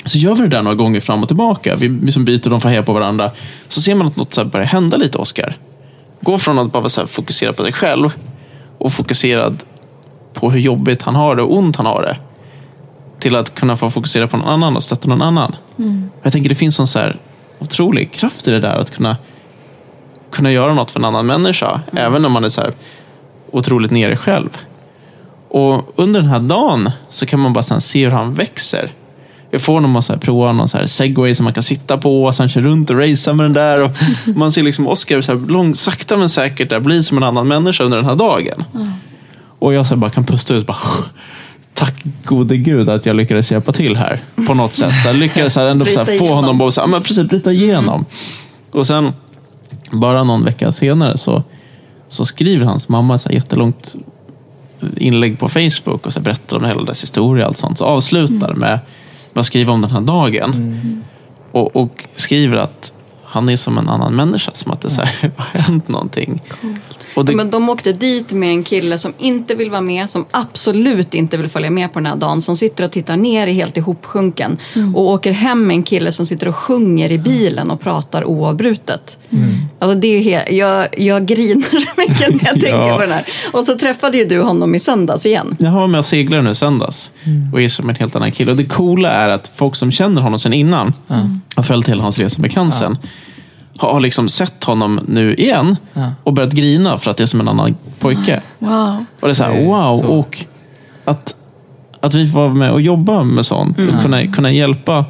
så 0.04 0.18
gör 0.18 0.34
vi 0.34 0.40
det 0.40 0.48
där 0.48 0.62
några 0.62 0.76
gånger 0.76 1.00
fram 1.00 1.22
och 1.22 1.28
tillbaka. 1.28 1.76
Vi 1.76 1.88
liksom 1.88 2.24
byter, 2.24 2.50
de 2.50 2.60
får 2.60 2.68
heja 2.68 2.82
på 2.82 2.92
varandra. 2.92 3.30
Så 3.68 3.80
ser 3.80 3.94
man 3.94 4.06
att 4.06 4.16
något 4.16 4.34
så 4.34 4.44
börjar 4.44 4.66
hända 4.66 4.96
lite, 4.96 5.18
Oskar. 5.18 5.56
Gå 6.20 6.38
från 6.38 6.58
att 6.58 6.72
bara 6.72 6.88
så 6.88 7.06
fokusera 7.06 7.52
på 7.52 7.62
sig 7.62 7.72
själv 7.72 8.10
och 8.78 8.92
fokuserad 8.92 9.64
på 10.32 10.50
hur 10.50 10.60
jobbigt 10.60 11.02
han 11.02 11.14
har 11.14 11.36
det 11.36 11.42
och 11.42 11.56
ont 11.56 11.76
han 11.76 11.86
har 11.86 12.02
det. 12.02 12.16
Till 13.18 13.36
att 13.36 13.54
kunna 13.54 13.76
få 13.76 13.90
fokusera 13.90 14.26
på 14.28 14.36
någon 14.36 14.48
annan 14.48 14.76
och 14.76 14.82
stötta 14.82 15.08
någon 15.08 15.22
annan. 15.22 15.56
Jag 16.22 16.32
tänker 16.32 16.48
det 16.48 16.54
finns 16.54 16.80
en 16.80 16.86
så 16.86 16.98
här 16.98 17.16
otrolig 17.58 18.12
kraft 18.12 18.48
i 18.48 18.50
det 18.50 18.60
där 18.60 18.78
att 18.78 18.90
kunna, 18.90 19.16
kunna 20.30 20.52
göra 20.52 20.74
något 20.74 20.90
för 20.90 21.00
en 21.00 21.04
annan 21.04 21.26
människa. 21.26 21.80
Även 21.92 22.24
om 22.24 22.32
man 22.32 22.44
är 22.44 22.48
så 22.48 22.60
här 22.60 22.72
otroligt 23.50 23.90
nere 23.90 24.16
själv. 24.16 24.58
Och 25.48 25.92
under 25.96 26.20
den 26.20 26.30
här 26.30 26.40
dagen 26.40 26.90
så 27.08 27.26
kan 27.26 27.40
man 27.40 27.52
bara 27.52 27.80
se 27.80 28.04
hur 28.04 28.10
han 28.10 28.34
växer. 28.34 28.90
Jag 29.50 29.62
får 29.62 30.00
så 30.02 30.12
här 30.12 30.20
prova 30.20 30.52
någon 30.52 30.68
så 30.68 30.78
här 30.78 30.86
segway 30.86 31.34
som 31.34 31.44
man 31.44 31.54
kan 31.54 31.62
sitta 31.62 31.98
på 31.98 32.24
och 32.24 32.34
sen 32.34 32.48
kör 32.48 32.60
runt 32.60 32.90
och 32.90 32.98
racea 32.98 33.34
med 33.34 33.44
den 33.44 33.52
där. 33.52 33.84
Och 33.84 33.90
man 34.36 34.52
ser 34.52 34.62
liksom 34.62 34.86
Oscar 34.86 35.20
så 35.20 35.32
här 35.32 35.46
lång, 35.46 35.74
sakta 35.74 36.16
men 36.16 36.28
säkert 36.28 36.70
där 36.70 36.80
bli 36.80 37.02
som 37.02 37.16
en 37.16 37.22
annan 37.22 37.48
människa 37.48 37.84
under 37.84 37.96
den 37.96 38.06
här 38.06 38.16
dagen. 38.16 38.64
Och 39.58 39.74
jag 39.74 39.86
så 39.86 39.94
här 39.94 40.00
bara 40.00 40.10
kan 40.10 40.24
pusta 40.24 40.54
ut. 40.54 40.66
Bara, 40.66 40.78
Tack 41.74 42.04
gode 42.24 42.56
gud 42.56 42.88
att 42.88 43.06
jag 43.06 43.16
lyckades 43.16 43.52
hjälpa 43.52 43.72
till 43.72 43.96
här 43.96 44.20
på 44.46 44.54
något 44.54 44.74
sätt. 44.74 45.02
Så 45.02 45.08
jag 45.08 45.16
lyckades 45.16 45.56
här 45.56 45.66
ändå 45.66 45.84
så 45.84 46.04
här 46.04 46.18
få 46.18 46.34
honom 46.34 46.60
att 46.60 46.76
här, 46.76 46.86
men 46.86 47.02
precis 47.02 47.28
bryta 47.28 47.52
igenom. 47.52 48.04
Och 48.70 48.86
sen 48.86 49.12
bara 49.90 50.24
någon 50.24 50.44
vecka 50.44 50.72
senare 50.72 51.18
så, 51.18 51.42
så 52.08 52.24
skriver 52.24 52.66
hans 52.66 52.88
mamma 52.88 53.14
ett 53.14 53.24
här 53.24 53.32
jättelångt 53.32 53.94
inlägg 54.96 55.38
på 55.38 55.48
Facebook 55.48 56.06
och 56.06 56.12
så 56.12 56.20
berättar 56.20 56.56
om 56.56 56.64
hela 56.64 56.82
dess 56.82 57.02
historia 57.02 57.44
och 57.44 57.48
allt 57.48 57.58
sånt. 57.58 57.78
Så 57.78 57.84
avslutar 57.84 58.54
med, 58.54 58.58
med 58.58 58.78
att 59.34 59.46
skriva 59.46 59.72
om 59.72 59.80
den 59.80 59.90
här 59.90 60.00
dagen. 60.00 61.02
Och, 61.52 61.76
och 61.76 62.04
skriver 62.16 62.56
att 62.56 62.92
han 63.24 63.48
är 63.48 63.56
som 63.56 63.78
en 63.78 63.88
annan 63.88 64.14
människa. 64.14 64.50
Som 64.54 64.72
att 64.72 64.80
det 64.80 64.90
så 64.90 65.02
här, 65.02 65.32
har 65.36 65.60
hänt 65.60 65.88
någonting. 65.88 66.42
Och 66.88 66.89
det, 67.16 67.32
Men 67.34 67.50
de 67.50 67.68
åkte 67.68 67.92
dit 67.92 68.32
med 68.32 68.48
en 68.50 68.62
kille 68.62 68.98
som 68.98 69.12
inte 69.18 69.54
vill 69.54 69.70
vara 69.70 69.80
med, 69.80 70.10
som 70.10 70.24
absolut 70.30 71.14
inte 71.14 71.36
vill 71.36 71.48
följa 71.48 71.70
med 71.70 71.92
på 71.92 71.98
den 71.98 72.06
här 72.06 72.16
dagen, 72.16 72.42
som 72.42 72.56
sitter 72.56 72.84
och 72.84 72.90
tittar 72.92 73.16
ner 73.16 73.46
i 73.46 73.52
helt 73.52 73.76
ihopsjunken 73.76 74.58
och 74.94 75.08
åker 75.08 75.32
hem 75.32 75.66
med 75.66 75.74
en 75.74 75.82
kille 75.82 76.12
som 76.12 76.26
sitter 76.26 76.48
och 76.48 76.56
sjunger 76.56 77.12
i 77.12 77.18
bilen 77.18 77.70
och 77.70 77.80
pratar 77.80 78.24
oavbrutet. 78.24 79.18
Alltså 79.78 80.00
det 80.00 80.08
är 80.08 80.20
he- 80.22 80.52
jag, 80.52 80.88
jag 80.98 81.26
grinar 81.26 81.62
så 81.80 81.90
mycket 81.96 82.28
när 82.42 82.50
jag 82.50 82.60
tänker 82.60 82.68
Ja. 82.88 82.94
på 82.96 83.00
den 83.00 83.10
här. 83.12 83.24
Och 83.52 83.64
så 83.64 83.78
träffade 83.78 84.18
ju 84.18 84.24
du 84.24 84.40
honom 84.40 84.74
i 84.74 84.80
söndags 84.80 85.26
igen. 85.26 85.56
Jag 85.58 85.72
var 85.72 85.86
med 85.86 85.98
och 85.98 86.04
seglade 86.04 86.42
nu 86.42 86.54
söndags 86.54 87.10
och 87.52 87.62
är 87.62 87.68
som 87.68 87.88
en 87.88 87.94
helt 87.94 88.16
annan 88.16 88.32
kille. 88.32 88.50
Och 88.50 88.56
det 88.56 88.64
coola 88.64 89.10
är 89.10 89.28
att 89.28 89.50
folk 89.54 89.76
som 89.76 89.92
känner 89.92 90.22
honom 90.22 90.38
sedan 90.38 90.52
innan 90.52 90.92
har 91.56 91.62
följt 91.62 91.88
hela 91.88 92.02
hans 92.02 92.18
resa 92.18 92.40
med 92.42 92.52
cancern. 92.52 92.90
Har 92.92 92.98
har 93.80 94.00
liksom 94.00 94.28
sett 94.28 94.64
honom 94.64 95.00
nu 95.08 95.34
igen 95.34 95.76
och 96.24 96.32
börjat 96.32 96.52
grina 96.52 96.98
för 96.98 97.10
att 97.10 97.16
det 97.16 97.24
är 97.24 97.26
som 97.26 97.40
en 97.40 97.48
annan 97.48 97.74
pojke. 97.98 98.42
Wow. 98.58 99.04
Och 99.20 99.28
det 99.28 99.32
är 99.32 99.34
så 99.34 99.44
här, 99.44 99.50
är 99.50 99.64
wow. 99.64 99.98
så. 99.98 100.06
Och 100.06 100.44
att, 101.04 101.36
att 102.00 102.14
vi 102.14 102.28
får 102.28 102.38
vara 102.38 102.54
med 102.54 102.72
och 102.72 102.80
jobba 102.80 103.24
med 103.24 103.46
sånt 103.46 103.78
och 103.78 104.02
kunna, 104.02 104.26
kunna 104.26 104.52
hjälpa 104.52 105.04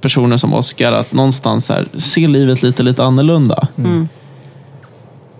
personer 0.00 0.36
som 0.36 0.54
Oscar 0.54 0.92
att 0.92 1.12
någonstans 1.12 1.68
här, 1.68 1.86
se 1.94 2.26
livet 2.26 2.62
lite, 2.62 2.82
lite 2.82 3.04
annorlunda. 3.04 3.68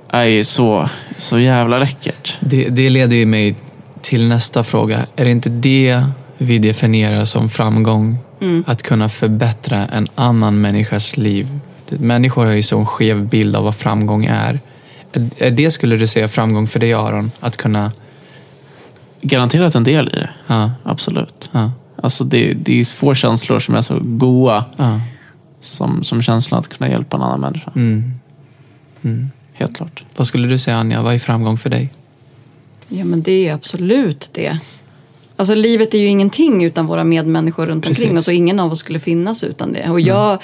är 0.09 0.25
ju 0.25 0.45
så, 0.45 0.89
så 1.19 1.39
jävla 1.39 1.79
läckert. 1.79 2.39
Det, 2.41 2.69
det 2.69 2.91
leder 2.91 3.17
ju 3.17 3.27
mig 3.27 3.57
till 4.03 4.29
nästa 4.29 4.65
fråga. 4.65 5.07
Är 5.17 5.25
det 5.25 5.31
inte 5.31 5.49
det 5.49 6.05
vi 6.39 6.59
definierar 6.59 7.25
som 7.25 7.49
framgång? 7.49 8.19
Att 8.67 8.83
kunna 8.83 9.09
förbättra 9.09 9.87
en 9.87 10.07
annan 10.15 10.61
människas 10.61 11.17
liv. 11.17 11.49
Människor 11.99 12.47
har 12.47 12.53
ju 12.53 12.63
så 12.63 12.79
en 12.79 12.87
skev 12.87 13.29
bild 13.29 13.57
av 13.57 13.65
vad 13.65 13.77
framgång 13.77 14.25
är. 14.25 14.61
Är- 15.39 15.51
det, 15.51 15.71
skulle 15.71 15.97
du 15.97 16.07
säga, 16.07 16.29
framgång 16.29 16.67
för 16.69 16.81
dig 16.81 16.93
Aron? 16.93 17.31
Att 17.41 17.57
kunna... 17.57 17.93
Garanterat 19.21 19.75
en 19.75 19.85
del 19.85 20.09
i 20.09 20.11
det. 20.11 20.31
Ja, 20.47 20.71
Absolut. 20.85 21.51
ja, 21.53 21.73
Alltså 22.03 22.25
det, 22.25 22.53
det 22.53 22.81
är 22.81 22.85
få 22.85 23.15
känslor 23.15 23.61
som 23.61 23.75
är 23.75 23.83
så 23.83 23.99
goa 24.03 24.65
ja. 24.77 25.01
som, 25.61 26.05
som 26.05 26.23
känslan 26.23 26.61
att 26.61 26.69
kunna 26.69 26.91
hjälpa 26.91 27.17
en 27.17 27.23
annan 27.23 27.41
människa. 27.41 27.73
Mm. 27.75 29.31
Helt 29.53 29.77
klart. 29.77 30.05
Vad 30.17 30.27
skulle 30.27 30.49
du 30.49 30.59
säga 30.59 30.77
Anja, 30.77 31.03
vad 31.03 31.15
är 31.15 31.19
framgång 31.19 31.59
för 31.59 31.71
dig? 31.71 31.91
Ja 32.89 33.05
men 33.05 33.23
det 33.23 33.49
är 33.49 33.55
absolut 33.55 34.31
det. 34.33 34.59
Alltså 35.37 35.55
livet 35.55 35.95
är 35.95 35.99
ju 35.99 36.07
ingenting 36.07 36.65
utan 36.65 36.87
våra 36.87 37.05
medmänniskor 37.05 37.67
runt 37.67 37.85
Precis. 37.85 37.99
omkring 38.03 38.19
oss 38.19 38.29
och 38.29 38.35
ingen 38.35 38.61
av 38.61 38.73
oss 38.73 38.79
skulle 38.79 39.01
finnas 39.01 39.45
utan 39.45 39.73
det. 39.73 39.89
Och 39.91 40.01
jag 40.01 40.39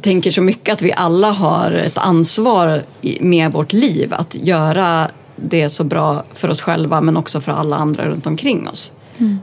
tänker 0.00 0.30
så 0.30 0.42
mycket 0.42 0.72
att 0.72 0.82
vi 0.82 0.92
alla 0.92 1.30
har 1.30 1.70
ett 1.70 1.98
ansvar 1.98 2.82
med 3.20 3.52
vårt 3.52 3.72
liv 3.72 4.14
att 4.14 4.34
göra 4.34 5.10
det 5.36 5.70
så 5.70 5.84
bra 5.84 6.24
för 6.34 6.48
oss 6.48 6.60
själva 6.60 7.00
men 7.00 7.16
också 7.16 7.40
för 7.40 7.52
alla 7.52 7.76
andra 7.76 8.06
runt 8.06 8.26
omkring 8.26 8.68
oss. 8.68 8.92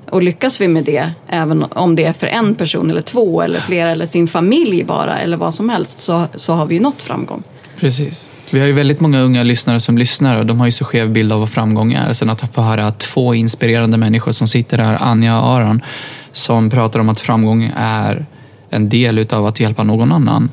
Och 0.09 0.23
lyckas 0.23 0.61
vi 0.61 0.67
med 0.67 0.83
det, 0.83 1.11
även 1.27 1.63
om 1.63 1.95
det 1.95 2.03
är 2.03 2.13
för 2.13 2.27
en 2.27 2.55
person 2.55 2.89
eller 2.89 3.01
två 3.01 3.41
eller 3.41 3.59
flera 3.59 3.91
eller 3.91 4.05
sin 4.05 4.27
familj 4.27 4.83
bara 4.83 5.19
eller 5.19 5.37
vad 5.37 5.53
som 5.53 5.69
helst 5.69 5.99
så, 5.99 6.25
så 6.35 6.53
har 6.53 6.65
vi 6.65 6.75
ju 6.75 6.81
nått 6.81 7.01
framgång. 7.01 7.43
Precis. 7.79 8.29
Vi 8.51 8.59
har 8.59 8.67
ju 8.67 8.73
väldigt 8.73 8.99
många 8.99 9.19
unga 9.19 9.43
lyssnare 9.43 9.79
som 9.79 9.97
lyssnar 9.97 10.39
och 10.39 10.45
de 10.45 10.59
har 10.59 10.65
ju 10.65 10.71
så 10.71 10.85
skev 10.85 11.09
bild 11.09 11.33
av 11.33 11.39
vad 11.39 11.49
framgång 11.49 11.93
är. 11.93 12.13
Sen 12.13 12.29
att 12.29 12.53
få 12.55 12.61
höra 12.61 12.91
två 12.91 13.33
inspirerande 13.33 13.97
människor 13.97 14.31
som 14.31 14.47
sitter 14.47 14.77
här, 14.77 14.97
Anja 15.01 15.41
och 15.41 15.47
Aron, 15.47 15.81
som 16.31 16.69
pratar 16.69 16.99
om 16.99 17.09
att 17.09 17.19
framgång 17.19 17.71
är 17.77 18.25
en 18.69 18.89
del 18.89 19.17
utav 19.17 19.45
att 19.45 19.59
hjälpa 19.59 19.83
någon 19.83 20.11
annan 20.11 20.49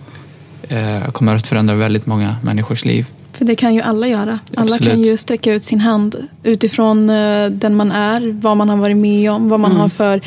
eh, 0.68 1.11
kommer 1.12 1.35
att 1.37 1.46
förändra 1.46 1.74
väldigt 1.74 2.07
många 2.07 2.37
människors 2.42 2.85
liv. 2.85 3.07
För 3.33 3.44
det 3.44 3.55
kan 3.57 3.74
ju 3.74 3.81
alla 3.81 4.07
göra. 4.09 4.38
Alla 4.55 4.74
Absolut. 4.74 4.92
kan 4.92 5.02
ju 5.02 5.16
sträcka 5.16 5.52
ut 5.52 5.64
sin 5.64 5.81
hand 5.81 6.16
utifrån 6.42 7.11
eh, 7.11 7.46
den 7.50 7.74
man 7.76 7.92
är, 7.92 8.33
vad 8.40 8.57
man 8.57 8.68
har 8.68 8.76
varit 8.76 8.96
med 8.96 9.31
om, 9.33 9.48
vad 9.48 9.61
man 9.61 9.70
Mm. 9.70 9.81
har 9.81 9.88
för... 9.88 10.20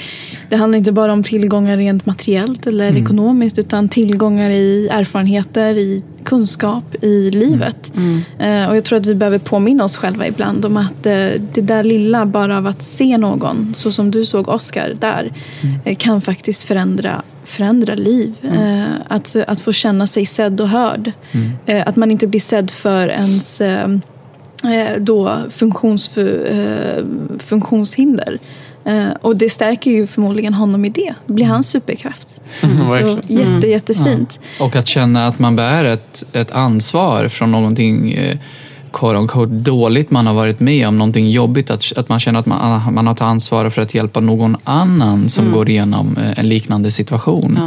Det 0.49 0.55
handlar 0.55 0.77
inte 0.77 0.91
bara 0.91 1.13
om 1.13 1.23
tillgångar 1.23 1.77
rent 1.77 2.05
materiellt 2.05 2.67
eller 2.67 2.89
Mm. 2.89 3.03
ekonomiskt 3.03 3.59
utan 3.59 3.89
tillgångar 3.89 4.49
i 4.49 4.87
erfarenheter, 4.91 5.75
i 5.77 6.03
kunskap, 6.23 6.95
i 7.03 7.31
livet. 7.31 7.91
Mm. 7.95 8.21
Eh, 8.63 8.69
och 8.69 8.75
jag 8.75 8.83
tror 8.83 8.99
att 8.99 9.05
vi 9.05 9.15
behöver 9.15 9.37
påminna 9.39 9.83
oss 9.83 9.97
själva 9.97 10.27
ibland 10.27 10.65
om 10.65 10.77
att 10.77 11.03
det 11.03 11.61
där 11.61 11.83
lilla, 11.83 12.25
bara 12.25 12.57
av 12.57 12.67
att 12.67 12.83
se 12.83 13.17
någon, 13.17 13.73
så 13.75 13.91
som 13.91 14.11
du 14.11 14.25
såg 14.25 14.49
Oscar 14.49 14.93
där, 14.99 15.33
Mm. 15.61 15.95
kan 15.95 16.21
faktiskt 16.21 16.63
förändra 16.63 17.21
förändra 17.49 17.95
liv. 17.95 18.33
Eh, 18.43 18.95
att, 19.07 19.35
att 19.47 19.61
få 19.61 19.71
känna 19.71 20.07
sig 20.07 20.25
sedd 20.25 20.61
och 20.61 20.69
hörd. 20.69 21.11
Eh, 21.65 21.87
att 21.87 21.95
man 21.95 22.11
inte 22.11 22.27
blir 22.27 22.39
sedd 22.39 22.71
för 22.71 23.07
ens 23.07 23.61
eh, 23.61 23.87
då 24.97 25.37
funktions, 25.49 26.17
eh, 26.17 27.05
funktionshinder. 27.39 28.39
Eh, 28.85 29.09
och 29.21 29.37
det 29.37 29.49
stärker 29.49 29.91
ju 29.91 30.07
förmodligen 30.07 30.53
honom 30.53 30.85
i 30.85 30.89
det. 30.89 31.13
Det 31.27 31.33
blir 31.33 31.45
hans 31.45 31.69
superkraft. 31.69 32.41
Så 32.61 32.67
Verkligen. 32.67 33.55
jätte, 33.55 33.67
jättefint. 33.67 34.39
Och 34.59 34.75
att 34.75 34.87
känna 34.87 35.27
att 35.27 35.39
man 35.39 35.55
bär 35.55 35.85
ett, 35.85 36.23
ett 36.33 36.51
ansvar 36.51 37.27
från 37.27 37.51
någonting 37.51 38.11
eh, 38.11 38.37
quote 38.91 39.17
unquote, 39.17 39.53
dåligt 39.53 40.11
man 40.11 40.27
har 40.27 40.33
varit 40.33 40.59
med 40.59 40.87
om, 40.87 40.97
någonting 40.97 41.29
jobbigt, 41.29 41.69
att, 41.69 41.97
att 41.97 42.09
man 42.09 42.19
känner 42.19 42.39
att 42.39 42.45
man, 42.45 42.93
man 42.93 43.07
har 43.07 43.15
tagit 43.15 43.29
ansvar 43.29 43.69
för 43.69 43.81
att 43.81 43.93
hjälpa 43.93 44.19
någon 44.19 44.57
annan 44.63 45.29
som 45.29 45.51
går 45.51 45.69
igenom 45.69 46.17
eh, 46.17 46.39
en 46.39 46.49
liknande 46.49 46.91
situation. 46.91 47.59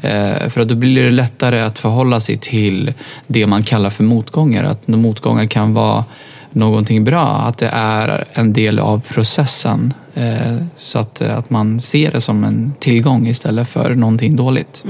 Eh, 0.00 0.48
för 0.48 0.60
att 0.60 0.68
då 0.68 0.74
blir 0.74 1.02
det 1.02 1.10
lättare 1.10 1.60
att 1.60 1.78
förhålla 1.78 2.20
sig 2.20 2.38
till 2.38 2.92
det 3.26 3.46
man 3.46 3.62
kallar 3.62 3.90
för 3.90 4.04
motgångar. 4.04 4.64
Att 4.64 4.88
motgångar 4.88 5.46
kan 5.46 5.74
vara 5.74 6.04
någonting 6.50 7.04
bra, 7.04 7.26
att 7.26 7.58
det 7.58 7.70
är 7.72 8.24
en 8.32 8.52
del 8.52 8.78
av 8.78 9.00
processen. 9.00 9.94
Eh, 10.14 10.56
så 10.76 10.98
att, 10.98 11.22
att 11.22 11.50
man 11.50 11.80
ser 11.80 12.12
det 12.12 12.20
som 12.20 12.44
en 12.44 12.72
tillgång 12.78 13.26
istället 13.26 13.68
för 13.68 13.94
någonting 13.94 14.36
dåligt. 14.36 14.84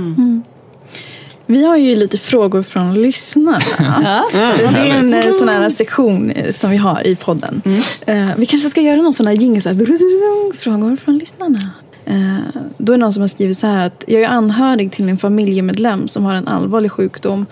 Vi 1.47 1.65
har 1.65 1.77
ju 1.77 1.97
lite 1.97 2.19
frågor 2.19 2.63
från 2.63 3.03
lyssnarna. 3.03 3.63
Det 4.33 4.91
är 4.91 5.27
en 5.27 5.33
sån 5.33 5.49
här 5.49 5.71
sektion 5.71 6.31
eh, 6.31 6.53
som 6.53 6.71
vi 6.71 6.77
har 6.77 7.07
i 7.07 7.17
podden. 7.17 7.63
Eh, 8.07 8.29
vi 8.37 8.47
kanske 8.47 8.69
ska 8.69 8.81
göra 8.81 9.03
någon 9.03 9.15
sån 9.15 9.27
här 9.27 9.35
jingle, 9.35 9.61
så 9.61 9.69
här, 9.69 10.57
frågor 10.57 10.97
från 10.97 11.19
lyssnarna. 11.19 11.71
Eh, 12.05 12.61
då 12.79 12.93
är 12.93 12.97
det 12.97 13.01
någon 13.01 13.13
som 13.13 13.21
har 13.21 13.29
skrivit 13.29 13.59
så 13.59 13.67
här 13.67 13.87
att 13.87 14.05
jag 14.07 14.23
är 14.23 14.29
anhörig 14.29 14.93
till 14.93 15.09
en 15.09 15.19
familjemedlem 15.19 16.09
som 16.09 16.25
har 16.25 16.35
en 16.35 16.49
allvarlig 16.49 16.93
sjukdom. 16.93 17.47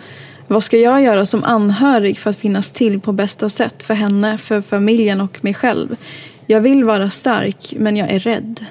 Vad 0.47 0.65
ska 0.65 0.79
jag 0.79 1.03
göra 1.03 1.27
som 1.27 1.45
anhörig 1.45 2.19
för 2.19 2.31
att 2.31 2.37
finnas 2.37 2.73
till 2.73 3.01
på 3.01 3.13
bästa 3.13 3.49
sätt 3.49 3.83
för 3.83 3.95
henne, 3.95 4.39
för 4.39 4.61
familjen 4.61 5.21
och 5.21 5.45
mig 5.45 5.55
själv? 5.55 5.97
Jag 6.47 6.61
vill 6.61 6.85
vara 6.85 7.11
stark, 7.11 7.75
men 7.79 7.97
jag 7.97 8.11
är 8.11 8.19
rädd. 8.19 8.65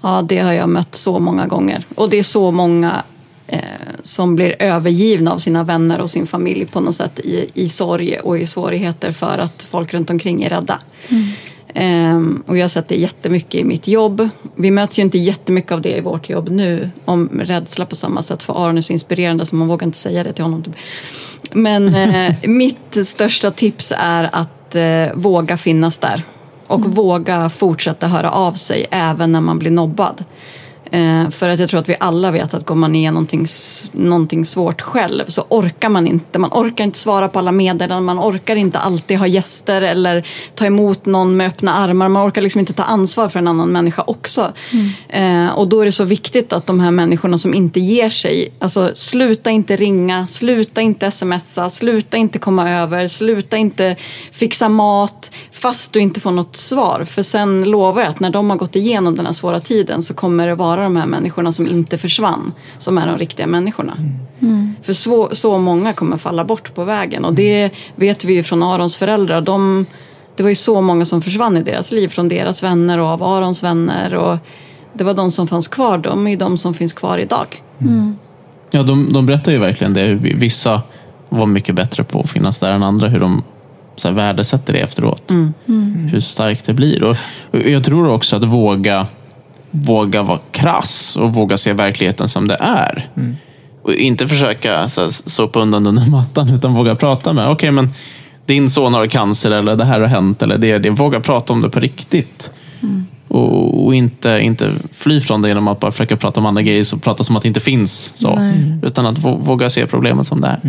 Ja, 0.00 0.22
det 0.28 0.38
har 0.38 0.52
jag 0.52 0.68
mött 0.68 0.94
så 0.94 1.18
många 1.18 1.46
gånger. 1.46 1.84
Och 1.94 2.10
det 2.10 2.18
är 2.18 2.22
så 2.22 2.50
många 2.50 3.02
som 4.02 4.36
blir 4.36 4.56
övergivna 4.58 5.32
av 5.32 5.38
sina 5.38 5.64
vänner 5.64 6.00
och 6.00 6.10
sin 6.10 6.26
familj 6.26 6.66
på 6.66 6.80
något 6.80 6.96
sätt 6.96 7.20
i, 7.20 7.50
i 7.54 7.68
sorg 7.68 8.18
och 8.18 8.38
i 8.38 8.46
svårigheter 8.46 9.12
för 9.12 9.38
att 9.38 9.62
folk 9.62 9.94
runt 9.94 10.10
omkring 10.10 10.42
är 10.42 10.50
rädda. 10.50 10.78
Ehm, 11.74 12.42
och 12.46 12.56
jag 12.56 12.64
har 12.64 12.68
sett 12.68 12.88
det 12.88 12.96
jättemycket 12.96 13.54
i 13.54 13.64
mitt 13.64 13.88
jobb. 13.88 14.28
Vi 14.56 14.70
möts 14.70 14.98
ju 14.98 15.02
inte 15.02 15.18
jättemycket 15.18 15.72
av 15.72 15.80
det 15.80 15.96
i 15.96 16.00
vårt 16.00 16.28
jobb 16.28 16.48
nu, 16.48 16.90
om 17.04 17.40
rädsla 17.42 17.86
på 17.86 17.96
samma 17.96 18.22
sätt. 18.22 18.42
För 18.42 18.64
Aron 18.64 18.78
är 18.78 18.82
så 18.82 18.92
inspirerande 18.92 19.46
så 19.46 19.56
man 19.56 19.68
vågar 19.68 19.86
inte 19.86 19.98
säga 19.98 20.24
det 20.24 20.32
till 20.32 20.44
honom. 20.44 20.64
Men 21.52 21.94
eh, 22.14 22.34
mitt 22.42 23.06
största 23.06 23.50
tips 23.50 23.92
är 23.98 24.30
att 24.32 24.74
eh, 24.74 25.14
våga 25.14 25.56
finnas 25.56 25.98
där. 25.98 26.22
Och 26.66 26.84
våga 26.84 27.50
fortsätta 27.50 28.06
höra 28.06 28.30
av 28.30 28.52
sig 28.52 28.86
även 28.90 29.32
när 29.32 29.40
man 29.40 29.58
blir 29.58 29.70
nobbad. 29.70 30.24
Eh, 30.92 31.30
för 31.30 31.48
att 31.48 31.60
jag 31.60 31.70
tror 31.70 31.80
att 31.80 31.88
vi 31.88 31.96
alla 32.00 32.30
vet 32.30 32.54
att 32.54 32.66
går 32.66 32.74
man 32.74 32.94
igenom 32.94 33.14
någonting, 33.14 33.46
någonting 33.92 34.46
svårt 34.46 34.80
själv 34.80 35.24
så 35.28 35.44
orkar 35.48 35.88
man 35.88 36.06
inte. 36.06 36.38
Man 36.38 36.50
orkar 36.52 36.84
inte 36.84 36.98
svara 36.98 37.28
på 37.28 37.38
alla 37.38 37.52
meddelanden, 37.52 38.04
man 38.04 38.18
orkar 38.18 38.56
inte 38.56 38.78
alltid 38.78 39.18
ha 39.18 39.26
gäster 39.26 39.82
eller 39.82 40.26
ta 40.54 40.66
emot 40.66 41.06
någon 41.06 41.36
med 41.36 41.48
öppna 41.48 41.74
armar. 41.74 42.08
Man 42.08 42.28
orkar 42.28 42.42
liksom 42.42 42.58
inte 42.58 42.72
ta 42.72 42.82
ansvar 42.82 43.28
för 43.28 43.38
en 43.38 43.48
annan 43.48 43.68
människa 43.68 44.04
också. 44.06 44.52
Eh, 45.08 45.48
och 45.48 45.68
då 45.68 45.80
är 45.80 45.84
det 45.84 45.92
så 45.92 46.04
viktigt 46.04 46.52
att 46.52 46.66
de 46.66 46.80
här 46.80 46.90
människorna 46.90 47.38
som 47.38 47.54
inte 47.54 47.80
ger 47.80 48.08
sig, 48.08 48.52
alltså 48.58 48.90
sluta 48.94 49.50
inte 49.50 49.76
ringa, 49.76 50.26
sluta 50.26 50.80
inte 50.80 51.10
smsa, 51.10 51.70
sluta 51.70 52.16
inte 52.16 52.38
komma 52.38 52.70
över, 52.70 53.08
sluta 53.08 53.56
inte 53.56 53.96
fixa 54.32 54.68
mat 54.68 55.30
fast 55.52 55.92
du 55.92 56.00
inte 56.00 56.20
får 56.20 56.30
något 56.30 56.56
svar. 56.56 57.04
För 57.04 57.22
sen 57.22 57.64
lovar 57.64 58.02
jag 58.02 58.10
att 58.10 58.20
när 58.20 58.30
de 58.30 58.50
har 58.50 58.56
gått 58.56 58.76
igenom 58.76 59.16
den 59.16 59.26
här 59.26 59.32
svåra 59.32 59.60
tiden 59.60 60.02
så 60.02 60.14
kommer 60.14 60.48
det 60.48 60.54
vara 60.54 60.81
de 60.82 60.96
här 60.96 61.06
människorna 61.06 61.52
som 61.52 61.66
inte 61.66 61.98
försvann 61.98 62.52
som 62.78 62.98
är 62.98 63.06
de 63.06 63.18
riktiga 63.18 63.46
människorna. 63.46 63.96
För 64.82 64.92
så, 64.92 65.28
så 65.32 65.58
många 65.58 65.92
kommer 65.92 66.16
falla 66.16 66.44
bort 66.44 66.74
på 66.74 66.84
vägen 66.84 67.24
och 67.24 67.34
det 67.34 67.70
vet 67.96 68.24
vi 68.24 68.34
ju 68.34 68.42
från 68.42 68.62
Arons 68.62 68.96
föräldrar. 68.96 69.40
De, 69.40 69.86
det 70.36 70.42
var 70.42 70.50
ju 70.50 70.56
så 70.56 70.80
många 70.80 71.04
som 71.04 71.22
försvann 71.22 71.56
i 71.56 71.62
deras 71.62 71.92
liv 71.92 72.08
från 72.08 72.28
deras 72.28 72.62
vänner 72.62 72.98
och 72.98 73.06
av 73.06 73.22
Arons 73.22 73.62
vänner. 73.62 74.14
Och 74.14 74.38
det 74.94 75.04
var 75.04 75.14
de 75.14 75.30
som 75.30 75.48
fanns 75.48 75.68
kvar, 75.68 75.98
de 75.98 76.26
är 76.26 76.30
ju 76.30 76.36
de 76.36 76.58
som 76.58 76.74
finns 76.74 76.92
kvar 76.92 77.18
idag. 77.18 77.62
Ja, 78.70 78.82
de, 78.82 79.12
de 79.12 79.26
berättar 79.26 79.52
ju 79.52 79.58
verkligen 79.58 79.94
det. 79.94 80.14
Vissa 80.14 80.82
var 81.28 81.46
mycket 81.46 81.74
bättre 81.74 82.02
på 82.02 82.20
att 82.20 82.30
finnas 82.30 82.58
där 82.58 82.72
än 82.72 82.82
andra. 82.82 83.08
Hur 83.08 83.18
de 83.18 83.42
så 83.96 84.08
här, 84.08 84.14
värdesätter 84.14 84.72
det 84.72 84.78
efteråt. 84.78 85.32
Hur 86.10 86.20
starkt 86.20 86.66
det 86.66 86.74
blir. 86.74 87.02
Och, 87.02 87.16
och 87.50 87.60
jag 87.60 87.84
tror 87.84 88.08
också 88.08 88.36
att 88.36 88.44
våga, 88.44 89.06
våga 89.72 90.22
vara 90.22 90.40
krass 90.50 91.16
och 91.16 91.34
våga 91.34 91.56
se 91.56 91.72
verkligheten 91.72 92.28
som 92.28 92.48
det 92.48 92.56
är. 92.60 93.08
Och 93.82 93.94
inte 93.94 94.28
försöka 94.28 94.88
så 94.88 95.00
här, 95.00 95.10
sopa 95.10 95.60
undan 95.60 95.86
under 95.86 96.10
mattan 96.10 96.48
utan 96.48 96.74
våga 96.74 96.96
prata 96.96 97.32
med. 97.32 97.48
Okej, 97.48 97.70
men 97.70 97.90
din 98.46 98.70
son 98.70 98.94
har 98.94 99.06
cancer 99.06 99.50
eller 99.50 99.76
det 99.76 99.84
här 99.84 100.00
har 100.00 100.08
hänt. 100.08 100.42
Eller 100.42 100.58
det, 100.58 100.78
det. 100.78 100.90
Våga 100.90 101.20
prata 101.20 101.52
om 101.52 101.60
det 101.60 101.68
på 101.68 101.80
riktigt. 101.80 102.52
Och, 103.32 103.84
och 103.86 103.94
inte, 103.94 104.40
inte 104.42 104.70
fly 104.92 105.20
från 105.20 105.42
det 105.42 105.48
genom 105.48 105.68
att 105.68 105.80
bara 105.80 105.92
försöka 105.92 106.16
prata 106.16 106.40
om 106.40 106.46
andra 106.46 106.62
grejer 106.62 106.94
och 106.94 107.02
prata 107.02 107.24
som 107.24 107.36
att 107.36 107.42
det 107.42 107.48
inte 107.48 107.60
finns. 107.60 108.12
Så. 108.14 108.34
Nej. 108.34 108.78
Utan 108.82 109.06
att 109.06 109.18
vå- 109.18 109.44
våga 109.44 109.70
se 109.70 109.86
problemet 109.86 110.26
som 110.26 110.40
det 110.40 110.46
är. 110.46 110.60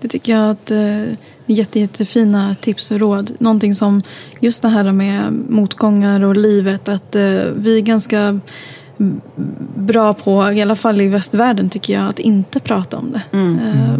Det 0.00 0.08
tycker 0.08 0.32
jag 0.32 0.50
att 0.50 0.70
eh, 0.70 1.02
jätte, 1.46 1.80
jättefina 1.80 2.54
tips 2.60 2.90
och 2.90 2.98
råd. 2.98 3.30
Någonting 3.38 3.74
som 3.74 4.02
just 4.40 4.62
det 4.62 4.68
här 4.68 4.92
med 4.92 5.32
motgångar 5.48 6.24
och 6.24 6.36
livet. 6.36 6.88
Att 6.88 7.14
eh, 7.14 7.22
vi 7.56 7.76
är 7.76 7.80
ganska 7.80 8.20
mm, 8.20 9.20
bra 9.76 10.14
på, 10.14 10.52
i 10.52 10.62
alla 10.62 10.76
fall 10.76 11.00
i 11.00 11.08
västvärlden 11.08 11.70
tycker 11.70 11.92
jag, 11.92 12.08
att 12.08 12.18
inte 12.18 12.60
prata 12.60 12.96
om 12.96 13.12
det. 13.12 13.22
Eh, 13.38 13.98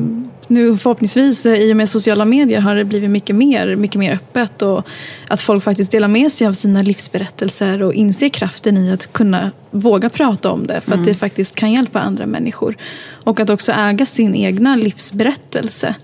nu 0.49 0.77
förhoppningsvis 0.77 1.47
eh, 1.47 1.55
i 1.55 1.73
och 1.73 1.77
med 1.77 1.89
sociala 1.89 2.25
medier 2.25 2.61
har 2.61 2.75
det 2.75 2.85
blivit 2.85 3.11
mycket 3.11 3.37
mer, 3.37 3.77
mycket 3.77 3.99
mer 3.99 4.13
öppet 4.13 4.63
och 4.63 4.87
att 5.29 5.41
folk 5.41 5.65
faktiskt 5.65 5.91
delar 5.91 6.09
med 6.09 6.33
sig 6.33 6.47
av 6.47 6.53
sina 6.53 6.83
livsberättelser 6.83 7.83
och 7.83 7.95
inser 7.95 8.29
kraften 8.29 8.77
i 8.77 8.93
att 8.93 9.13
kunna 9.13 9.51
våga 9.71 10.09
prata 10.09 10.51
om 10.51 10.67
det 10.67 10.81
för 10.81 10.93
att 10.95 11.05
det 11.05 11.15
faktiskt 11.15 11.55
kan 11.55 11.73
hjälpa 11.73 12.01
andra 12.01 12.27
människor. 12.27 12.77
Och 13.25 13.41
att 13.41 13.51
också 13.51 13.73
äga 13.73 14.07
sin 14.07 14.35
egna 14.35 14.77
livsberättelse. 14.77 15.95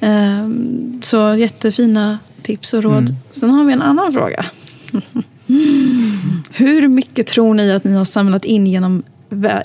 Ehm, 0.00 1.00
Så 1.04 1.34
jättefina 1.34 2.18
tips 2.42 2.74
och 2.74 2.82
råd. 2.82 3.14
Sen 3.30 3.50
har 3.50 3.64
vi 3.64 3.72
en 3.72 3.82
annan 3.82 4.12
fråga. 4.12 4.44
Hur 6.52 6.88
mycket 6.88 7.26
tror 7.26 7.54
ni 7.54 7.72
att 7.72 7.84
ni 7.84 7.92
har 7.92 8.04
samlat 8.04 8.44
in 8.44 8.66
genom, 8.66 9.02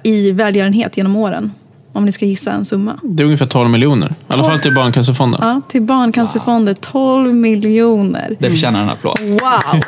i 0.04 0.32
välgörenhet 0.32 0.98
genom 0.98 1.16
åren? 1.16 1.52
Om 1.94 2.06
ni 2.06 2.12
ska 2.12 2.26
gissa 2.26 2.52
en 2.52 2.66
summa. 2.66 3.00
Det 3.04 3.24
är 3.24 3.26
ungefär 3.26 3.46
12 3.46 3.70
miljoner. 3.70 4.08
I 4.08 4.14
alla 4.28 4.44
fall 4.44 4.60
till 4.60 4.74
Barncancerfonden. 4.74 5.40
Ja, 5.44 5.62
till 5.68 5.82
Barncancerfonden 5.82 6.76
12 6.76 7.34
miljoner. 7.34 8.38
Det 8.40 8.50
förtjänar 8.50 8.84
en 8.84 8.90
applåd. 8.90 9.20
Wow! 9.20 9.82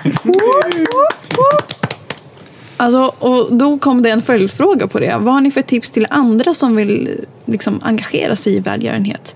Alltså, 2.78 3.14
och 3.20 3.54
då 3.56 3.78
kom 3.78 4.02
det 4.02 4.10
en 4.10 4.22
följdfråga 4.22 4.88
på 4.88 5.00
det. 5.00 5.18
Vad 5.20 5.34
har 5.34 5.42
ni 5.42 5.52
för 5.52 5.62
tips 5.62 5.92
till 5.92 6.08
andra 6.10 6.54
som 6.54 6.76
vill 6.76 7.10
liksom, 7.46 7.80
engagera 7.84 8.36
sig 8.36 8.56
i 8.56 8.60
välgörenhet? 8.60 9.36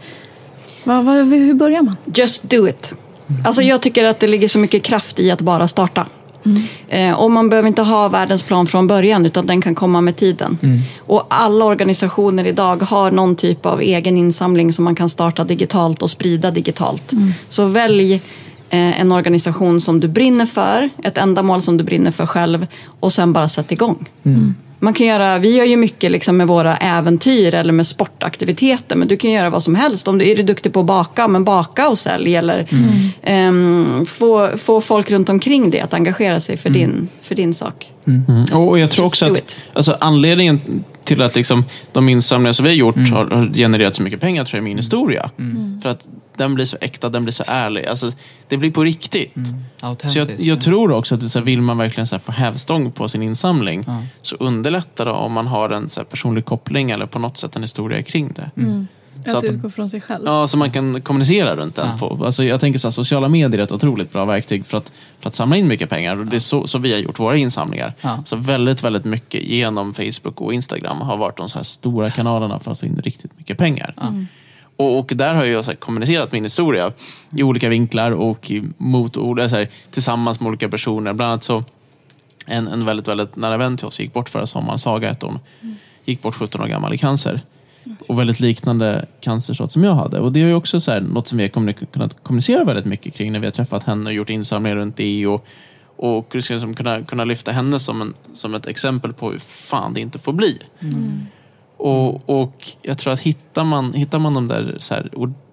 Vad, 0.84 1.06
vad, 1.06 1.16
hur 1.16 1.54
börjar 1.54 1.82
man? 1.82 1.96
Just 2.06 2.50
do 2.50 2.68
it. 2.68 2.94
Alltså 3.46 3.62
jag 3.62 3.82
tycker 3.82 4.06
att 4.06 4.20
det 4.20 4.28
ligger 4.28 4.48
så 4.48 4.60
mycket 4.60 4.84
kraft 4.84 5.20
i 5.20 5.32
att 5.32 5.42
bara 5.42 5.68
starta. 5.68 6.06
Eh, 6.88 7.20
och 7.20 7.32
man 7.32 7.50
behöver 7.50 7.68
inte 7.68 7.82
ha 7.82 8.08
världens 8.08 8.44
plan 8.44 8.68
från 8.68 8.88
början 8.88 9.26
utan 9.26 9.46
den 9.46 9.62
kan 9.62 9.76
komma 9.76 10.02
med 10.02 10.16
tiden. 10.16 10.58
Och 11.00 11.26
alla 11.30 11.66
organisationer 11.66 12.48
idag 12.48 12.82
har 12.82 13.12
någon 13.12 13.36
typ 13.36 13.66
av 13.66 13.82
egen 13.82 14.18
insamling 14.18 14.74
som 14.74 14.84
man 14.84 14.96
kan 14.96 15.10
starta 15.10 15.44
digitalt 15.44 16.02
och 16.02 16.12
sprida 16.12 16.52
digitalt. 16.52 17.14
Så 17.50 17.66
välj 17.66 18.14
eh, 18.70 19.02
en 19.02 19.12
organisation 19.12 19.82
som 19.82 20.00
du 20.00 20.08
brinner 20.08 20.46
för, 20.46 20.90
ett 21.04 21.18
ändamål 21.18 21.62
som 21.62 21.78
du 21.78 21.84
brinner 21.84 22.12
för 22.12 22.26
själv 22.26 22.68
och 23.00 23.14
sen 23.14 23.34
bara 23.34 23.50
sätt 23.50 23.72
igång. 23.72 24.10
Man 24.80 24.94
kan 24.94 25.08
göra, 25.08 25.40
vi 25.40 25.56
gör 25.56 25.66
ju 25.66 25.78
mycket 25.78 26.12
liksom 26.12 26.38
med 26.38 26.48
våra 26.48 26.78
äventyr 26.78 27.54
eller 27.54 27.74
med 27.74 27.88
sportaktiviteter 27.88 28.96
men 28.96 29.08
du 29.08 29.18
kan 29.18 29.32
göra 29.32 29.50
vad 29.50 29.64
som 29.64 29.76
helst. 29.76 30.08
Om 30.08 30.18
du 30.18 30.30
är 30.30 30.36
du 30.36 30.44
duktig 30.44 30.74
på 30.74 30.80
att 30.80 30.86
baka, 30.86 31.28
men 31.28 31.44
baka 31.44 31.90
och 31.90 32.00
sälj 32.00 32.36
eller 32.36 32.68
ehm, 33.22 34.06
få, 34.06 34.50
få 34.58 34.82
folk 34.82 35.12
runt 35.12 35.30
omkring 35.30 35.70
dig 35.70 35.80
att 35.80 35.94
engagera 35.94 36.40
sig 36.40 36.58
för, 36.58 36.70
din, 36.70 37.08
för 37.22 37.36
din 37.36 37.54
sak. 37.54 37.92
Mm. 38.08 38.46
Och 38.68 38.80
jag 38.80 38.92
tror 38.92 39.06
också 39.06 39.26
att 39.26 39.58
alltså, 39.74 39.98
anledningen 40.00 40.84
till 41.04 41.22
att 41.22 41.36
liksom, 41.36 41.64
de 41.92 42.10
insamlingar 42.10 42.52
som 42.52 42.64
vi 42.64 42.70
har 42.70 42.76
gjort 42.76 43.10
har, 43.10 43.26
har 43.26 43.54
genererat 43.54 43.96
så 43.96 44.04
mycket 44.04 44.22
pengar 44.22 44.44
tror 44.46 44.58
jag 44.58 44.62
är 44.62 44.70
min 44.70 44.78
historia. 44.78 45.30
För 45.82 45.90
att 45.90 46.08
den 46.38 46.56
blir 46.56 46.66
så 46.66 46.78
äkta, 46.82 47.10
den 47.10 47.24
blir 47.24 47.34
så 47.34 47.44
ärlig. 47.48 47.86
Alltså, 47.86 48.12
det 48.48 48.58
blir 48.58 48.72
på 48.72 48.84
riktigt. 48.84 49.34
Så 50.04 50.20
jag, 50.20 50.40
jag 50.40 50.62
tror 50.62 50.92
också 50.92 51.16
att 51.16 51.32
så 51.32 51.40
här, 51.40 51.46
vill 51.46 51.62
man 51.62 51.78
verkligen 51.78 52.08
så 52.08 52.16
här, 52.16 52.20
få 52.20 52.32
hävstång 52.32 52.92
på 52.92 53.08
sin 53.08 53.24
insamling 53.24 53.86
så 54.22 54.36
underlättar 54.36 55.06
det 55.06 55.12
om 55.12 55.34
man 55.34 55.48
har 55.48 55.70
en 55.70 55.90
så 55.90 56.00
här, 56.00 56.06
personlig 56.06 56.46
koppling 56.46 56.92
eller 56.92 57.06
på 57.06 57.20
något 57.20 57.38
sätt 57.38 57.56
en 57.56 57.62
historia 57.62 58.04
kring 58.04 58.34
det. 58.34 58.52
Så 59.26 59.38
Att 59.38 59.44
att, 59.44 59.52
utgå 59.52 59.70
från 59.70 59.90
sig 59.90 60.02
själv. 60.02 60.24
Ja, 60.26 60.48
så 60.48 60.58
man 60.58 60.72
kan 60.72 61.02
kommunicera 61.02 61.56
runt 61.56 61.76
den. 61.76 61.98
På. 61.98 62.26
Alltså, 62.26 62.44
jag 62.44 62.60
tänker 62.62 62.80
så 62.80 62.88
här, 62.88 62.92
sociala 62.92 63.30
medier 63.30 63.60
är 63.60 63.64
ett 63.64 63.72
otroligt 63.72 64.14
bra 64.14 64.26
verktyg 64.26 64.66
för 64.66 64.78
att, 64.78 64.92
för 65.20 65.30
att 65.30 65.36
samla 65.36 65.58
in 65.58 65.68
mycket 65.68 65.90
pengar. 65.90 66.20
Och 66.20 66.26
det 66.26 66.36
är 66.36 66.40
så, 66.40 66.68
så 66.68 66.78
vi 66.78 66.94
har 66.94 67.00
gjort 67.00 67.20
våra 67.20 67.38
insamlingar. 67.38 67.94
Ja. 68.02 68.24
Så 68.26 68.36
väldigt, 68.36 68.84
väldigt 68.84 69.06
mycket 69.06 69.42
genom 69.44 69.94
Facebook 69.94 70.42
och 70.42 70.54
Instagram 70.54 71.02
har 71.02 71.18
varit 71.18 71.38
de 71.38 71.50
så 71.50 71.58
här 71.58 71.64
stora 71.64 72.12
kanalerna 72.12 72.60
för 72.60 72.72
att 72.72 72.80
få 72.80 72.86
in 72.86 73.02
riktigt 73.04 73.38
mycket 73.38 73.58
pengar. 73.58 73.94
Och, 74.78 75.00
och 75.00 75.12
där 75.16 75.36
har 75.36 75.46
jag 75.46 75.66
så 75.66 75.72
här 75.72 75.76
kommunicerat 75.76 76.32
min 76.32 76.44
historia 76.44 76.92
i 77.38 77.44
olika 77.44 77.70
vinklar 77.70 78.12
och 78.12 78.52
i 78.52 78.64
motord, 78.78 79.40
så 79.40 79.56
här, 79.56 79.70
tillsammans 79.92 80.40
med 80.40 80.48
olika 80.48 80.70
personer. 80.70 81.14
Bland 81.14 81.32
annat 81.32 81.44
så 81.44 81.64
en, 82.46 82.68
en 82.68 82.86
väldigt, 82.86 83.08
väldigt 83.08 83.36
nära 83.36 83.58
vän 83.58 83.78
till 83.78 83.88
oss 83.88 84.00
gick 84.00 84.14
bort 84.14 84.30
förra 84.30 84.46
sommaren, 84.46 84.80
Saga 84.80 85.08
hette 85.08 85.26
hon. 85.26 85.40
Gick 86.06 86.22
bort 86.22 86.36
17 86.36 86.62
år 86.62 86.68
gammal 86.68 86.94
i 86.94 86.98
cancer. 86.98 87.42
Och 88.08 88.20
väldigt 88.20 88.40
liknande 88.40 89.06
cancersort 89.22 89.72
som 89.72 89.84
jag 89.84 89.96
hade. 89.96 90.20
Och 90.20 90.32
det 90.32 90.42
är 90.42 90.46
ju 90.46 90.54
också 90.54 90.80
så 90.80 90.92
här, 90.92 91.02
något 91.02 91.28
som 91.28 91.38
vi 91.38 91.44
har 91.44 91.74
kunnat 91.86 92.24
kommunicera 92.24 92.64
väldigt 92.64 92.86
mycket 92.86 93.14
kring 93.14 93.32
när 93.32 93.40
vi 93.40 93.46
har 93.46 93.52
träffat 93.52 93.84
henne 93.84 94.06
och 94.06 94.14
gjort 94.14 94.30
insamlingar 94.30 94.76
runt 94.76 94.98
det. 94.98 95.28
Och, 95.28 95.48
och 95.96 96.36
liksom 96.36 96.74
kunna, 96.74 97.04
kunna 97.04 97.24
lyfta 97.24 97.52
henne 97.52 97.80
som, 97.80 98.02
en, 98.02 98.14
som 98.34 98.56
ett 98.56 98.68
exempel 98.68 99.14
på 99.14 99.32
hur 99.32 99.40
fan 99.40 99.94
det 99.94 100.02
inte 100.02 100.20
får 100.20 100.34
bli. 100.34 100.60
Mm. 100.80 101.26
Och, 101.78 102.30
och 102.30 102.68
jag 102.82 102.98
tror 102.98 103.14
att 103.14 103.20
hittar 103.20 103.64
man, 103.64 103.94
hittar 103.94 104.20
man 104.20 104.34
de 104.34 104.48
där 104.48 104.78
så 104.80 104.94
här, 104.94 105.10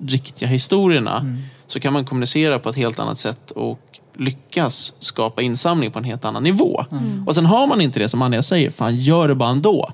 riktiga 0.06 0.48
historierna 0.48 1.38
så 1.66 1.80
kan 1.80 1.92
man 1.92 2.04
kommunicera 2.04 2.58
på 2.58 2.68
ett 2.68 2.76
helt 2.76 2.98
annat 2.98 3.18
sätt 3.18 3.50
och 3.50 3.80
lyckas 4.16 4.94
skapa 4.98 5.42
insamling 5.42 5.90
på 5.90 5.98
en 5.98 6.04
helt 6.04 6.24
annan 6.24 6.42
nivå. 6.42 6.84
Och 7.26 7.34
sen 7.34 7.46
har 7.46 7.66
man 7.66 7.80
inte 7.80 7.98
det 7.98 8.08
som 8.08 8.22
Anja 8.22 8.42
säger, 8.42 8.70
fan 8.70 8.96
gör 8.96 9.28
det 9.28 9.34
bara 9.34 9.50
ändå. 9.50 9.90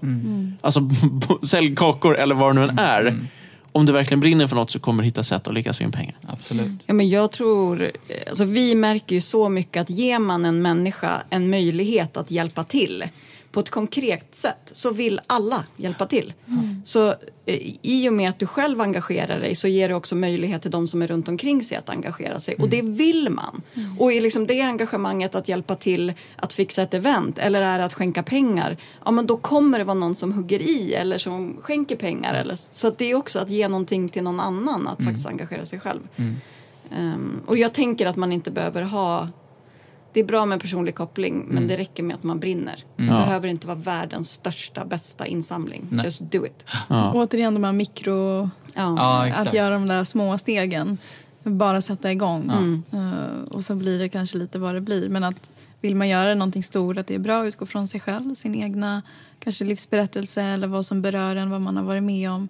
Alltså 0.61 0.81
sälj 1.43 1.76
kakor 1.76 2.18
eller 2.18 2.35
vad 2.35 2.57
det 2.57 2.61
nu 2.61 2.68
än 2.68 2.78
är. 2.78 3.28
Om 3.72 3.87
du 3.87 3.93
verkligen 3.93 4.20
brinner 4.20 4.47
för 4.47 4.57
något 4.57 4.70
så 4.70 4.78
kommer 4.78 5.03
du 5.03 5.07
hitta 5.07 5.22
sätt 5.22 5.49
att 5.49 5.55
lyckas 5.55 5.78
få 5.78 5.85
in 5.85 5.93
pengar. 5.93 6.14
Absolut. 6.26 6.72
Ja, 6.87 6.95
men 6.95 7.09
jag 7.09 7.33
tror, 7.33 7.91
alltså 8.28 8.45
vi 8.45 8.74
märker 8.74 9.14
ju 9.14 9.20
så 9.20 9.49
mycket 9.49 9.81
att 9.81 9.91
ger 9.91 10.18
man 10.18 10.45
en 10.45 10.62
människa 10.62 11.22
en 11.31 11.51
möjlighet 11.51 12.16
att 12.16 12.31
hjälpa 12.31 12.64
till 12.64 13.05
på 13.53 13.61
ett 13.61 13.70
konkret 13.70 14.34
sätt 14.34 14.70
så 14.72 14.90
vill 14.90 15.20
alla 15.26 15.64
hjälpa 15.76 16.07
till. 16.07 16.32
Så 16.84 17.09
eh, 17.46 17.76
i 17.82 18.09
och 18.09 18.12
med 18.12 18.30
att 18.30 18.38
du 18.38 18.46
själv 18.46 18.80
engagerar 18.80 19.40
dig 19.40 19.55
så 19.55 19.68
ger 19.68 19.88
det 19.88 19.94
också 19.94 20.16
möjlighet 20.16 20.62
till 20.62 20.70
de 20.70 20.86
som 20.86 21.03
är 21.03 21.07
runt 21.07 21.28
omkring 21.28 21.64
sig 21.64 21.76
att 21.76 21.88
engagera 21.88 22.40
sig. 22.40 22.55
Och 22.55 22.68
det 22.68 22.82
vill 22.82 23.30
man. 23.30 23.62
Och 23.98 24.12
är 24.12 24.20
liksom 24.20 24.46
det 24.46 24.61
engagemanget 24.61 25.34
att 25.34 25.48
hjälpa 25.48 25.76
till 25.76 26.12
att 26.36 26.53
fixa 26.53 26.82
ett 26.82 26.94
event 26.94 27.38
eller 27.38 27.62
är 27.62 27.78
att 27.78 27.92
skänka 27.92 28.22
pengar, 28.22 28.76
ja 29.05 29.11
men 29.11 29.26
då 29.26 29.36
kommer 29.36 29.78
det 29.78 29.84
vara 29.84 29.94
någon 29.94 30.14
som 30.14 30.32
hugger 30.32 30.62
i 30.62 30.94
eller 30.94 31.18
som 31.18 31.57
skänker 31.61 31.96
pengar. 31.96 32.34
Eller, 32.34 32.57
så 32.70 32.88
att 32.88 32.98
det 32.98 33.11
är 33.11 33.14
också 33.14 33.38
att 33.38 33.51
ge 33.51 33.68
någonting 33.68 34.09
till 34.09 34.22
någon 34.22 34.40
annan, 34.40 34.88
att 34.88 35.05
faktiskt 35.05 35.26
engagera 35.26 35.66
sig 35.66 35.80
själv. 35.80 36.01
Ehm, 36.96 37.40
och 37.46 37.57
jag 37.57 37.72
tänker 37.72 38.07
att 38.07 38.16
man 38.16 38.32
inte 38.32 38.51
behöver 38.51 38.82
ha 38.82 39.28
det 40.12 40.20
är 40.20 40.24
bra 40.24 40.46
med 40.46 40.61
personlig 40.61 40.94
koppling 40.94 41.46
men 41.48 41.68
det 41.68 41.76
räcker 41.76 42.02
med 42.02 42.16
att 42.16 42.22
man 42.22 42.40
brinner. 42.40 42.84
Det 42.96 43.02
behöver 43.02 43.48
inte 43.48 43.66
vara 43.66 43.78
världens 43.78 44.30
största, 44.30 44.84
bästa 44.84 45.26
insamling. 45.26 46.00
Just 46.04 46.20
do 46.20 46.46
it. 46.46 46.64
Återigen 46.88 47.54
de 47.54 47.64
här 47.64 47.72
mikro... 47.72 48.50
Ja. 48.74 48.94
Ja, 48.96 49.34
att 49.34 49.54
göra 49.54 49.70
de 49.70 49.86
där 49.86 50.04
små 50.04 50.38
stegen. 50.38 50.98
Bara 51.42 51.82
sätta 51.82 52.12
igång. 52.12 52.50
Eh, 52.92 53.42
och 53.50 53.64
så 53.64 53.74
blir 53.74 53.98
det 53.98 54.08
kanske 54.08 54.38
lite 54.38 54.58
vad 54.58 54.74
det 54.74 54.80
blir. 54.80 55.08
Men 55.08 55.24
att 55.24 55.50
vill 55.80 55.96
man 55.96 56.08
göra 56.08 56.34
någonting 56.34 56.62
stort, 56.62 56.98
att 56.98 57.06
det 57.06 57.14
är 57.14 57.18
bra 57.18 57.40
att 57.40 57.46
utgå 57.46 57.66
från 57.66 57.88
sig 57.88 58.00
själv. 58.00 58.34
Sin 58.34 58.54
egna 58.54 59.02
kanske 59.38 59.64
livsberättelse 59.64 60.42
eller 60.42 60.66
vad 60.66 60.86
som 60.86 61.02
berör 61.02 61.36
en, 61.36 61.50
vad 61.50 61.61
man 61.61 61.76
har 61.76 61.84
varit 61.84 62.02
med 62.02 62.30
om. 62.30 62.48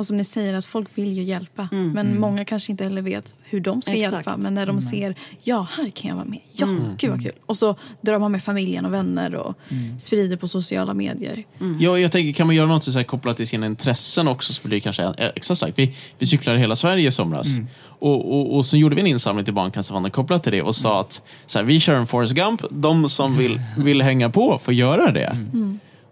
Och 0.00 0.06
som 0.06 0.16
ni 0.16 0.24
säger, 0.24 0.54
att 0.54 0.64
folk 0.64 0.88
vill 0.94 1.12
ju 1.12 1.22
hjälpa. 1.22 1.68
Men 1.70 2.20
många 2.20 2.44
kanske 2.44 2.72
inte 2.72 2.84
heller 2.84 3.02
vet 3.02 3.34
hur 3.42 3.60
de 3.60 3.82
ska 3.82 3.92
Exakt. 3.92 4.12
hjälpa. 4.12 4.36
Men 4.36 4.54
när 4.54 4.66
de 4.66 4.80
ser, 4.80 5.14
ja 5.42 5.68
här 5.76 5.90
kan 5.90 6.08
jag 6.08 6.14
vara 6.14 6.24
med. 6.24 6.40
Ja, 6.52 6.66
gud 6.98 7.10
vad 7.10 7.22
kul. 7.22 7.32
Och 7.46 7.56
så 7.56 7.74
drar 8.00 8.18
man 8.18 8.32
med 8.32 8.42
familjen 8.42 8.84
och 8.86 8.92
vänner 8.92 9.34
och 9.34 9.54
sprider 9.98 10.36
på 10.36 10.48
sociala 10.48 10.94
medier. 10.94 11.44
Ja, 11.80 11.98
jag 11.98 12.12
tänker, 12.12 12.32
kan 12.32 12.46
man 12.46 12.56
göra 12.56 12.66
något 12.66 12.84
så 12.84 12.90
här 12.90 13.02
kopplat 13.02 13.36
till 13.36 13.48
sina 13.48 13.66
intressen 13.66 14.28
också 14.28 14.52
så 14.52 14.68
blir 14.68 14.76
det 14.76 14.80
kanske 14.80 15.14
extra 15.34 15.56
starkt. 15.56 15.78
Vi, 15.78 15.96
vi 16.18 16.26
cyklade 16.26 16.58
hela 16.58 16.76
Sverige 16.76 17.08
i 17.08 17.12
somras. 17.12 17.46
Och, 17.82 18.34
och, 18.34 18.56
och 18.56 18.66
så 18.66 18.76
gjorde 18.76 18.94
vi 18.94 19.00
en 19.00 19.06
insamling 19.06 19.44
till 19.44 19.54
Barncancerfonden 19.54 20.10
kopplat 20.10 20.42
till 20.42 20.52
det 20.52 20.62
och 20.62 20.74
sa 20.74 21.00
att 21.00 21.22
så 21.46 21.58
här, 21.58 21.66
vi 21.66 21.80
kör 21.80 21.94
en 21.94 22.06
Forrest 22.06 22.34
Gump. 22.34 22.62
De 22.70 23.08
som 23.08 23.36
vill, 23.36 23.60
vill 23.76 24.02
hänga 24.02 24.30
på 24.30 24.58
får 24.58 24.74
göra 24.74 25.12
det. 25.12 25.36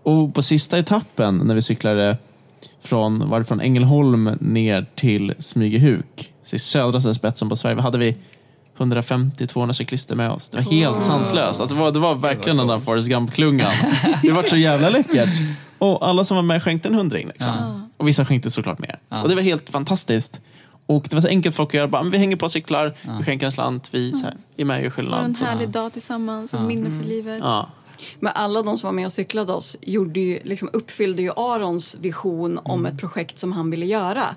Och 0.03 0.34
på 0.34 0.43
sista 0.43 0.78
etappen 0.78 1.36
när 1.36 1.55
vi 1.55 1.62
cyklade 1.62 2.18
från, 2.89 3.30
var 3.30 3.39
det 3.39 3.45
från 3.45 3.61
Ängelholm 3.61 4.30
ner 4.41 4.86
till 4.95 5.34
Smygehuk, 5.39 6.32
så 6.43 6.57
i 6.57 6.59
södra 6.59 7.14
spetsen 7.14 7.49
på 7.49 7.57
Sverige, 7.57 7.80
hade 7.80 7.99
vi 7.99 8.16
150-200 8.78 9.72
cyklister 9.72 10.16
med 10.16 10.30
oss. 10.30 10.51
Det 10.51 10.57
var 10.57 10.64
helt 10.64 11.05
sanslöst. 11.05 11.61
Alltså, 11.61 11.76
det, 11.76 11.82
var, 11.82 11.93
det 11.93 11.99
var 11.99 12.14
verkligen 12.14 12.57
den 12.57 12.66
där 12.66 12.78
Forrest 12.78 13.09
Gump-klungan. 13.09 13.72
Det 14.22 14.32
var 14.32 14.43
så 14.43 14.57
jävla 14.57 14.91
läckert. 14.91 15.39
Och 15.78 16.09
alla 16.09 16.24
som 16.24 16.36
var 16.36 16.43
med 16.43 16.62
skänkte 16.62 16.89
en 16.89 16.95
hundring. 16.95 17.28
Liksom. 17.28 17.82
Och 17.97 18.09
vissa 18.09 18.24
skänkte 18.24 18.51
såklart 18.51 18.78
mer. 18.78 18.99
Och 19.22 19.28
det 19.28 19.34
var 19.34 19.43
helt 19.43 19.70
fantastiskt. 19.70 20.41
Och 20.86 21.07
det 21.11 21.16
var 21.16 21.20
så 21.20 21.28
enkelt 21.28 21.55
för 21.55 21.57
folk 21.57 21.70
att 21.70 21.74
göra. 21.74 21.89
Bara, 21.89 22.03
vi 22.03 22.18
hänger 22.18 22.36
på 22.36 22.45
och 22.45 22.53
cyklar, 22.53 22.95
vi 23.18 23.24
skänker 23.24 23.47
en 23.47 23.53
slant, 23.53 23.89
vi 23.91 24.12
så 24.12 24.26
här, 24.26 24.34
är 24.57 24.64
med 24.64 24.76
och 24.76 24.82
gör 24.84 24.91
Får 24.91 25.03
en 25.03 25.11
skillnad. 25.11 25.39
Härlig 25.41 25.68
dag 25.68 25.93
tillsammans, 25.93 26.55
ett 26.55 26.61
minne 26.61 27.03
för 27.03 27.09
livet. 27.09 27.41
Ja. 27.43 27.68
Men 28.20 28.32
alla 28.34 28.62
de 28.62 28.78
som 28.78 28.88
var 28.88 28.92
med 28.92 29.07
och 29.07 29.12
cyklade 29.12 29.53
oss 29.53 29.76
gjorde 29.80 30.20
ju, 30.20 30.40
liksom 30.44 30.68
uppfyllde 30.72 31.22
ju 31.22 31.30
Arons 31.36 31.96
vision 32.01 32.59
om 32.64 32.86
ett 32.86 32.99
projekt 32.99 33.38
som 33.38 33.53
han 33.53 33.70
ville 33.70 33.86
göra. 33.86 34.36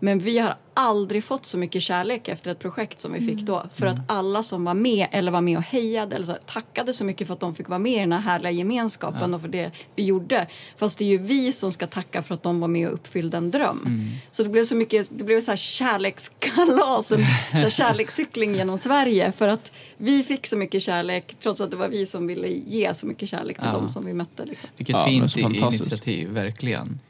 Men 0.00 0.18
vi 0.18 0.38
har 0.38 0.56
aldrig 0.74 1.24
fått 1.24 1.46
så 1.46 1.58
mycket 1.58 1.82
kärlek 1.82 2.28
efter 2.28 2.50
ett 2.50 2.58
projekt 2.58 3.00
som 3.00 3.12
vi 3.12 3.20
fick 3.20 3.38
då. 3.38 3.66
För 3.74 3.86
att 3.86 3.96
alla 4.06 4.42
som 4.42 4.64
var 4.64 4.74
med 4.74 5.06
eller 5.10 5.32
var 5.32 5.40
med 5.40 5.56
och 5.58 5.62
hejade 5.64 6.16
eller 6.16 6.26
så 6.26 6.36
tackade 6.46 6.92
så 6.94 7.04
mycket 7.04 7.26
för 7.26 7.34
att 7.34 7.40
de 7.40 7.54
fick 7.54 7.68
vara 7.68 7.78
med 7.78 7.92
i 7.92 7.98
den 7.98 8.12
här 8.12 8.20
härliga 8.20 8.50
gemenskapen 8.52 9.34
och 9.34 9.40
för 9.40 9.48
det 9.48 9.70
vi 9.96 10.04
gjorde. 10.04 10.46
Fast 10.76 10.98
det 10.98 11.04
är 11.04 11.08
ju 11.08 11.18
vi 11.18 11.52
som 11.52 11.72
ska 11.72 11.86
tacka 11.86 12.22
för 12.22 12.34
att 12.34 12.42
de 12.42 12.60
var 12.60 12.68
med 12.68 12.88
och 12.88 12.94
uppfyllde 12.94 13.36
en 13.36 13.50
dröm. 13.50 14.10
Så 14.30 14.42
det 14.42 14.48
blev 14.48 14.64
så 14.64 14.74
mycket, 14.74 15.18
det 15.18 15.24
blev 15.24 15.40
så 15.40 15.50
här 15.50 15.56
kärlekskalas, 15.56 17.12
en 17.12 17.18
så 17.50 17.56
här 17.56 17.70
kärlekscykling 17.70 18.54
genom 18.54 18.78
Sverige. 18.78 19.32
För 19.32 19.48
att 19.48 19.72
vi 19.96 20.22
fick 20.22 20.46
så 20.46 20.56
mycket 20.56 20.82
kärlek 20.82 21.36
trots 21.42 21.60
att 21.60 21.70
det 21.70 21.76
var 21.76 21.88
vi 21.88 22.06
som 22.06 22.26
ville 22.26 22.48
ge 22.48 22.94
så 22.94 23.06
mycket 23.06 23.28
kärlek 23.28 23.56
till 23.58 23.68
Ja. 23.72 23.78
dem 23.78 23.88
som 23.90 24.06
vi 24.06 24.12
mötte. 24.14 24.44
Liksom. 24.44 24.68
Vilket 24.76 24.96
Ja, 24.96 25.04
fint 25.06 25.36
initiativ, 25.36 26.28
verkligen. 26.30 27.00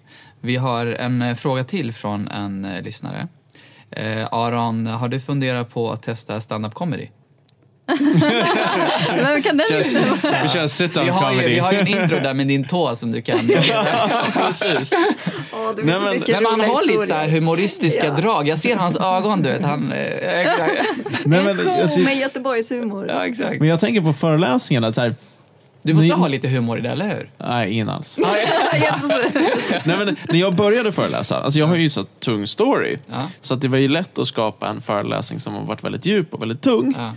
Vi 0.41 0.57
har 0.57 0.86
en 0.86 1.22
eh, 1.22 1.34
fråga 1.34 1.64
till 1.64 1.93
från 1.93 2.28
en 2.28 2.64
eh, 2.64 2.82
lyssnare. 2.82 3.28
Eh, 3.91 4.28
Aron, 4.32 4.86
har 4.86 5.09
du 5.09 5.20
funderat 5.20 5.70
på 5.74 5.91
att 5.91 6.03
testa 6.03 6.41
stand-up 6.41 6.74
comedy? 6.74 7.09
Men 9.22 9.43
kan 9.43 9.57
den 9.57 9.66
Just, 9.70 9.99
inte 9.99 10.39
vi 10.43 10.49
kör 10.49 10.66
sit-down 10.66 11.05
Vi 11.05 11.11
har, 11.11 11.30
ju, 11.32 11.36
comedy. 11.36 11.55
vi 11.55 11.59
har 11.59 11.72
ju 11.72 11.78
en 11.78 11.86
intro 11.86 12.18
där 12.20 12.34
med 12.34 12.47
din 12.49 12.64
tå 12.68 12.97
som 12.97 13.12
du 13.12 13.22
kan. 13.22 13.39
Precis. 14.32 14.91
Det 14.91 15.84
Nej, 15.84 15.84
men- 15.84 16.43
man 16.43 16.53
roliga 16.61 16.68
har 16.68 16.86
lite 16.86 17.07
så 17.07 17.30
humoristiska 17.36 18.07
Ja. 18.07 18.12
drag. 18.14 18.49
Jag 18.49 18.59
ser 18.59 18.76
hans 18.76 18.97
ögon, 18.97 19.43
du 19.43 19.51
vet. 19.51 19.62
Han, 19.62 19.93
eh. 19.93 19.99
Nej, 21.24 21.39
En 21.39 21.45
men, 21.45 21.57
show 21.57 21.68
alltså, 21.82 21.99
med 22.01 22.16
Göteborgshumor. 22.16 23.07
Ja, 23.09 23.26
exakt. 23.26 23.61
men 23.61 23.68
jag 23.68 23.80
tänker 23.80 24.01
på 24.01 24.12
föreläsningarna. 24.12 24.93
Så 24.93 25.01
här, 25.01 25.16
Du 25.89 25.95
måste 25.95 26.14
ha 26.14 26.28
lite 26.28 26.49
humor 26.49 26.78
i 26.78 26.80
det, 26.80 26.89
eller 26.89 27.09
hur? 27.09 27.30
nej, 27.39 27.72
ingen 27.72 27.89
alls. 27.89 28.18
Nej, 29.84 29.97
men 29.99 30.16
när 30.28 30.41
jag 30.41 30.55
började 30.55 30.93
föreläsa, 30.93 31.41
alltså 31.41 31.59
jag 31.59 31.66
har 31.66 31.76
ju 31.76 31.91
så 31.91 32.05
tung 32.05 32.47
story. 32.47 32.99
Ja. 33.11 33.30
Så 33.41 33.55
att 33.55 33.61
det 33.61 33.68
var 33.68 33.78
ju 33.78 33.89
lätt 33.89 34.18
att 34.18 34.26
skapa 34.26 34.68
en 34.68 34.80
föreläsning 34.80 35.41
som 35.41 35.55
har 35.55 35.62
varit 35.62 35.84
väldigt 35.84 36.07
djup 36.07 36.34
och 36.34 36.43
väldigt 36.43 36.62
tung. 36.62 36.95
Ja. 36.99 37.12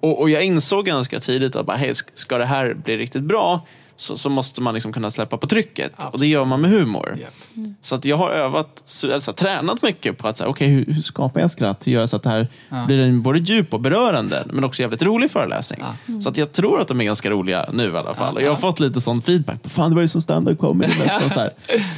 Och, 0.00 0.20
och 0.20 0.30
jag 0.30 0.42
insåg 0.44 0.86
ganska 0.86 1.20
tidigt 1.20 1.56
att 1.56 1.66
bara, 1.66 1.76
hey, 1.76 1.90
sk- 1.92 2.08
ska 2.14 2.38
det 2.38 2.46
här 2.46 2.74
bli 2.74 2.96
riktigt 2.96 3.22
bra 3.22 3.66
så, 4.00 4.16
så 4.18 4.28
måste 4.30 4.62
man 4.62 4.74
liksom 4.74 4.92
kunna 4.92 5.10
släppa 5.10 5.36
på 5.38 5.46
trycket. 5.46 5.92
Och 6.12 6.20
det 6.20 6.26
gör 6.26 6.44
man 6.44 6.60
med 6.60 6.70
humor. 6.70 7.16
Japp. 7.20 7.34
Så 7.80 7.94
att 7.94 8.04
jag 8.04 8.16
har 8.16 8.30
övat, 8.30 8.82
så- 8.84 9.14
alltså, 9.14 9.32
tränat 9.32 9.82
mycket 9.82 10.18
på 10.18 10.28
att 10.28 10.36
säga, 10.36 10.48
okay, 10.48 10.68
hur, 10.68 10.84
hur 10.86 11.02
skapar 11.02 11.40
jag 11.40 11.50
skratt? 11.50 11.86
Hur 11.86 11.92
gör 11.92 12.00
jag 12.00 12.08
så 12.08 12.16
att 12.16 12.22
det 12.22 12.30
här 12.30 12.48
blir 12.86 13.00
en 13.00 13.22
både 13.22 13.38
djup 13.38 13.74
och 13.74 13.80
berörande, 13.80 14.44
men 14.52 14.64
också 14.64 14.82
jävligt 14.82 15.02
rolig 15.02 15.30
föreläsning. 15.30 15.80
Så 16.20 16.28
att 16.28 16.36
jag 16.36 16.52
tror 16.52 16.80
att 16.80 16.88
de 16.88 17.00
är 17.00 17.04
ganska 17.04 17.30
roliga 17.30 17.68
nu 17.72 17.84
i 17.92 17.96
alla 17.96 18.14
fall. 18.14 18.34
och 18.34 18.42
jag 18.42 18.48
har 18.50 18.56
fått 18.56 18.80
lite 18.80 19.00
sån 19.00 19.22
feedback. 19.22 19.58
Fan, 19.64 19.90
det 19.90 19.94
var 19.94 20.02
ju 20.02 20.08
som 20.08 20.22
stand-up 20.22 20.58
comedy 20.58 20.92
nästan. 21.04 21.30
Så 21.30 21.40
här. 21.40 21.52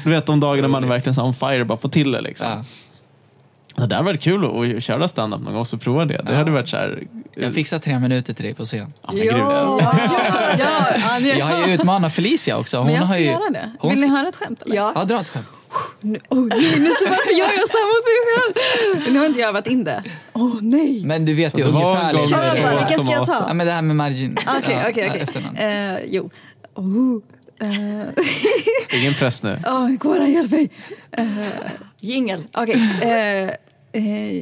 Du 0.05 0.11
vet 0.11 0.27
de 0.27 0.41
dagarna 0.41 0.69
man 0.69 0.85
är 0.85 0.89
verkligen 0.89 1.15
så 1.15 1.23
on 1.23 1.35
fire 1.35 1.65
bara 1.65 1.79
får 1.79 1.89
till 1.89 2.11
det. 2.13 2.21
Liksom. 2.21 2.47
Ja. 3.81 3.87
Det 3.87 3.95
där 3.97 4.03
varit 4.03 4.21
kul 4.23 4.77
att, 4.77 4.83
köra 4.83 5.09
stand-up 5.09 5.41
någon 5.41 5.55
gång, 5.55 5.67
så 5.67 5.79
prova 5.79 6.05
det. 6.05 6.23
Det 6.27 6.35
hade 6.35 6.51
varit 6.51 6.69
så 6.69 6.77
här... 6.77 7.03
Jag 7.35 7.55
fixar 7.55 7.79
tre 7.79 7.99
minuter 7.99 8.35
till 8.35 8.45
dig 8.45 8.55
på 8.55 8.65
scen. 8.65 8.93
Ja, 9.07 9.13
men. 9.13 9.27
Ja, 9.27 9.81
ja. 10.59 11.19
Jag 11.39 11.47
har 11.47 11.67
ju 11.69 11.75
utmanat 11.75 12.15
Felicia 12.15 12.59
också. 12.59 12.77
Hon 12.77 12.87
Men 12.87 12.95
jag 12.95 13.05
ska 13.09 13.15
har 13.15 13.21
ju, 13.21 13.27
göra 13.27 13.51
det. 13.51 13.73
Hon 13.79 13.91
Vill 13.91 14.01
ni 14.01 14.07
höra 14.07 14.29
ett 14.29 14.37
skämt? 14.37 14.63
Eller? 14.63 14.77
Ja. 14.77 14.93
Ja, 14.95 15.05
dra 15.05 15.21
ett 15.21 15.29
skämt. 15.29 15.47
Nu, 16.01 16.19
oh, 16.29 16.39
nej, 16.47 16.75
nu 16.79 16.87
så 16.87 17.05
varför 17.09 17.39
gör 17.39 17.47
jag 17.59 17.69
samma 17.69 17.87
mot 17.87 18.05
mig 18.05 18.17
själv? 19.05 19.13
Nu 19.13 19.19
har 19.19 19.27
inte 19.27 19.41
jag 19.41 19.49
övat 19.49 19.67
in 19.67 19.85
det. 19.85 20.03
Åh 20.33 20.55
nej. 20.61 21.03
Men 21.05 21.25
du 21.25 21.35
vet 21.35 21.59
ju 21.59 21.63
var 21.65 21.71
ungefär. 22.13 22.13
Kör 22.29 22.63
bara, 22.63 22.79
vilken 22.79 23.07
ska 23.07 23.13
jag 23.17 23.29
Ja, 23.29 23.45
ta? 23.47 23.55
men 23.55 23.67
det 23.67 23.73
här 23.73 23.83
med 23.83 23.97
margin. 23.97 24.39
Okej, 24.41 24.53
Ja, 24.85 24.89
okej, 24.91 25.05
ja, 25.05 25.11
okej. 25.11 25.21
efternamn. 25.23 25.57
Eh, 25.57 25.99
Jo. 26.07 26.31
Oh. 26.75 27.17
eh, 27.61 29.01
Ingen 29.01 29.15
press 29.15 29.43
nu. 29.43 29.59
Åh, 29.67 29.89
Goran, 29.91 30.33
hjälp 30.33 30.51
mig. 30.51 30.71
Jingel. 32.01 32.45
Okej. 32.55 32.75
eh, 33.03 33.51
eh, 33.93 34.37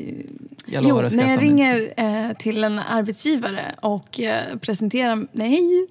Jag 0.66 0.82
jo, 0.82 0.88
lovar 0.88 1.05
att 1.05 1.12
skratta 1.12 1.26
när 1.26 1.34
jag 1.34 1.42
ringer 1.42 1.92
eh, 1.96 2.36
till 2.36 2.64
en 2.64 2.78
arbetsgivare 2.78 3.74
och 3.80 4.20
eh, 4.20 4.57
presenterar... 4.57 5.26
Nej. 5.32 5.86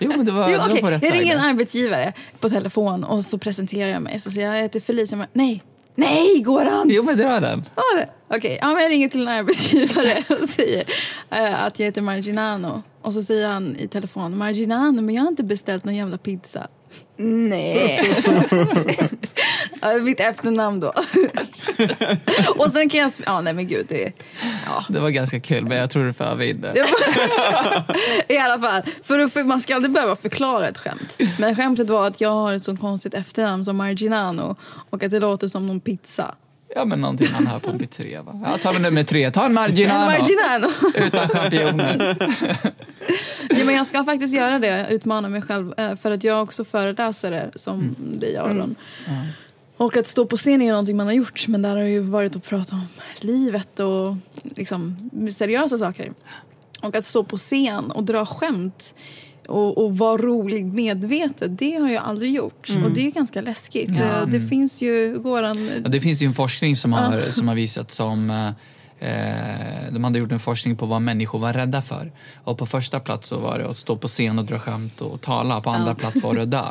Jo, 0.00 0.08
men 0.08 0.26
det 0.26 0.32
var, 0.32 0.48
Jo, 0.50 0.58
det 0.68 0.72
var 0.74 0.80
på 0.80 0.90
rätt 0.90 1.02
Jag 1.02 1.14
ringer 1.14 1.34
en 1.34 1.44
arbetsgivare 1.44 2.12
på 2.40 2.48
telefon 2.48 3.04
och 3.04 3.24
så 3.24 3.38
presenterar 3.38 3.90
jag 3.90 4.02
mig. 4.02 4.18
Så 4.18 4.30
säger 4.30 4.46
jag, 4.46 4.56
jag 4.56 4.62
heter 4.62 4.80
Felicia. 4.80 5.18
Men, 5.18 5.26
nej, 5.32 5.62
nej 5.94 6.40
Goran! 6.42 6.88
Jo, 6.90 7.02
men 7.02 7.16
dra 7.16 7.40
den. 7.40 7.64
Ja, 7.74 7.82
det. 7.96 8.08
Okej, 8.36 8.58
ja, 8.62 8.72
men 8.72 8.82
jag 8.82 8.90
ringer 8.90 9.08
till 9.08 9.22
en 9.22 9.28
arbetsgivare 9.28 10.24
och 10.42 10.48
säger 10.48 10.84
eh, 11.30 11.64
att 11.64 11.78
jag 11.78 11.86
heter 11.86 12.02
Marginano. 12.02 12.82
Och 13.02 13.14
så 13.14 13.22
säger 13.22 13.48
han 13.48 13.76
i 13.76 13.88
telefon, 13.88 14.38
Marginano, 14.38 15.02
men 15.02 15.14
jag 15.14 15.22
har 15.22 15.28
inte 15.28 15.44
beställt 15.44 15.84
någon 15.84 15.96
jävla 15.96 16.18
pizza. 16.18 16.66
Nej. 17.16 18.02
mitt 20.02 20.20
efternamn 20.20 20.80
då. 20.80 20.92
och 22.56 22.72
sen 22.72 22.88
kan 22.88 23.00
jag... 23.00 23.12
Ja, 23.26 23.40
nej 23.40 23.52
men 23.52 23.66
gud. 23.66 23.86
Det, 23.88 24.12
ja. 24.66 24.84
Det 24.88 25.00
var 25.00 25.10
ganska 25.10 25.40
kul, 25.40 25.64
men 25.64 25.78
jag 25.78 25.90
tror 25.90 26.04
du 26.04 26.24
öva 26.24 26.44
in 26.44 26.60
det. 26.60 26.74
I 28.34 28.38
alla 28.38 28.68
fall, 28.68 28.82
för 29.04 29.44
man 29.44 29.60
ska 29.60 29.74
aldrig 29.74 29.92
behöva 29.92 30.16
förklara 30.16 30.68
ett 30.68 30.78
skämt. 30.78 31.22
Men 31.38 31.56
skämtet 31.56 31.90
var 31.90 32.06
att 32.06 32.20
jag 32.20 32.30
har 32.30 32.52
ett 32.52 32.64
så 32.64 32.76
konstigt 32.76 33.14
efternamn 33.14 33.64
som 33.64 33.76
Marginano 33.76 34.56
och 34.90 35.02
att 35.02 35.10
det 35.10 35.20
låter 35.20 35.48
som 35.48 35.66
någon 35.66 35.80
pizza. 35.80 36.34
Ja, 36.74 36.84
men 36.84 37.00
någonting 37.00 37.28
man 37.32 37.46
hör 37.46 37.58
på 37.58 37.70
en 37.70 37.78
pizzeria, 37.78 38.22
va? 38.22 38.40
Ja, 38.44 38.58
ta 38.72 38.78
nummer 38.78 39.04
tre. 39.04 39.30
Ta 39.30 39.40
en 39.40 39.46
En 39.46 39.54
marginano. 39.54 40.06
Marginano. 40.06 40.68
Utan 41.06 41.28
champinjoner. 41.28 42.16
Ja, 43.50 43.64
men 43.64 43.74
jag 43.74 43.86
ska 43.86 44.04
faktiskt 44.04 44.34
göra 44.34 44.58
det, 44.58 44.86
utmana 44.90 45.28
mig 45.28 45.42
själv. 45.42 45.74
eh, 45.76 45.96
För 45.96 46.10
att 46.10 46.24
jag 46.24 46.36
är 46.36 46.40
också 46.42 46.64
föreläsare 46.64 47.50
som 47.54 47.96
dig 47.98 48.36
Aron. 48.36 48.74
Och 49.76 49.96
att 49.96 50.06
stå 50.06 50.26
på 50.26 50.36
scen 50.36 50.62
är 50.62 50.66
ju 50.66 50.70
någonting 50.70 50.96
man 50.96 51.06
har 51.06 51.12
gjort. 51.14 51.48
Men 51.48 51.62
där 51.62 51.70
har 51.70 51.82
det 51.82 51.90
ju 51.90 52.00
varit 52.00 52.36
att 52.36 52.48
prata 52.48 52.74
om 52.74 52.86
livet 53.20 53.80
och 53.80 54.16
liksom 54.56 55.10
seriösa 55.32 55.78
saker. 55.78 56.12
Och 56.82 56.96
att 56.96 57.04
stå 57.04 57.24
på 57.24 57.36
scen 57.36 57.90
och 57.90 58.04
dra 58.04 58.26
skämt 58.26 58.94
och, 59.46 59.84
och 59.84 59.98
vara 59.98 60.16
rolig 60.16 60.64
medvetet, 60.66 61.58
det 61.58 61.74
har 61.76 61.88
jag 61.90 62.04
aldrig 62.04 62.34
gjort. 62.34 62.68
Och 62.84 62.90
det 62.90 63.00
är 63.00 63.04
ju 63.04 63.10
ganska 63.10 63.40
läskigt. 63.40 63.90
Eh, 64.00 64.26
Det 64.26 64.40
finns 64.40 64.82
ju, 64.82 65.18
Goran... 65.18 65.70
Ja, 65.82 65.88
det 65.88 66.00
finns 66.00 66.22
ju 66.22 66.26
en 66.26 66.34
forskning 66.34 66.76
som 66.76 66.92
har, 66.92 67.20
som 67.30 67.48
har 67.48 67.54
visat 67.54 67.90
som 67.90 68.30
eh, 68.30 68.48
de 69.90 70.04
hade 70.04 70.18
gjort 70.18 70.32
en 70.32 70.40
forskning 70.40 70.76
på 70.76 70.86
vad 70.86 71.02
människor 71.02 71.38
var 71.38 71.52
rädda 71.52 71.82
för. 71.82 72.12
Och 72.44 72.58
på 72.58 72.66
första 72.66 73.00
plats 73.00 73.28
så 73.28 73.38
var 73.38 73.58
det 73.58 73.68
att 73.68 73.76
stå 73.76 73.96
på 73.96 74.08
scen 74.08 74.38
och 74.38 74.44
dra 74.44 74.58
skämt 74.58 75.00
och 75.00 75.20
tala. 75.20 75.60
På 75.60 75.70
andra 75.70 75.94
plats 75.94 76.22
var 76.22 76.34
det 76.34 76.42
att 76.42 76.50
dö. 76.50 76.64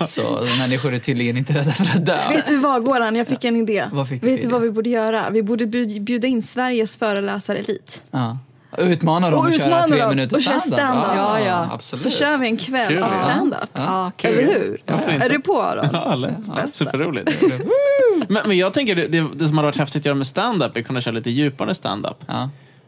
Så 0.06 0.44
människor 0.58 0.94
är 0.94 0.98
tydligen 0.98 1.36
inte 1.36 1.54
rädda 1.54 1.72
för 1.72 1.84
att 1.98 2.06
dö. 2.06 2.28
Vet 2.28 2.46
du 2.46 2.56
vad 2.56 2.84
Goran, 2.84 3.16
jag 3.16 3.26
fick 3.26 3.44
en 3.44 3.56
idé. 3.56 3.84
Du 3.90 4.18
Vet 4.18 4.42
du 4.42 4.48
vad 4.48 4.62
vi 4.62 4.70
borde 4.70 4.90
göra? 4.90 5.30
Vi 5.30 5.42
borde 5.42 5.66
bjud- 5.66 6.02
bjuda 6.02 6.26
in 6.28 6.42
Sveriges 6.42 6.98
föreläsarelit. 6.98 8.02
Ja. 8.10 8.38
Utmana 8.78 9.30
dem 9.30 9.38
Och 9.40 9.46
att 9.46 9.56
köra 9.60 9.86
tre 9.86 10.08
minuter 10.08 10.36
och 10.36 10.42
stand-up. 10.42 10.62
stand-up. 10.62 11.06
Ja, 11.16 11.40
ja. 11.40 11.68
Absolut. 11.72 12.02
Så 12.02 12.10
kör 12.10 12.36
vi 12.36 12.46
en 12.48 12.56
kväll 12.56 12.88
Kul, 12.88 13.02
av 13.02 13.10
ja. 13.10 13.14
stand-up. 13.14 13.70
Ja, 13.72 14.12
Kul. 14.16 14.30
Eller 14.30 14.52
hur? 14.52 14.80
Inte? 15.12 15.24
Är 15.24 15.28
du 15.28 15.40
på 15.40 15.62
Aron? 15.62 15.88
Ja, 15.92 16.14
lätt. 16.14 16.74
Superroligt. 16.74 17.42
men, 18.28 18.48
men 18.48 18.56
jag 18.56 18.72
tänker, 18.72 18.94
det, 18.94 19.08
det, 19.08 19.28
det 19.34 19.48
som 19.48 19.58
hade 19.58 19.66
varit 19.68 19.76
häftigt 19.76 20.02
att 20.02 20.06
göra 20.06 20.14
med 20.14 20.26
stand-up 20.26 20.76
är 20.76 20.80
att 20.80 20.86
kunna 20.86 21.00
köra 21.00 21.14
lite 21.14 21.30
djupare 21.30 21.74
stand-up. 21.74 22.24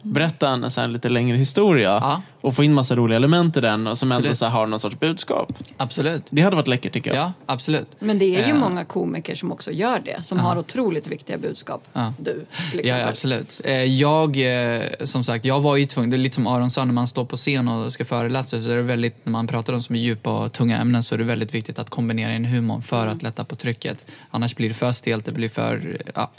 Berätta 0.02 0.48
en 0.48 0.70
så 0.70 0.80
här 0.80 0.88
lite 0.88 1.08
längre 1.08 1.36
historia 1.36 1.88
Ja. 2.02 2.22
och 2.40 2.54
få 2.56 2.64
in 2.64 2.74
massa 2.74 2.96
roliga 2.96 3.16
element 3.16 3.56
i 3.56 3.60
den 3.60 3.86
och 3.86 3.98
som 3.98 4.12
ändå 4.12 4.18
Absolut. 4.20 4.38
så 4.38 4.44
här 4.44 4.52
har 4.52 4.66
någon 4.66 4.80
sorts 4.80 4.98
budskap. 5.00 5.52
Absolut. 5.76 6.22
Det 6.30 6.42
hade 6.42 6.56
varit 6.56 6.68
läckert 6.68 6.92
tycker 6.92 7.10
jag. 7.14 7.18
Ja, 7.24 7.32
absolut. 7.46 7.88
Men 7.98 8.18
det 8.18 8.24
är 8.24 8.46
ju 8.46 8.52
Eh, 8.52 8.58
många 8.58 8.84
komiker 8.84 9.34
som 9.34 9.52
också 9.52 9.70
gör 9.72 9.98
det. 10.04 10.22
Som 10.24 10.38
har 10.38 10.58
otroligt 10.58 11.06
viktiga 11.06 11.38
budskap. 11.38 11.84
Ja. 11.92 12.12
Du, 12.18 12.32
till 12.32 12.40
Ja, 12.72 12.78
exempel. 12.80 13.00
ja, 13.00 13.08
absolut. 13.08 13.60
Eh, 13.64 13.72
Jag, 13.84 14.36
eh, 14.76 14.82
som 15.04 15.24
sagt, 15.24 15.44
jag 15.44 15.60
var 15.60 15.76
ju 15.76 15.86
tvungen, 15.86 16.10
det 16.10 16.16
är 16.16 16.18
lite 16.18 16.34
som 16.34 16.46
Aron 16.46 16.70
sa, 16.70 16.84
när 16.84 16.92
man 16.92 17.06
står 17.08 17.24
på 17.24 17.36
scen 17.36 17.68
och 17.68 17.92
ska 17.92 18.04
föreläsa 18.04 18.62
så 18.62 18.70
är 18.70 18.76
det 18.76 18.82
väldigt, 18.82 19.26
när 19.26 19.30
man 19.32 19.46
pratar 19.46 19.72
om 19.72 19.82
som 19.82 19.94
är 19.94 20.00
djupa 20.00 20.38
och 20.38 20.52
tunga 20.52 20.78
ämnen 20.78 21.02
så 21.02 21.14
är 21.14 21.18
det 21.18 21.24
väldigt 21.24 21.54
viktigt 21.54 21.78
att 21.78 21.90
kombinera 21.90 22.34
in 22.34 22.44
humorn 22.44 22.82
för 22.82 23.06
att 23.06 23.22
lätta 23.22 23.44
på 23.44 23.56
trycket. 23.56 24.06
Annars 24.30 24.56
blir 24.56 24.68
det 24.68 24.74
för 24.74 24.92
stelt, 24.92 25.26
det 25.26 25.32
blir 25.32 25.48
för, 25.48 26.02
ja. 26.14 26.30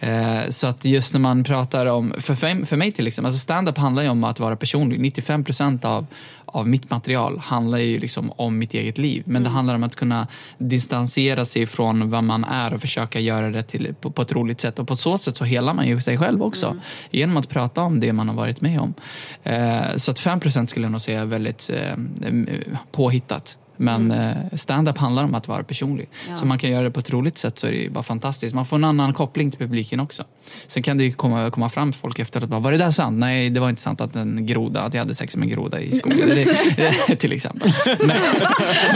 Eh, 0.00 0.50
Så 0.50 0.66
att 0.66 0.84
just 0.84 1.12
när 1.12 1.20
man 1.20 1.44
pratar 1.44 1.86
om, 1.86 2.14
för, 2.18 2.64
för 2.64 2.76
mig 2.76 2.92
till 2.92 3.06
exempel, 3.06 3.26
alltså 3.26 3.38
stand-up 3.40 3.78
handlar 3.78 4.02
ju 4.02 4.08
om 4.08 4.24
att 4.24 4.40
vara 4.40 4.56
personlig. 4.56 5.00
95 5.00 5.44
procent 5.44 5.84
av, 5.84 6.06
av 6.44 6.68
mitt 6.68 6.90
material 6.90 7.38
handlar 7.38 7.78
ju 7.78 7.98
liksom 7.98 8.32
om 8.36 8.58
mitt 8.58 8.74
eget 8.74 8.98
liv. 8.98 9.22
Men 9.26 9.42
det 9.42 9.48
handlar 9.48 9.74
om 9.74 9.82
att 9.82 9.96
kunna 9.96 10.26
distansera 10.58 11.44
sig 11.44 11.66
från 11.66 12.10
vad 12.10 12.24
man 12.24 12.44
är 12.44 12.74
och 12.74 12.80
försöka 12.80 13.20
göra 13.20 13.50
det 13.50 13.62
till, 13.62 13.94
på, 14.00 14.10
på 14.10 14.22
ett 14.22 14.32
roligt 14.32 14.60
sätt. 14.60 14.78
Och 14.78 14.88
på 14.88 14.96
så 14.96 15.18
sätt 15.18 15.36
så 15.36 15.44
helar 15.44 15.74
man 15.74 15.86
ju 15.88 16.00
sig 16.00 16.18
själv 16.18 16.42
också. 16.42 16.76
Genom 17.10 17.36
att 17.36 17.48
prata 17.48 17.82
om 17.82 18.00
det 18.00 18.12
man 18.12 18.28
har 18.28 18.36
varit 18.36 18.60
med 18.60 18.80
om. 18.80 18.94
Eh, 19.42 19.96
så 19.96 20.10
att 20.10 20.18
5 20.18 20.40
procent 20.40 20.70
skulle 20.70 20.84
jag 20.84 20.92
nog 20.92 21.00
säga 21.00 21.20
är 21.20 21.26
väldigt 21.26 21.70
eh, 21.70 21.96
påhittat. 22.92 23.56
Men 23.76 24.10
eh, 24.10 24.36
stand-up 24.52 24.98
handlar 24.98 25.24
om 25.24 25.34
att 25.34 25.48
vara 25.48 25.62
personlig. 25.62 26.08
Så 26.36 26.46
man 26.46 26.58
kan 26.58 26.70
göra 26.70 26.82
det 26.84 26.90
på 26.90 27.00
ett 27.00 27.10
roligt 27.10 27.38
sätt 27.38 27.58
så 27.58 27.66
är 27.66 27.72
det 27.72 27.90
bara 27.92 28.02
fantastiskt. 28.04 28.54
Man 28.54 28.66
får 28.66 28.76
en 28.76 28.84
annan 28.84 29.12
koppling 29.12 29.50
till 29.50 29.58
publiken 29.60 30.00
också. 30.00 30.24
Sen 30.66 30.82
kan 30.82 30.98
det 30.98 31.04
ju 31.04 31.12
komma, 31.12 31.50
komma 31.50 31.68
fram 31.68 31.92
folk 31.92 32.18
efteråt 32.18 32.48
bara, 32.48 32.60
var 32.60 32.72
det 32.72 32.78
där 32.78 32.90
sant? 32.90 33.18
Nej, 33.18 33.50
det 33.50 33.60
var 33.60 33.68
inte 33.68 33.82
sant 33.82 34.00
att 34.00 34.16
en 34.16 34.46
groda, 34.46 34.80
att 34.80 34.94
jag 34.94 35.00
hade 35.00 35.14
sex 35.14 35.36
med 35.36 35.46
en 35.48 35.52
groda 35.54 35.80
i 35.80 35.98
skogen. 35.98 36.46
till 37.18 37.32
exempel. 37.32 37.72
Men, 38.00 38.16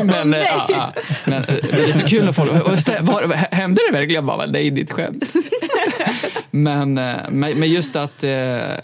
men, 0.07 0.35
eh, 0.35 0.41
ja, 0.41 0.66
ja. 0.68 0.93
men 1.26 1.45
eh, 1.45 1.55
det 1.72 1.85
är 1.85 1.93
så 1.93 2.07
kul 2.07 2.24
när 2.24 2.33
folk, 2.33 2.53
"Vad 2.53 2.74
stä- 2.76 3.03
var, 3.03 3.35
hände 3.55 3.81
det 3.89 3.93
verkligen? 3.93 4.14
Jag 4.14 4.24
bara, 4.24 4.59
är 4.59 4.70
ditt 4.70 4.93
skämt. 4.93 5.35
Men, 6.51 6.95
men 7.31 7.70
just, 7.70 7.97
att, 7.97 8.24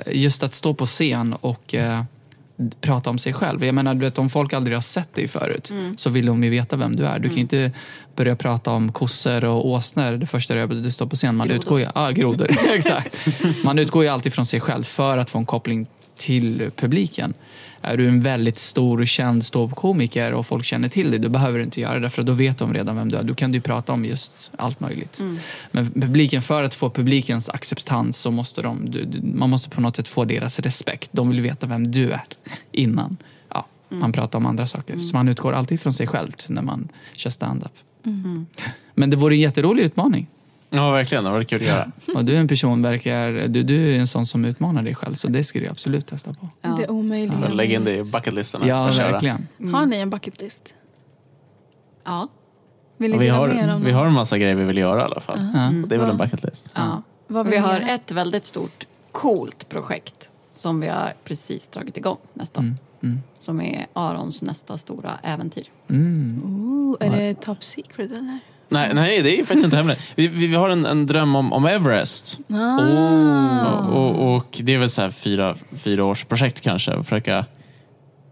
just 0.07 0.43
att 0.43 0.55
stå 0.55 0.75
på 0.75 0.87
scen 0.87 1.35
och 1.41 1.75
prata 2.81 3.11
om 3.11 3.19
sig 3.19 3.33
själv. 3.33 3.65
Jag 3.65 3.75
menar, 3.75 3.95
du 3.95 4.01
vet, 4.01 4.19
om 4.19 4.31
folk 4.31 4.53
aldrig 4.53 4.77
har 4.77 4.83
sett 4.83 5.15
dig 5.15 5.29
förut 5.29 5.73
så 5.97 6.11
vill 6.11 6.27
de 6.27 6.45
ju 6.45 6.51
veta 6.51 6.77
vem 6.77 6.97
du 6.97 7.07
är. 7.07 7.19
Du 7.19 7.29
kan 7.29 7.37
ju 7.37 7.43
inte 7.43 7.73
börja 8.17 8.37
prata 8.37 8.71
om 8.71 8.93
kossor 8.93 9.45
och 9.45 9.69
åsnor 9.69 10.13
det 10.13 10.27
första 10.27 10.67
du 10.67 10.91
står 10.91 11.07
på 11.07 11.17
scen. 11.17 11.37
Man 11.37 11.51
utgår 11.51 11.81
ju, 11.81 11.87
ja, 11.95 12.11
grodor. 12.11 12.51
Exakt. 12.69 13.17
Man 13.65 13.79
utgår 13.79 14.03
ju 14.05 14.09
alltid 14.09 14.33
från 14.33 14.47
sig 14.47 14.61
själv 14.61 14.85
för 14.85 15.19
att 15.19 15.31
få 15.31 15.39
en 15.39 15.47
koppling 15.47 15.87
till 16.17 16.71
publiken. 16.77 17.35
Är 17.87 17.97
du 17.97 18.09
en 18.09 18.21
väldigt 18.21 18.59
stor 18.59 19.01
och 19.01 19.07
känd 19.07 19.45
ståuppkomiker 19.45 20.33
och 20.33 20.47
folk 20.47 20.65
känner 20.65 20.89
till 20.89 21.11
dig, 21.11 21.21
då 21.21 21.29
behöver 21.29 21.59
du 21.59 21.65
inte 21.65 21.81
göra 21.81 22.01
det 22.01 22.11
för 22.11 22.23
då 22.23 22.33
vet 22.33 22.59
de 22.59 22.75
redan 22.75 22.97
vem 22.97 23.09
du 23.09 23.17
är. 23.17 23.23
Då 23.23 23.35
kan 23.35 23.53
du 23.53 23.61
prata 23.61 23.93
om 23.93 24.05
just 24.05 24.51
allt 24.57 24.81
möjligt. 24.81 25.21
Men 25.71 25.93
publiken, 25.93 26.43
för 26.43 26.63
att 26.63 26.75
få 26.75 26.91
publikens 26.91 27.49
acceptans 27.49 28.17
så 28.17 28.31
måste 28.31 28.63
de, 28.63 28.95
man 29.35 29.51
måste 29.51 29.71
på 29.71 29.81
något 29.81 29.97
sätt 29.97 30.09
få 30.09 30.25
deras 30.25 30.59
respekt. 30.59 31.09
De 31.13 31.29
vill 31.29 31.41
veta 31.41 31.67
vem 31.67 31.93
du 31.93 32.11
är 32.11 32.25
innan 32.73 33.17
ja, 33.49 33.67
man 33.89 34.13
pratar 34.13 34.39
om 34.39 34.47
andra 34.47 34.67
saker. 34.67 34.99
Så 34.99 35.17
man 35.17 35.29
utgår 35.29 35.53
alltid 35.53 35.81
från 35.81 35.95
sig 35.95 36.07
själv 36.07 36.33
när 36.49 36.63
man 36.63 36.89
kör 37.13 37.31
stand-up. 37.31 37.73
Men 38.95 39.11
det 39.11 39.17
vore 39.17 39.35
en 39.35 39.41
jätterolig 39.41 39.83
utmaning. 39.83 40.27
Ja, 40.71 40.91
verkligen. 40.91 41.25
Det 41.25 41.31
var 41.31 41.43
kul 41.43 41.61
att 41.61 41.67
göra. 41.67 41.93
Och 42.15 42.25
du 42.25 42.37
är 42.37 42.41
en 42.41 42.49
person, 42.49 42.83
verkar, 42.83 43.49
du, 43.49 43.63
du 43.63 43.95
är 43.95 43.99
en 43.99 44.07
sån 44.07 44.27
som 44.27 44.45
utmanar 44.45 44.83
dig 44.83 44.95
själv. 44.95 45.15
Så 45.15 45.29
det 45.29 45.45
skulle 45.45 45.65
jag 45.65 45.71
absolut 45.73 46.07
testa 46.07 46.35
på. 46.35 46.49
Ja. 46.63 46.69
Det 46.79 46.89
omöjliga. 46.89 47.49
Lägg 47.49 47.73
in 47.73 47.85
det 47.85 47.97
i 47.97 48.05
bucketlisten. 48.05 48.67
Ja, 48.67 48.85
verkligen. 48.85 49.47
Har 49.73 49.87
ni 49.87 49.97
en 49.97 50.11
bucket 50.11 50.41
list? 50.43 50.75
Ja. 52.05 52.29
Vill 52.97 53.11
ni 53.11 53.27
Ja, 53.27 53.45
vi, 53.45 53.59
har, 53.59 53.75
om 53.75 53.85
vi 53.85 53.93
har 53.93 54.07
en 54.07 54.13
massa 54.13 54.39
grejer 54.39 54.55
vi 54.55 54.65
vill 54.65 54.79
göra 54.79 55.01
i 55.01 55.05
alla 55.05 55.21
fall. 55.21 55.39
Ja. 55.55 55.69
Och 55.83 55.89
det 55.89 55.95
är 55.95 55.99
väl 55.99 56.11
en 56.11 56.17
bucketlist. 56.17 56.71
Ja. 56.75 57.03
Vad 57.27 57.47
vill 57.47 57.55
Vi 57.55 57.59
har 57.59 57.73
göra? 57.73 57.89
ett 57.89 58.11
väldigt 58.11 58.47
stort, 58.47 58.87
coolt 59.13 59.69
projekt 59.69 60.31
som 60.55 60.81
vi 60.81 60.89
har 60.89 61.15
precis 61.25 61.67
dragit 61.67 61.97
igång 61.97 62.17
nästan. 62.35 62.79
Som 63.39 63.61
är 63.61 63.87
Arons 63.93 64.43
nästa 64.43 64.79
stora 64.79 65.11
äventyr. 65.23 65.65
Ooh, 65.91 66.97
är 67.01 67.11
det 67.11 67.35
top 67.41 67.65
secret 67.65 68.13
eller? 68.13 68.39
Nej, 68.69 68.95
nej, 68.95 69.23
det 69.23 69.41
är 69.41 69.45
faktiskt 69.45 69.65
inte 69.65 69.77
hemligt. 69.77 69.99
Vi, 70.15 70.29
vi, 70.29 70.47
vi 70.47 70.55
har 70.55 70.69
en, 70.69 70.87
en 70.87 71.07
dröm 71.07 71.37
om, 71.37 71.53
om 71.53 71.67
Everest. 71.67 72.39
Och, 73.89 73.97
och, 73.97 74.37
och 74.37 74.61
det 74.63 74.75
är 74.75 74.79
väl 74.79 74.91
så 74.91 75.03
här 75.03 75.11
fyra, 75.11 75.57
fyra 75.79 76.05
års 76.05 76.25
projekt 76.25 76.61
kanske. 76.61 76.93
Att 76.93 77.07
försöka 77.07 77.45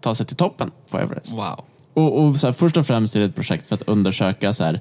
ta 0.01 0.15
sig 0.15 0.27
till 0.27 0.37
toppen 0.37 0.71
på 0.91 0.99
Everest. 0.99 1.33
Wow. 1.35 1.65
Och, 1.95 2.25
och 2.25 2.37
så 2.37 2.47
här, 2.47 2.53
först 2.53 2.77
och 2.77 2.87
främst 2.87 3.17
är 3.17 3.21
det 3.21 3.27
ett 3.27 3.35
projekt 3.35 3.69
för 3.69 3.75
att 3.75 3.83
undersöka 3.83 4.53
så 4.53 4.65
här, 4.65 4.81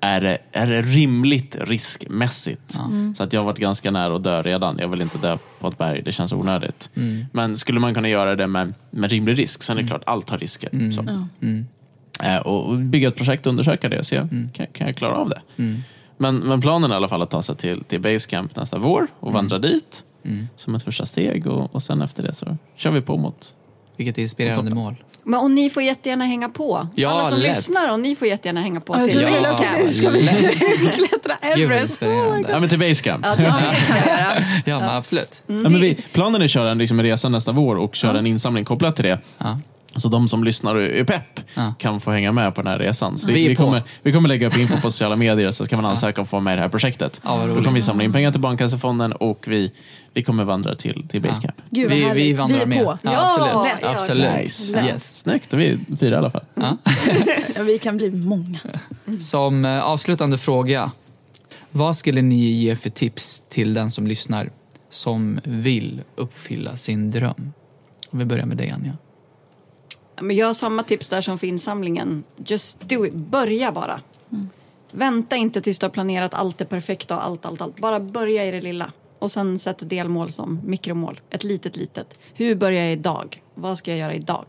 är 0.00 0.20
det, 0.20 0.38
är 0.52 0.66
det 0.66 0.82
rimligt 0.82 1.56
riskmässigt? 1.60 2.78
Så 3.16 3.22
att 3.22 3.32
jag 3.32 3.40
har 3.40 3.44
varit 3.46 3.58
ganska 3.58 3.90
nära 3.90 4.16
att 4.16 4.24
dö 4.24 4.42
redan. 4.42 4.78
Jag 4.78 4.88
vill 4.88 5.02
inte 5.02 5.18
dö 5.18 5.38
på 5.60 5.68
ett 5.68 5.78
berg, 5.78 6.02
det 6.02 6.12
känns 6.12 6.32
onödigt. 6.32 6.90
Men 7.32 7.56
skulle 7.56 7.80
man 7.80 7.94
kunna 7.94 8.08
göra 8.08 8.36
det 8.36 8.46
med, 8.46 8.74
med 8.90 9.10
rimlig 9.10 9.38
risk, 9.38 9.62
sen 9.62 9.78
är 9.78 9.82
det 9.82 9.88
klart, 9.88 10.02
allt 10.06 10.30
har 10.30 10.38
risker. 10.38 10.90
Så. 10.90 11.02
Eh, 11.02 11.24
och 12.44 12.68
och 12.68 12.76
bygga 12.78 13.08
ett 13.08 13.16
projekt 13.16 13.46
och 13.46 13.50
undersöka 13.50 13.88
det 13.88 13.98
och 13.98 14.06
se, 14.06 14.16
kan, 14.54 14.66
kan 14.72 14.86
jag 14.86 14.96
klara 14.96 15.14
av 15.14 15.28
det? 15.28 15.40
Men, 16.18 16.36
men 16.36 16.60
planen 16.60 16.90
är 16.90 16.94
i 16.94 16.96
alla 16.96 17.08
fall 17.08 17.22
att 17.22 17.30
ta 17.30 17.42
sig 17.42 17.56
till, 17.56 17.84
till 17.84 18.00
Basecamp 18.00 18.56
nästa 18.56 18.78
vår 18.78 19.06
och 19.20 19.32
vandra 19.32 19.58
dit 19.58 20.04
som 20.56 20.74
ett 20.74 20.82
första 20.82 21.06
steg. 21.06 21.46
Och, 21.46 21.74
och 21.74 21.82
sen 21.82 22.02
efter 22.02 22.22
det 22.22 22.32
så 22.34 22.56
kör 22.76 22.90
vi 22.90 23.00
på 23.00 23.16
mot 23.16 23.54
Vilket 23.96 24.18
inspirerande 24.18 24.74
mål. 24.74 24.94
Men 25.28 25.40
och 25.40 25.50
ni 25.50 25.70
får 25.70 25.82
jättegärna 25.82 26.24
hänga 26.24 26.48
på. 26.48 26.88
Ja, 26.94 27.08
Alla 27.10 27.28
som 27.30 27.38
lätt. 27.38 27.56
lyssnar 27.56 27.92
och 27.92 28.00
ni 28.00 28.16
får 28.16 28.28
jättegärna 28.28 28.60
hänga 28.60 28.80
på. 28.80 28.94
Ja, 28.96 29.08
till 29.08 29.20
trodde 29.20 29.36
Ja, 29.42 29.64
vi 29.82 29.88
skulle- 29.88 29.92
ska 29.92 30.10
vi 30.10 30.22
lätt. 30.22 30.94
klättra 30.94 31.36
Everest? 31.40 31.90
inspirerande. 31.90 32.48
ja, 32.50 32.60
men 32.60 32.68
till 32.68 32.78
Basecamp. 32.78 33.26
Ja. 33.26 33.36
Ja, 34.64 34.80
men 34.80 34.88
absolut. 34.88 35.42
Ja, 35.46 35.54
men 35.54 35.80
vi, 35.80 35.94
planen 36.12 36.40
är 36.40 36.44
att 36.44 36.50
köra 36.50 36.70
en, 36.70 36.78
liksom, 36.78 36.98
en 36.98 37.04
resa 37.06 37.28
nästa 37.28 37.52
vår 37.52 37.76
och 37.76 37.94
köra 37.94 38.18
en 38.18 38.26
insamling 38.26 38.64
kopplat 38.64 38.96
till 38.96 39.04
det. 39.04 39.18
Ja. 39.96 40.00
Så 40.00 40.08
de 40.08 40.28
som 40.28 40.44
lyssnar 40.44 40.74
och 40.74 40.82
är 40.82 41.04
pepp 41.04 41.40
Ja. 41.54 41.74
kan 41.78 42.00
få 42.00 42.10
hänga 42.10 42.32
med 42.32 42.54
på 42.54 42.62
den 42.62 42.72
här 42.72 42.78
resan. 42.78 43.18
Så 43.18 43.26
vi, 43.26 43.32
Vi 43.34 43.48
vi, 43.48 43.54
kommer, 43.54 43.82
vi 44.02 44.12
kommer 44.12 44.28
lägga 44.28 44.46
upp 44.46 44.58
info 44.58 44.74
på 44.76 44.90
sociala 44.90 45.16
medier 45.16 45.52
så 45.52 45.66
kan 45.66 45.82
man 45.82 45.90
ansöka 45.90 46.20
om 46.20 46.22
att 46.22 46.28
få 46.30 46.36
vara 46.36 46.42
med 46.44 46.52
i 46.52 46.56
det 46.56 46.62
här 46.62 46.68
projektet. 46.68 47.20
Ja, 47.24 47.46
Då 47.46 47.54
kommer 47.54 47.70
vi 47.70 47.82
samla 47.82 48.04
in 48.04 48.12
pengar 48.12 48.32
till 48.32 48.40
Barncancerfonden 48.40 49.12
och 49.12 49.44
vi, 49.48 49.72
vi 50.14 50.22
kommer 50.22 50.44
vandra 50.44 50.74
till, 50.74 51.08
till 51.08 51.22
Basecamp. 51.22 51.54
Gud 51.70 51.90
vad 51.90 51.98
vi, 51.98 52.10
vi 52.22 52.32
vandrar 52.32 52.56
vi 52.56 52.62
är 52.62 52.66
med. 52.66 52.84
på. 52.84 52.98
Ja, 53.02 53.10
Ja, 53.12 53.30
absolut. 53.34 53.64
lätt. 53.82 53.96
absolut. 53.96 54.36
Nice. 54.42 54.80
Yes. 54.86 55.18
Snyggt, 55.18 55.52
och 55.52 55.60
vi 55.60 55.68
är 55.70 55.78
fyra 56.00 56.14
i 56.14 56.18
alla 56.18 56.30
fall. 56.30 56.44
Ja. 56.54 56.76
Ja, 57.56 57.62
vi 57.62 57.78
kan 57.78 57.96
bli 57.96 58.10
många. 58.10 58.58
Som 59.20 59.64
eh, 59.64 59.80
avslutande 59.84 60.38
fråga. 60.38 60.90
Vad 61.70 61.96
skulle 61.96 62.22
ni 62.22 62.36
ge 62.50 62.76
för 62.76 62.90
tips 62.90 63.42
till 63.48 63.74
den 63.74 63.90
som 63.90 64.06
lyssnar 64.06 64.50
som 64.90 65.40
vill 65.44 66.00
uppfylla 66.16 66.76
sin 66.76 67.10
dröm? 67.10 67.52
Om 68.10 68.18
vi 68.18 68.24
börjar 68.24 68.46
med 68.46 68.56
dig, 68.56 68.70
Anja. 68.70 68.92
Men 70.20 70.36
jag 70.36 70.46
har 70.46 70.54
samma 70.54 70.82
tips 70.82 71.08
där 71.08 71.20
som 71.20 71.38
för 71.38 71.46
insamlingen. 71.46 72.24
Just 72.46 72.80
do 72.88 73.06
it. 73.06 73.14
Börja 73.14 73.72
bara. 73.72 74.00
Vänta 74.92 75.36
inte 75.36 75.60
tills 75.60 75.78
du 75.78 75.86
har 75.86 75.90
planerat 75.90 76.34
allt 76.34 76.58
det 76.58 76.64
perfekta 76.64 77.16
och 77.16 77.24
allt, 77.24 77.46
allt, 77.46 77.60
allt. 77.60 77.80
Bara 77.80 78.00
börja 78.00 78.44
i 78.46 78.50
det 78.50 78.60
lilla. 78.60 78.92
Och 79.18 79.32
sen 79.32 79.58
sätt 79.58 79.76
delmål 79.80 80.32
som 80.32 80.60
mikromål. 80.64 81.20
Ett 81.30 81.44
litet, 81.44 81.76
litet. 81.76 82.20
Hur 82.34 82.54
börjar 82.54 82.82
jag 82.82 82.92
idag? 82.92 83.42
Vad 83.54 83.78
ska 83.78 83.90
jag 83.90 84.00
göra 84.00 84.14
idag? 84.14 84.44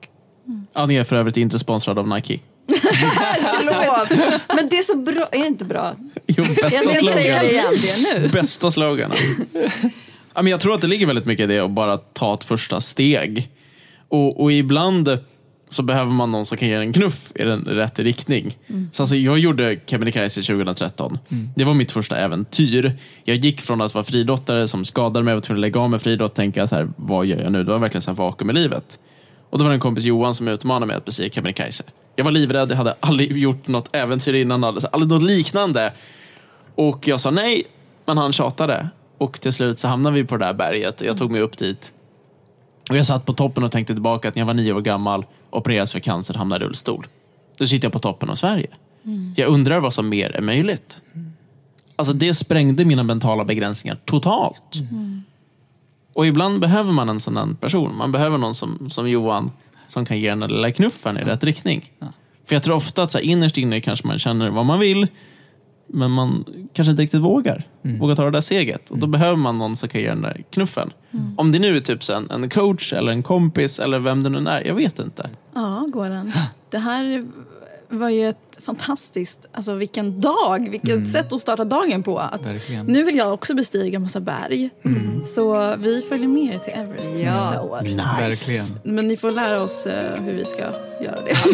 Anja 0.74 1.00
är 1.00 1.04
för 1.04 1.16
övrigt 1.16 1.38
inte 1.38 1.60
sponsrad 1.60 2.00
av 2.00 2.08
Nike. 2.08 2.40
Förlåt! 2.68 4.38
Men 4.48 4.70
det 4.70 4.78
är 4.78 4.84
så 4.84 4.98
bra. 4.98 5.28
Är 5.32 5.40
det 5.40 5.48
inte 5.48 5.66
bra? 5.66 5.96
Jo, 6.28 6.44
Jag 6.44 6.56
bästa 6.56 6.70
ska 6.84 7.00
inte 7.00 7.14
säga 7.14 7.44
det 7.44 7.50
sloganen. 7.50 7.74
igen. 7.74 8.04
Det 8.14 8.20
nu. 8.22 8.30
Bästa 8.30 8.72
sloganen. 8.72 9.18
jag 10.34 10.60
tror 10.60 10.74
att 10.74 10.82
det 10.82 10.88
ligger 10.88 11.06
väldigt 11.08 11.26
mycket 11.26 11.44
i 11.44 11.48
det 11.54 11.60
att 11.60 11.72
bara 11.72 11.98
ta 11.98 12.34
ett 12.34 12.44
första 12.44 12.82
steg. 12.82 13.50
Och, 14.10 14.42
och 14.42 14.52
ibland 14.52 15.20
så 15.70 15.84
behöver 15.84 16.12
man 16.12 16.32
någon 16.32 16.46
som 16.46 16.58
kan 16.58 16.68
ge 16.68 16.74
en 16.74 16.94
knuff 16.94 17.32
i 17.36 17.44
den 17.44 17.62
rätt 17.62 18.00
riktning. 18.00 18.58
Så 18.92 19.04
alltså, 19.04 19.16
jag 19.16 19.40
gjorde 19.40 19.80
Kebnekaise 19.86 20.42
2013. 20.42 21.20
Det 21.56 21.64
var 21.64 21.74
mitt 21.74 21.92
första 21.92 22.18
äventyr. 22.18 22.98
Jag 23.24 23.38
gick 23.38 23.62
från 23.62 23.82
att 23.82 23.94
vara 23.94 24.04
friidrottare 24.04 24.68
som 24.68 24.86
skadade 24.86 25.26
mig 25.26 25.32
och 25.32 25.36
var 25.36 25.42
tvungen 25.42 25.60
att 25.60 25.68
lägga 25.68 25.80
av 25.80 25.90
med 25.90 26.02
friidrott 26.02 26.32
och 26.32 26.36
tänka 26.36 26.68
så 26.68 26.76
här, 26.76 26.90
vad 26.96 27.26
gör 27.26 27.42
jag 27.42 27.52
nu? 27.52 27.64
Det 27.64 27.72
var 27.72 27.80
verkligen 27.80 28.02
så 28.02 28.12
här 28.12 28.16
vakuum 28.16 28.50
i 28.50 28.54
livet. 28.54 29.00
Och 29.50 29.58
då 29.58 29.64
var 29.64 29.70
det 29.70 29.76
en 29.76 29.80
kompis 29.80 30.06
Johan 30.06 30.34
som 30.34 30.48
utmanade 30.48 30.86
mig 30.86 30.96
att 30.96 31.06
bestiga 31.06 31.30
Kebnekaise. 31.30 31.84
Jag 32.16 32.24
var 32.24 32.32
livrädd, 32.32 32.72
jag 32.72 32.76
hade 32.76 32.96
aldrig 33.00 33.38
gjort 33.38 33.68
något 33.68 33.96
äventyr 33.96 34.34
innan, 34.34 34.64
aldrig, 34.64 34.90
aldrig 34.92 35.12
något 35.12 35.24
liknande. 35.24 35.94
Och 36.76 37.08
jag 37.08 37.22
sa 37.22 37.32
nej, 37.32 37.64
men 38.06 38.18
han 38.18 38.34
tjatade. 38.34 38.90
Och 39.18 39.42
till 39.42 39.54
slut 39.54 39.80
så 39.80 39.88
hamnade 39.88 40.16
vi 40.16 40.24
på 40.24 40.38
det 40.38 40.46
där 40.46 40.54
berget 40.54 41.02
och 41.02 41.08
jag 41.08 41.18
tog 41.18 41.32
mig 41.32 41.42
upp 41.42 41.58
dit. 41.58 41.94
Och 42.90 42.98
jag 42.98 43.06
satt 43.06 43.26
på 43.26 43.34
toppen 43.34 43.64
och 43.64 43.72
tänkte 43.72 43.94
tillbaka 43.94 44.28
att 44.28 44.36
när 44.36 44.42
jag 44.42 44.46
var 44.48 44.54
nio 44.54 44.74
år 44.74 44.82
gammal, 44.82 45.26
opererades 45.50 45.92
för 45.92 46.00
cancer, 46.00 46.34
hamnade 46.34 46.66
i 46.66 46.68
rullstol. 46.68 47.08
Nu 47.60 47.68
sitter 47.68 47.86
jag 47.86 47.94
på 47.94 48.00
toppen 48.00 48.30
av 48.30 48.36
Sverige. 48.36 48.68
Jag 49.36 49.50
undrar 49.50 49.80
vad 49.80 49.94
som 49.94 50.10
mer 50.10 50.36
är 50.36 50.42
möjligt. 50.42 51.02
Alltså 51.96 52.14
det 52.14 52.34
sprängde 52.34 52.86
mina 52.86 53.04
mentala 53.04 53.46
begränsningar 53.46 53.98
totalt. 54.06 54.76
Och 56.14 56.28
ibland 56.28 56.60
behöver 56.60 56.92
man 56.92 57.10
en 57.10 57.20
sån 57.20 57.34
där 57.34 57.54
person. 57.60 57.98
Man 57.98 58.12
behöver 58.12 58.38
någon 58.38 58.56
som, 58.56 58.90
som 58.90 59.10
Johan 59.10 59.52
som 59.88 60.06
kan 60.06 60.20
ge 60.20 60.30
den 60.30 60.40
där 60.40 60.48
lilla 60.48 60.72
knuffen 60.72 61.18
i 61.18 61.22
rätt 61.22 61.44
riktning. 61.44 61.92
För 62.46 62.56
jag 62.56 62.64
tror 62.64 62.76
ofta 62.76 63.04
att 63.04 63.12
så 63.12 63.18
här, 63.18 63.26
innerst 63.26 63.58
inne 63.58 63.82
kanske 63.82 64.08
man 64.08 64.20
känner 64.20 64.50
vad 64.50 64.66
man 64.66 64.80
vill, 64.80 65.08
men 65.88 66.12
man 66.12 66.46
kanske 66.74 66.92
inte 66.92 67.04
riktigt 67.04 67.22
vågar. 67.22 67.64
Vågar 67.82 68.16
ta 68.16 68.26
det 68.26 68.32
där 68.32 68.42
steget. 68.42 68.90
Och 68.90 68.98
då 68.98 69.08
behöver 69.08 69.36
man 69.36 69.58
någon 69.58 69.76
som 69.76 69.90
kan 69.90 70.02
ge 70.02 70.10
den 70.10 70.22
där 70.22 70.44
knuffen. 70.50 70.94
Om 71.36 71.52
det 71.52 71.60
nu 71.60 71.76
är 71.76 71.80
typ 71.80 72.04
så 72.04 72.14
en, 72.14 72.30
en 72.32 72.50
coach 72.50 72.94
eller 72.94 73.12
en 73.12 73.24
kompis 73.24 73.80
eller 73.80 74.00
vem 74.00 74.24
det 74.24 74.30
nu 74.30 74.50
är, 74.50 74.68
jag 74.68 74.76
vet 74.76 75.00
inte. 75.00 75.30
Ja, 75.56 75.88
Goran. 75.94 76.32
Det 76.70 76.78
här 76.78 77.28
var 77.90 78.10
ju 78.10 78.30
ett 78.30 78.38
fantastiskt, 78.66 79.40
alltså 79.52 79.74
vilken 79.74 80.22
dag, 80.22 80.68
vilket 80.72 81.12
sätt 81.12 81.34
att 81.34 81.40
starta 81.40 81.64
dagen 81.66 82.04
på. 82.04 82.20
Att 82.20 82.42
Verkligen. 82.42 82.86
nu 82.86 83.04
vill 83.04 83.16
jag 83.18 83.34
också 83.34 83.56
bestiga 83.56 84.00
massa 84.00 84.20
berg. 84.20 84.70
Så 85.26 85.76
vi 85.78 86.02
följer 86.10 86.28
med 86.28 86.54
er 86.56 86.58
till 86.60 86.74
Everest 86.74 87.12
Ja. 87.16 87.32
nästa 87.32 87.62
år. 87.62 87.78
Verkligen. 88.20 88.66
Men 88.96 89.08
ni 89.08 89.18
får 89.18 89.32
lära 89.32 89.62
oss 89.64 89.86
eh, 89.86 90.24
hur 90.24 90.34
vi 90.34 90.46
ska 90.46 90.62
göra 90.62 91.22
det. 91.26 91.54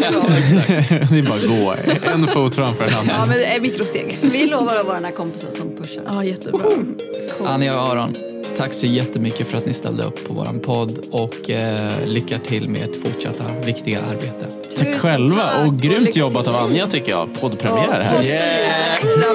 det 1.10 1.18
är 1.18 1.28
bara 1.28 1.40
gå 1.46 1.74
en 2.14 2.26
fot 2.26 2.54
framför 2.54 2.84
den 2.84 2.94
andra. 2.94 3.12
ja, 3.12 3.26
men 3.26 3.36
det 3.38 3.44
är 3.46 3.60
mikrosteg. 3.60 4.18
Vi 4.22 4.46
lovar 4.46 4.76
att 4.76 4.86
vara 4.86 4.94
den 4.96 5.04
här 5.04 5.12
kompisen 5.12 5.52
som 5.52 5.76
pushar. 5.76 6.02
Ja, 6.06 6.24
jättebra. 6.24 6.62
Cool. 7.38 7.46
Anja 7.46 7.82
och 7.82 7.88
Aron, 7.88 8.14
tack 8.56 8.72
så 8.72 8.86
jättemycket 8.86 9.48
för 9.48 9.56
att 9.58 9.66
ni 9.66 9.72
ställde 9.72 10.02
upp 10.02 10.28
på 10.28 10.34
vår 10.34 10.58
podd 10.58 10.98
och 11.10 11.50
eh, 11.50 12.06
lycka 12.06 12.38
till 12.38 12.68
med 12.68 12.82
ert 12.82 12.96
fortsatta 13.02 13.44
viktiga 13.64 14.00
arbete. 14.02 14.46
Tack 14.76 14.76
Tusen 14.76 14.98
själva 14.98 15.50
tack 15.50 15.66
och 15.66 15.66
och 15.66 15.76
grymt 15.76 16.04
lycka 16.04 16.20
jobbat 16.20 16.48
av. 16.48 16.54
Anja 16.54 16.86
tycker 16.86 17.12
jag. 17.12 17.40
Poddpremiär 17.40 18.00
här. 18.00 18.16
Precis, 18.16 18.32
en 18.32 18.92
extra 18.92 19.34